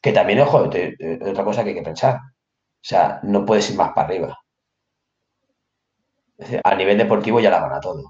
Que 0.02 0.14
también, 0.14 0.40
ojo, 0.42 0.70
otra 0.70 1.44
cosa 1.44 1.64
que 1.64 1.70
hay 1.70 1.76
que 1.76 1.82
pensar. 1.84 2.16
O 2.16 2.20
sea, 2.84 3.20
no 3.24 3.46
puedes 3.46 3.70
ir 3.72 3.78
más 3.78 3.92
para 3.94 4.08
arriba. 4.08 4.38
a 6.64 6.76
nivel 6.76 6.98
deportivo 6.98 7.40
ya 7.40 7.50
la 7.52 7.62
van 7.62 7.74
a 7.74 7.80
todo. 7.80 8.02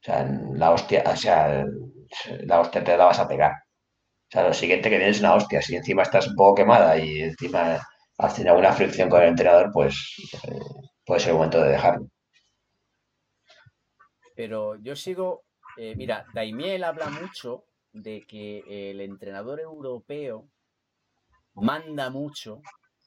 O 0.00 0.02
sea, 0.02 0.24
la 0.54 0.70
hostia, 0.72 1.02
o 1.06 1.16
sea, 1.16 1.64
la 2.40 2.60
hostia 2.60 2.84
te 2.84 2.96
la 2.96 3.06
vas 3.06 3.18
a 3.18 3.28
pegar. 3.28 3.52
O 4.28 4.30
sea, 4.30 4.46
lo 4.46 4.52
siguiente 4.52 4.90
que 4.90 4.98
tienes 4.98 5.16
es 5.16 5.20
una 5.22 5.34
hostia. 5.34 5.62
Si 5.62 5.74
encima 5.74 6.02
estás 6.02 6.28
un 6.28 6.34
poco 6.34 6.56
quemada 6.56 6.98
y 6.98 7.22
encima 7.22 7.80
has 8.18 8.34
tenido 8.34 8.52
alguna 8.52 8.74
fricción 8.74 9.08
con 9.08 9.22
el 9.22 9.28
entrenador, 9.28 9.70
pues 9.72 10.14
eh, 10.44 10.58
puede 11.06 11.20
ser 11.20 11.30
el 11.30 11.36
momento 11.36 11.62
de 11.62 11.70
dejarlo. 11.70 12.10
Pero 14.36 14.76
yo 14.76 14.94
sigo, 14.94 15.44
eh, 15.78 15.94
mira, 15.96 16.26
Daimiel 16.34 16.84
habla 16.84 17.08
mucho 17.08 17.64
de 17.92 18.26
que 18.26 18.90
el 18.90 19.00
entrenador 19.00 19.60
europeo 19.60 20.46
manda 21.54 22.10
mucho, 22.10 22.60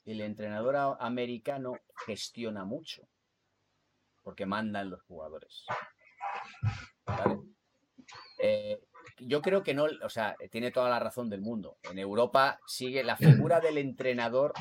el 0.05 0.21
entrenador 0.21 0.97
americano 0.99 1.73
gestiona 2.05 2.65
mucho, 2.65 3.07
porque 4.23 4.47
mandan 4.47 4.89
los 4.89 5.03
jugadores. 5.03 5.65
¿Vale? 7.05 7.39
Eh, 8.39 8.81
yo 9.27 9.41
creo 9.41 9.63
que 9.63 9.73
no, 9.73 9.85
o 10.03 10.09
sea, 10.09 10.35
tiene 10.49 10.71
toda 10.71 10.89
la 10.89 10.99
razón 10.99 11.29
del 11.29 11.41
mundo. 11.41 11.77
En 11.89 11.99
Europa 11.99 12.59
sigue 12.65 13.03
la 13.03 13.17
figura 13.17 13.59
del 13.59 13.77
entrenador 13.77 14.53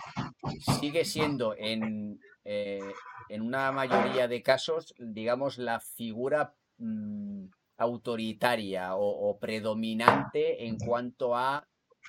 sigue 0.81 1.05
siendo 1.05 1.55
en, 1.57 2.21
eh, 2.45 2.81
en 3.29 3.43
una 3.43 3.73
mayoría 3.73 4.29
de 4.29 4.43
casos, 4.43 4.95
digamos, 4.99 5.59
la 5.59 5.81
figura 5.81 6.55
mm, 6.79 7.47
autoritaria 7.79 8.97
o, 8.97 9.39
predominante 9.39 10.67
en 10.67 10.79
cuanto 10.79 11.37
a 11.37 11.67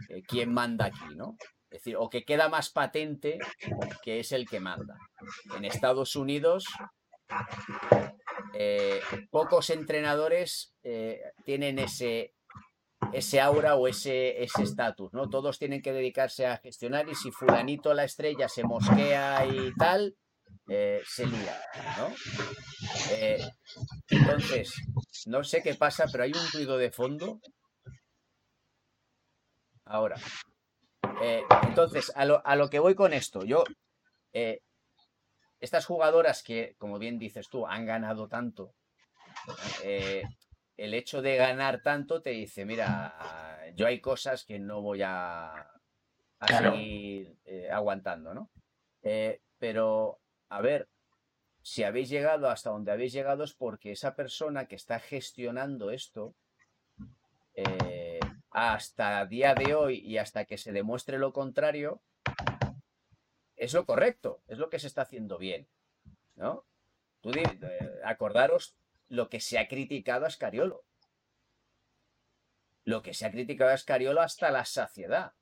eh, 0.09 0.21
quién 0.27 0.53
manda 0.53 0.85
aquí, 0.85 1.15
¿no? 1.15 1.37
Es 1.69 1.79
decir, 1.79 1.95
o 1.97 2.09
que 2.09 2.25
queda 2.25 2.49
más 2.49 2.69
patente 2.69 3.39
que 4.03 4.19
es 4.19 4.33
el 4.33 4.47
que 4.47 4.59
manda. 4.59 4.97
En 5.55 5.63
Estados 5.63 6.17
Unidos, 6.17 6.65
eh, 8.53 8.99
pocos 9.29 9.69
entrenadores 9.69 10.73
tienen 11.45 11.79
ese 11.79 12.33
ese 13.13 13.41
aura 13.41 13.75
o 13.75 13.87
ese 13.87 14.43
estatus, 14.43 15.13
¿no? 15.13 15.29
Todos 15.29 15.59
tienen 15.59 15.81
que 15.81 15.93
dedicarse 15.93 16.45
a 16.45 16.57
gestionar 16.57 17.09
y 17.09 17.15
si 17.15 17.31
fulanito 17.31 17.93
la 17.93 18.03
estrella 18.03 18.47
se 18.47 18.63
mosquea 18.63 19.45
y 19.45 19.73
tal, 19.75 20.15
eh, 20.67 21.01
se 21.05 21.25
lía, 21.25 21.59
¿no? 21.97 22.13
Eh, 23.11 23.39
entonces, 24.09 24.73
no 25.25 25.43
sé 25.43 25.61
qué 25.61 25.75
pasa, 25.75 26.05
pero 26.11 26.23
hay 26.23 26.31
un 26.31 26.51
ruido 26.53 26.77
de 26.77 26.91
fondo. 26.91 27.39
Ahora, 29.85 30.15
eh, 31.21 31.43
entonces, 31.63 32.11
a 32.15 32.25
lo, 32.25 32.45
a 32.45 32.55
lo, 32.55 32.69
que 32.69 32.79
voy 32.79 32.95
con 32.95 33.13
esto, 33.13 33.43
yo, 33.43 33.63
estas 35.59 35.85
jugadoras 35.85 36.43
que, 36.43 36.75
como 36.77 36.99
bien 36.99 37.19
dices 37.19 37.49
tú, 37.49 37.67
han 37.67 37.85
ganado 37.85 38.27
tanto, 38.29 38.73
el 40.81 40.95
hecho 40.95 41.21
de 41.21 41.35
ganar 41.35 41.83
tanto 41.83 42.23
te 42.23 42.31
dice, 42.31 42.65
mira, 42.65 43.71
yo 43.75 43.85
hay 43.85 44.01
cosas 44.01 44.43
que 44.43 44.57
no 44.57 44.81
voy 44.81 45.01
a, 45.03 45.71
seguir 46.47 47.37
eh, 47.45 47.69
aguantando, 47.69 48.33
¿no? 48.33 48.49
Eh, 49.03 49.41
pero, 49.59 50.19
a 50.49 50.59
ver, 50.61 50.89
si 51.61 51.83
habéis 51.83 52.09
llegado 52.09 52.49
hasta 52.49 52.71
donde 52.71 52.91
habéis 52.91 53.13
llegado 53.13 53.43
es 53.43 53.53
porque 53.53 53.91
esa 53.91 54.15
persona 54.15 54.65
que 54.65 54.75
está 54.75 54.99
gestionando 54.99 55.91
esto, 55.91 56.33
eh, 57.53 58.19
hasta 58.49 59.23
día 59.27 59.53
de 59.53 59.75
hoy 59.75 59.99
y 59.99 60.17
hasta 60.17 60.45
que 60.45 60.57
se 60.57 60.71
demuestre 60.71 61.19
lo 61.19 61.31
contrario, 61.31 62.01
es 63.55 63.75
lo 63.75 63.85
correcto, 63.85 64.41
es 64.47 64.57
lo 64.57 64.71
que 64.71 64.79
se 64.79 64.87
está 64.87 65.03
haciendo 65.03 65.37
bien, 65.37 65.67
¿no? 66.33 66.65
Tú 67.21 67.31
acordaros 68.03 68.80
lo 69.11 69.29
que 69.29 69.41
se 69.41 69.59
ha 69.59 69.67
criticado 69.67 70.25
a 70.25 70.29
Escariolo. 70.29 70.85
Lo 72.85 73.01
que 73.01 73.13
se 73.13 73.25
ha 73.25 73.31
criticado 73.31 73.71
a 73.71 73.75
Escariolo 73.75 74.21
hasta 74.21 74.49
la 74.51 74.63
saciedad. 74.63 75.33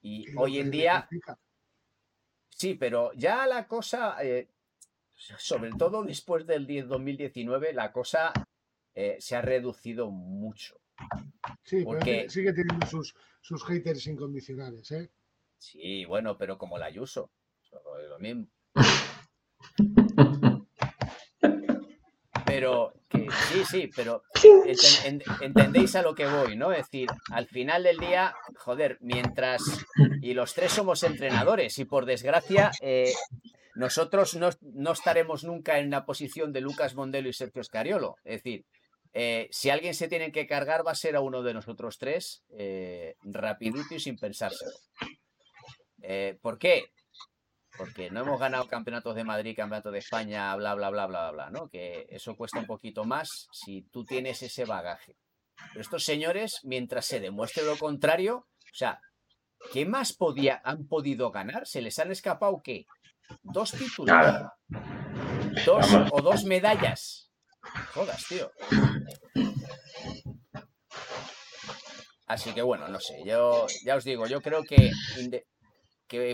Y 0.00 0.34
hoy 0.36 0.58
en 0.58 0.70
día... 0.70 1.08
Sí, 2.48 2.74
pero 2.74 3.12
ya 3.14 3.46
la 3.46 3.66
cosa, 3.68 4.16
eh, 4.22 4.48
sobre 5.14 5.70
todo 5.72 6.02
después 6.02 6.46
del 6.46 6.66
2019, 6.66 7.74
la 7.74 7.92
cosa 7.92 8.32
eh, 8.94 9.16
se 9.20 9.36
ha 9.36 9.42
reducido 9.42 10.10
mucho. 10.10 10.80
Sí, 11.62 11.84
porque... 11.84 12.30
sigue 12.30 12.52
teniendo 12.54 12.86
sus, 12.86 13.14
sus 13.40 13.64
haters 13.64 14.06
incondicionales, 14.06 14.90
¿eh? 14.92 15.10
Sí, 15.58 16.04
bueno, 16.06 16.38
pero 16.38 16.56
como 16.56 16.78
la 16.78 16.86
Ayuso. 16.86 17.30
Lo 18.08 18.18
mismo. 18.18 18.46
Pero 22.54 22.92
sí, 23.48 23.64
sí, 23.68 23.90
pero 23.96 24.22
entendéis 25.40 25.96
a 25.96 26.02
lo 26.02 26.14
que 26.14 26.24
voy, 26.24 26.54
¿no? 26.54 26.70
Es 26.70 26.88
decir, 26.88 27.08
al 27.32 27.48
final 27.48 27.82
del 27.82 27.98
día, 27.98 28.32
joder, 28.58 28.96
mientras. 29.00 29.60
Y 30.22 30.34
los 30.34 30.54
tres 30.54 30.70
somos 30.70 31.02
entrenadores, 31.02 31.76
y 31.80 31.84
por 31.84 32.06
desgracia, 32.06 32.70
eh, 32.80 33.12
nosotros 33.74 34.36
no, 34.36 34.92
estaremos 34.92 35.42
nunca 35.42 35.80
en 35.80 35.90
la 35.90 36.06
posición 36.06 36.52
de 36.52 36.60
Lucas 36.60 36.94
Mondelo 36.94 37.28
y 37.28 37.32
Sergio 37.32 37.64
Scariolo. 37.64 38.18
Es 38.22 38.44
decir, 38.44 38.64
eh, 39.14 39.48
si 39.50 39.70
alguien 39.70 39.94
se 39.94 40.06
tiene 40.06 40.30
que 40.30 40.46
cargar, 40.46 40.86
va 40.86 40.92
a 40.92 40.94
ser 40.94 41.16
a 41.16 41.20
uno 41.22 41.42
de 41.42 41.54
nosotros 41.54 41.98
tres, 41.98 42.44
eh, 42.56 43.16
rapidito 43.24 43.96
y 43.96 43.98
sin 43.98 44.16
pensárselo. 44.16 44.70
¿Por 46.40 46.58
qué? 46.58 46.84
Porque 47.76 48.10
no 48.10 48.20
hemos 48.20 48.38
ganado 48.38 48.68
campeonatos 48.68 49.14
de 49.14 49.24
Madrid, 49.24 49.56
campeonato 49.56 49.90
de 49.90 49.98
España, 49.98 50.54
bla, 50.56 50.74
bla, 50.74 50.90
bla, 50.90 51.06
bla, 51.06 51.30
bla, 51.30 51.50
¿no? 51.50 51.68
Que 51.68 52.06
eso 52.08 52.36
cuesta 52.36 52.58
un 52.58 52.66
poquito 52.66 53.04
más 53.04 53.48
si 53.52 53.82
tú 53.90 54.04
tienes 54.04 54.42
ese 54.42 54.64
bagaje. 54.64 55.16
Pero 55.68 55.80
estos 55.80 56.04
señores, 56.04 56.60
mientras 56.62 57.06
se 57.06 57.20
demuestre 57.20 57.64
lo 57.64 57.76
contrario, 57.76 58.36
o 58.36 58.76
sea, 58.76 59.00
¿qué 59.72 59.86
más 59.86 60.12
podía, 60.12 60.60
han 60.64 60.86
podido 60.86 61.30
ganar? 61.30 61.66
¿Se 61.66 61.82
les 61.82 61.98
han 61.98 62.10
escapado 62.10 62.60
qué? 62.62 62.86
¿Dos 63.42 63.72
títulos? 63.72 64.16
¿Dos 65.64 65.86
o 66.12 66.20
dos 66.20 66.44
medallas? 66.44 67.30
Jodas, 67.92 68.24
tío. 68.28 68.50
Así 72.26 72.52
que 72.52 72.62
bueno, 72.62 72.88
no 72.88 73.00
sé, 73.00 73.22
yo 73.24 73.66
ya 73.84 73.96
os 73.96 74.04
digo, 74.04 74.26
yo 74.26 74.40
creo 74.40 74.64
que 74.64 74.90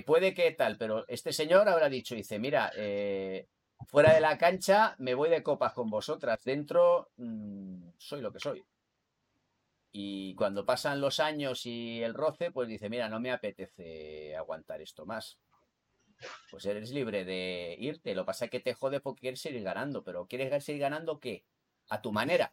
puede 0.05 0.35
que 0.35 0.51
tal, 0.53 0.77
pero 0.77 1.05
este 1.09 1.33
señor 1.33 1.69
habrá 1.69 1.89
dicho, 1.89 2.15
dice, 2.15 2.39
mira, 2.39 2.73
eh, 2.77 3.49
fuera 3.89 4.15
de 4.15 4.21
la 4.21 4.39
cancha 4.39 4.95
me 4.99 5.15
voy 5.15 5.31
de 5.31 5.43
copas 5.43 5.73
con 5.73 5.91
vosotras, 5.91 6.43
dentro 6.45 7.11
mm, 7.17 7.91
soy 7.99 8.21
lo 8.21 8.33
que 8.33 8.41
soy. 8.41 8.65
Y 9.93 10.35
cuando 10.37 10.65
pasan 10.65 11.01
los 11.01 11.19
años 11.19 11.67
y 11.67 12.03
el 12.03 12.15
roce, 12.15 12.53
pues 12.53 12.69
dice, 12.69 12.89
mira, 12.89 13.09
no 13.09 13.19
me 13.19 13.33
apetece 13.33 14.37
aguantar 14.37 14.81
esto 14.81 15.05
más. 15.05 15.39
Pues 16.51 16.65
eres 16.67 16.91
libre 16.91 17.25
de 17.25 17.77
irte. 17.79 18.15
Lo 18.15 18.25
pasa 18.25 18.49
que 18.49 18.61
te 18.61 18.75
jode 18.75 19.01
porque 19.01 19.23
quieres 19.23 19.41
seguir 19.41 19.63
ganando. 19.63 20.05
Pero 20.05 20.27
¿quieres 20.27 20.65
seguir 20.65 20.83
ganando 20.83 21.19
qué? 21.19 21.45
A 21.89 22.01
tu 22.01 22.13
manera. 22.13 22.53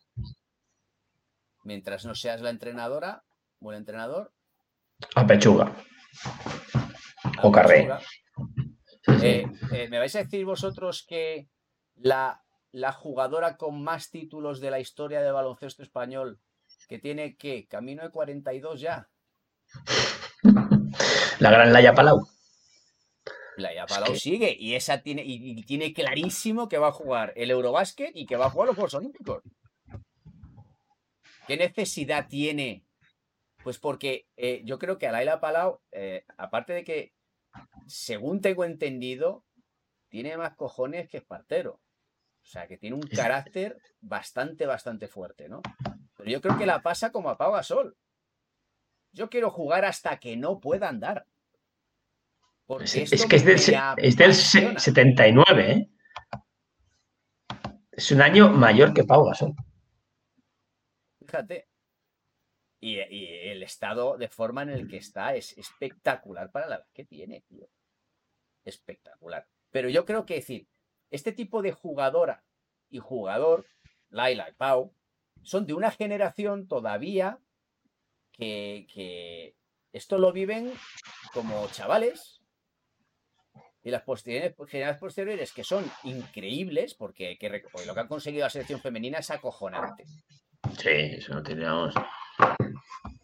Mientras 1.64 2.06
no 2.06 2.16
seas 2.16 2.42
la 2.42 2.50
entrenadora, 2.50 3.24
buen 3.60 3.78
entrenador. 3.78 4.34
A 5.16 5.28
Pechuga. 5.28 5.76
O 7.44 7.52
Carré. 7.52 7.90
Eh, 9.24 9.46
eh, 9.72 9.88
¿Me 9.90 10.00
vais 10.00 10.16
a 10.16 10.24
decir 10.24 10.46
vosotros 10.46 11.06
que 11.08 11.48
la, 11.96 12.44
la 12.72 12.92
jugadora 12.92 13.58
con 13.58 13.82
más 13.84 14.10
títulos 14.12 14.60
de 14.60 14.70
la 14.72 14.80
historia 14.80 15.22
del 15.22 15.34
baloncesto 15.34 15.82
español, 15.84 16.40
que 16.88 17.00
tiene 17.00 17.36
que 17.38 17.68
camino 17.68 18.04
de 18.04 18.12
42 18.12 18.82
ya, 18.82 19.10
La 21.40 21.50
gran 21.52 21.72
Laia 21.74 21.94
Palau. 21.94 22.28
la 23.58 23.74
ya 23.74 23.84
Es 23.86 23.92
Palau 23.94 24.14
que- 24.14 24.20
sigue 24.20 24.56
y 24.58 24.76
esa 24.76 25.02
tiene 25.02 25.24
y, 25.24 25.60
y 25.60 25.64
tiene 25.64 25.94
clarísimo 25.94 26.68
que 26.68 26.78
va 26.78 26.90
a 26.90 26.92
jugar 26.92 27.34
el 27.36 27.52
Eurobásquet 27.52 28.12
y 28.16 28.26
que 28.26 28.36
va 28.36 28.48
a 28.48 28.50
jugar 28.50 28.68
los 28.68 28.76
Juegos 28.76 28.94
Olímpicos. 28.96 29.42
¿Qué 31.48 31.56
necesidad 31.58 32.28
tiene? 32.28 32.84
Pues 33.68 33.80
porque 33.80 34.30
eh, 34.38 34.62
yo 34.64 34.80
creo 34.80 34.98
que 34.98 35.08
a 35.08 35.12
Laila 35.12 35.42
Palau, 35.42 35.82
eh, 35.92 36.24
aparte 36.38 36.72
de 36.72 36.86
que, 36.86 37.12
según 37.86 38.40
tengo 38.40 38.64
entendido, 38.64 39.44
tiene 40.08 40.38
más 40.38 40.56
cojones 40.56 41.10
que 41.10 41.18
Espartero. 41.18 41.74
O 41.74 42.46
sea, 42.46 42.66
que 42.70 42.78
tiene 42.78 42.96
un 42.96 43.02
carácter 43.02 43.78
bastante, 44.00 44.66
bastante 44.66 45.10
fuerte, 45.10 45.50
¿no? 45.50 45.62
Pero 46.16 46.30
yo 46.30 46.40
creo 46.40 46.58
que 46.58 46.66
la 46.66 46.82
pasa 46.82 47.12
como 47.12 47.30
a 47.30 47.38
Pau 47.38 47.52
Gasol. 47.52 47.98
Yo 49.12 49.30
quiero 49.30 49.52
jugar 49.52 49.84
hasta 49.84 50.18
que 50.18 50.38
no 50.38 50.62
pueda 50.62 50.88
andar. 50.88 51.26
Porque 52.68 52.86
Es, 53.04 53.26
que 53.26 53.36
es 53.36 53.44
del, 53.44 53.56
es 53.98 54.16
del 54.16 54.34
se- 54.34 54.60
apasiona. 54.60 54.80
79, 54.80 55.72
¿eh? 55.74 55.90
Es 57.92 58.14
un 58.14 58.22
año 58.22 58.48
mayor 58.48 58.94
que 58.94 59.04
Pau 59.04 59.26
Gasol. 59.26 59.54
Fíjate. 61.20 61.68
Y, 62.80 63.00
y 63.00 63.50
el 63.50 63.64
estado 63.64 64.18
de 64.18 64.28
forma 64.28 64.62
en 64.62 64.70
el 64.70 64.88
que 64.88 64.98
está 64.98 65.36
es 65.36 65.58
espectacular 65.58 66.52
para 66.52 66.68
la 66.68 66.76
edad 66.76 66.88
que 66.94 67.06
tiene, 67.06 67.42
tío. 67.42 67.68
Espectacular. 68.64 69.48
Pero 69.72 69.90
yo 69.90 70.06
creo 70.06 70.26
que 70.26 70.36
decir, 70.36 70.68
este 71.10 71.32
tipo 71.32 71.62
de 71.62 71.72
jugadora 71.72 72.44
y 72.90 73.00
jugador, 73.00 73.66
Laila 74.10 74.50
y 74.50 74.54
Pau, 74.54 74.94
son 75.42 75.66
de 75.66 75.74
una 75.74 75.92
generación 75.92 76.68
todavía 76.68 77.40
que, 78.32 78.88
que 78.94 79.56
esto 79.94 80.18
lo 80.18 80.32
viven 80.32 80.74
como 81.34 81.68
chavales. 81.70 82.42
Y 83.84 83.90
las 83.90 84.04
posteriores, 84.04 84.54
generaciones 84.68 85.00
posteriores 85.00 85.54
que 85.54 85.64
son 85.64 85.90
increíbles, 86.04 86.94
porque, 86.94 87.38
que 87.38 87.64
lo 87.86 87.94
que 87.94 88.00
han 88.00 88.08
conseguido 88.08 88.44
la 88.44 88.50
selección 88.50 88.82
femenina 88.82 89.20
es 89.20 89.32
acojonante. 89.32 90.04
Sí, 90.78 90.90
eso 90.90 91.36
no 91.36 91.42
teníamos. 91.42 91.94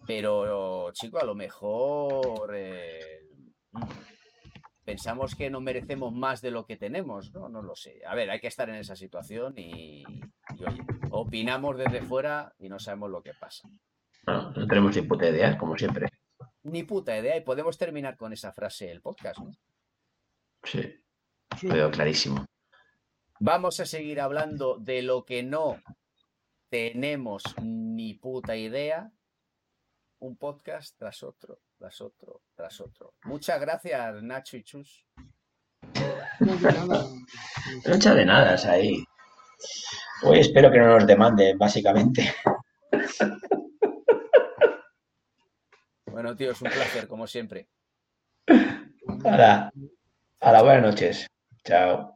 Pero, 0.06 0.92
chico, 0.94 1.20
a 1.20 1.24
lo 1.26 1.34
mejor 1.36 2.52
eh, 2.56 3.22
pensamos 4.84 5.36
que 5.36 5.50
no 5.50 5.62
merecemos 5.62 6.14
más 6.14 6.42
de 6.42 6.52
lo 6.52 6.66
que 6.66 6.76
tenemos, 6.78 7.32
¿no? 7.34 7.48
No 7.50 7.62
lo 7.62 7.76
sé. 7.76 8.02
A 8.06 8.16
ver, 8.16 8.30
hay 8.30 8.40
que 8.40 8.48
estar 8.48 8.70
en 8.70 8.76
esa 8.76 8.96
situación 8.96 9.54
y, 9.58 10.02
y, 10.04 10.64
oye, 10.66 10.84
opinamos 11.12 11.78
desde 11.78 12.02
fuera 12.02 12.54
y 12.58 12.68
no 12.70 12.80
sabemos 12.80 13.10
lo 13.12 13.22
que 13.24 13.34
pasa. 13.40 13.68
No, 14.28 14.52
no 14.52 14.68
tenemos 14.68 14.96
ni 14.96 15.02
puta 15.04 15.30
idea, 15.30 15.58
como 15.58 15.78
siempre. 15.78 16.10
Ni 16.64 16.84
puta 16.84 17.18
idea 17.18 17.38
y 17.38 17.42
podemos 17.42 17.78
terminar 17.78 18.18
con 18.18 18.34
esa 18.34 18.52
frase 18.52 18.90
el 18.92 19.02
podcast, 19.02 19.40
Sí. 20.64 20.96
lo 21.64 21.74
veo 21.74 21.92
clarísimo. 21.92 22.46
Vamos 23.40 23.80
a 23.82 23.86
seguir 23.86 24.22
hablando 24.22 24.78
de 24.80 25.02
lo 25.02 25.26
que 25.26 25.44
no 25.44 25.78
tenemos 26.74 27.44
ni 27.62 28.16
puta 28.16 28.56
idea. 28.56 29.12
Un 30.22 30.38
podcast 30.38 30.98
tras 30.98 31.22
otro, 31.22 31.60
tras 31.78 32.02
otro, 32.02 32.42
tras 32.56 32.82
otro. 32.82 33.14
Muchas 33.26 33.62
gracias, 33.62 34.24
Nacho 34.24 34.58
y 34.58 34.64
Chus. 34.64 35.06
No, 36.40 36.56
de 36.56 36.72
nada. 36.72 38.16
De 38.16 38.26
nada, 38.26 38.56
es 38.56 38.66
ahí. 38.66 39.04
Hoy 40.24 40.40
espero 40.40 40.72
que 40.72 40.80
no 40.80 40.88
nos 40.88 41.06
demanden, 41.06 41.60
básicamente. 41.60 42.34
Bueno, 46.08 46.36
tío, 46.36 46.52
es 46.52 46.62
un 46.62 46.70
placer, 46.70 47.08
como 47.08 47.28
siempre. 47.28 47.68
Ahora, 49.26 49.72
a 50.40 50.52
las 50.52 50.64
buenas 50.64 50.82
noches. 50.82 51.28
Chao. 51.64 52.13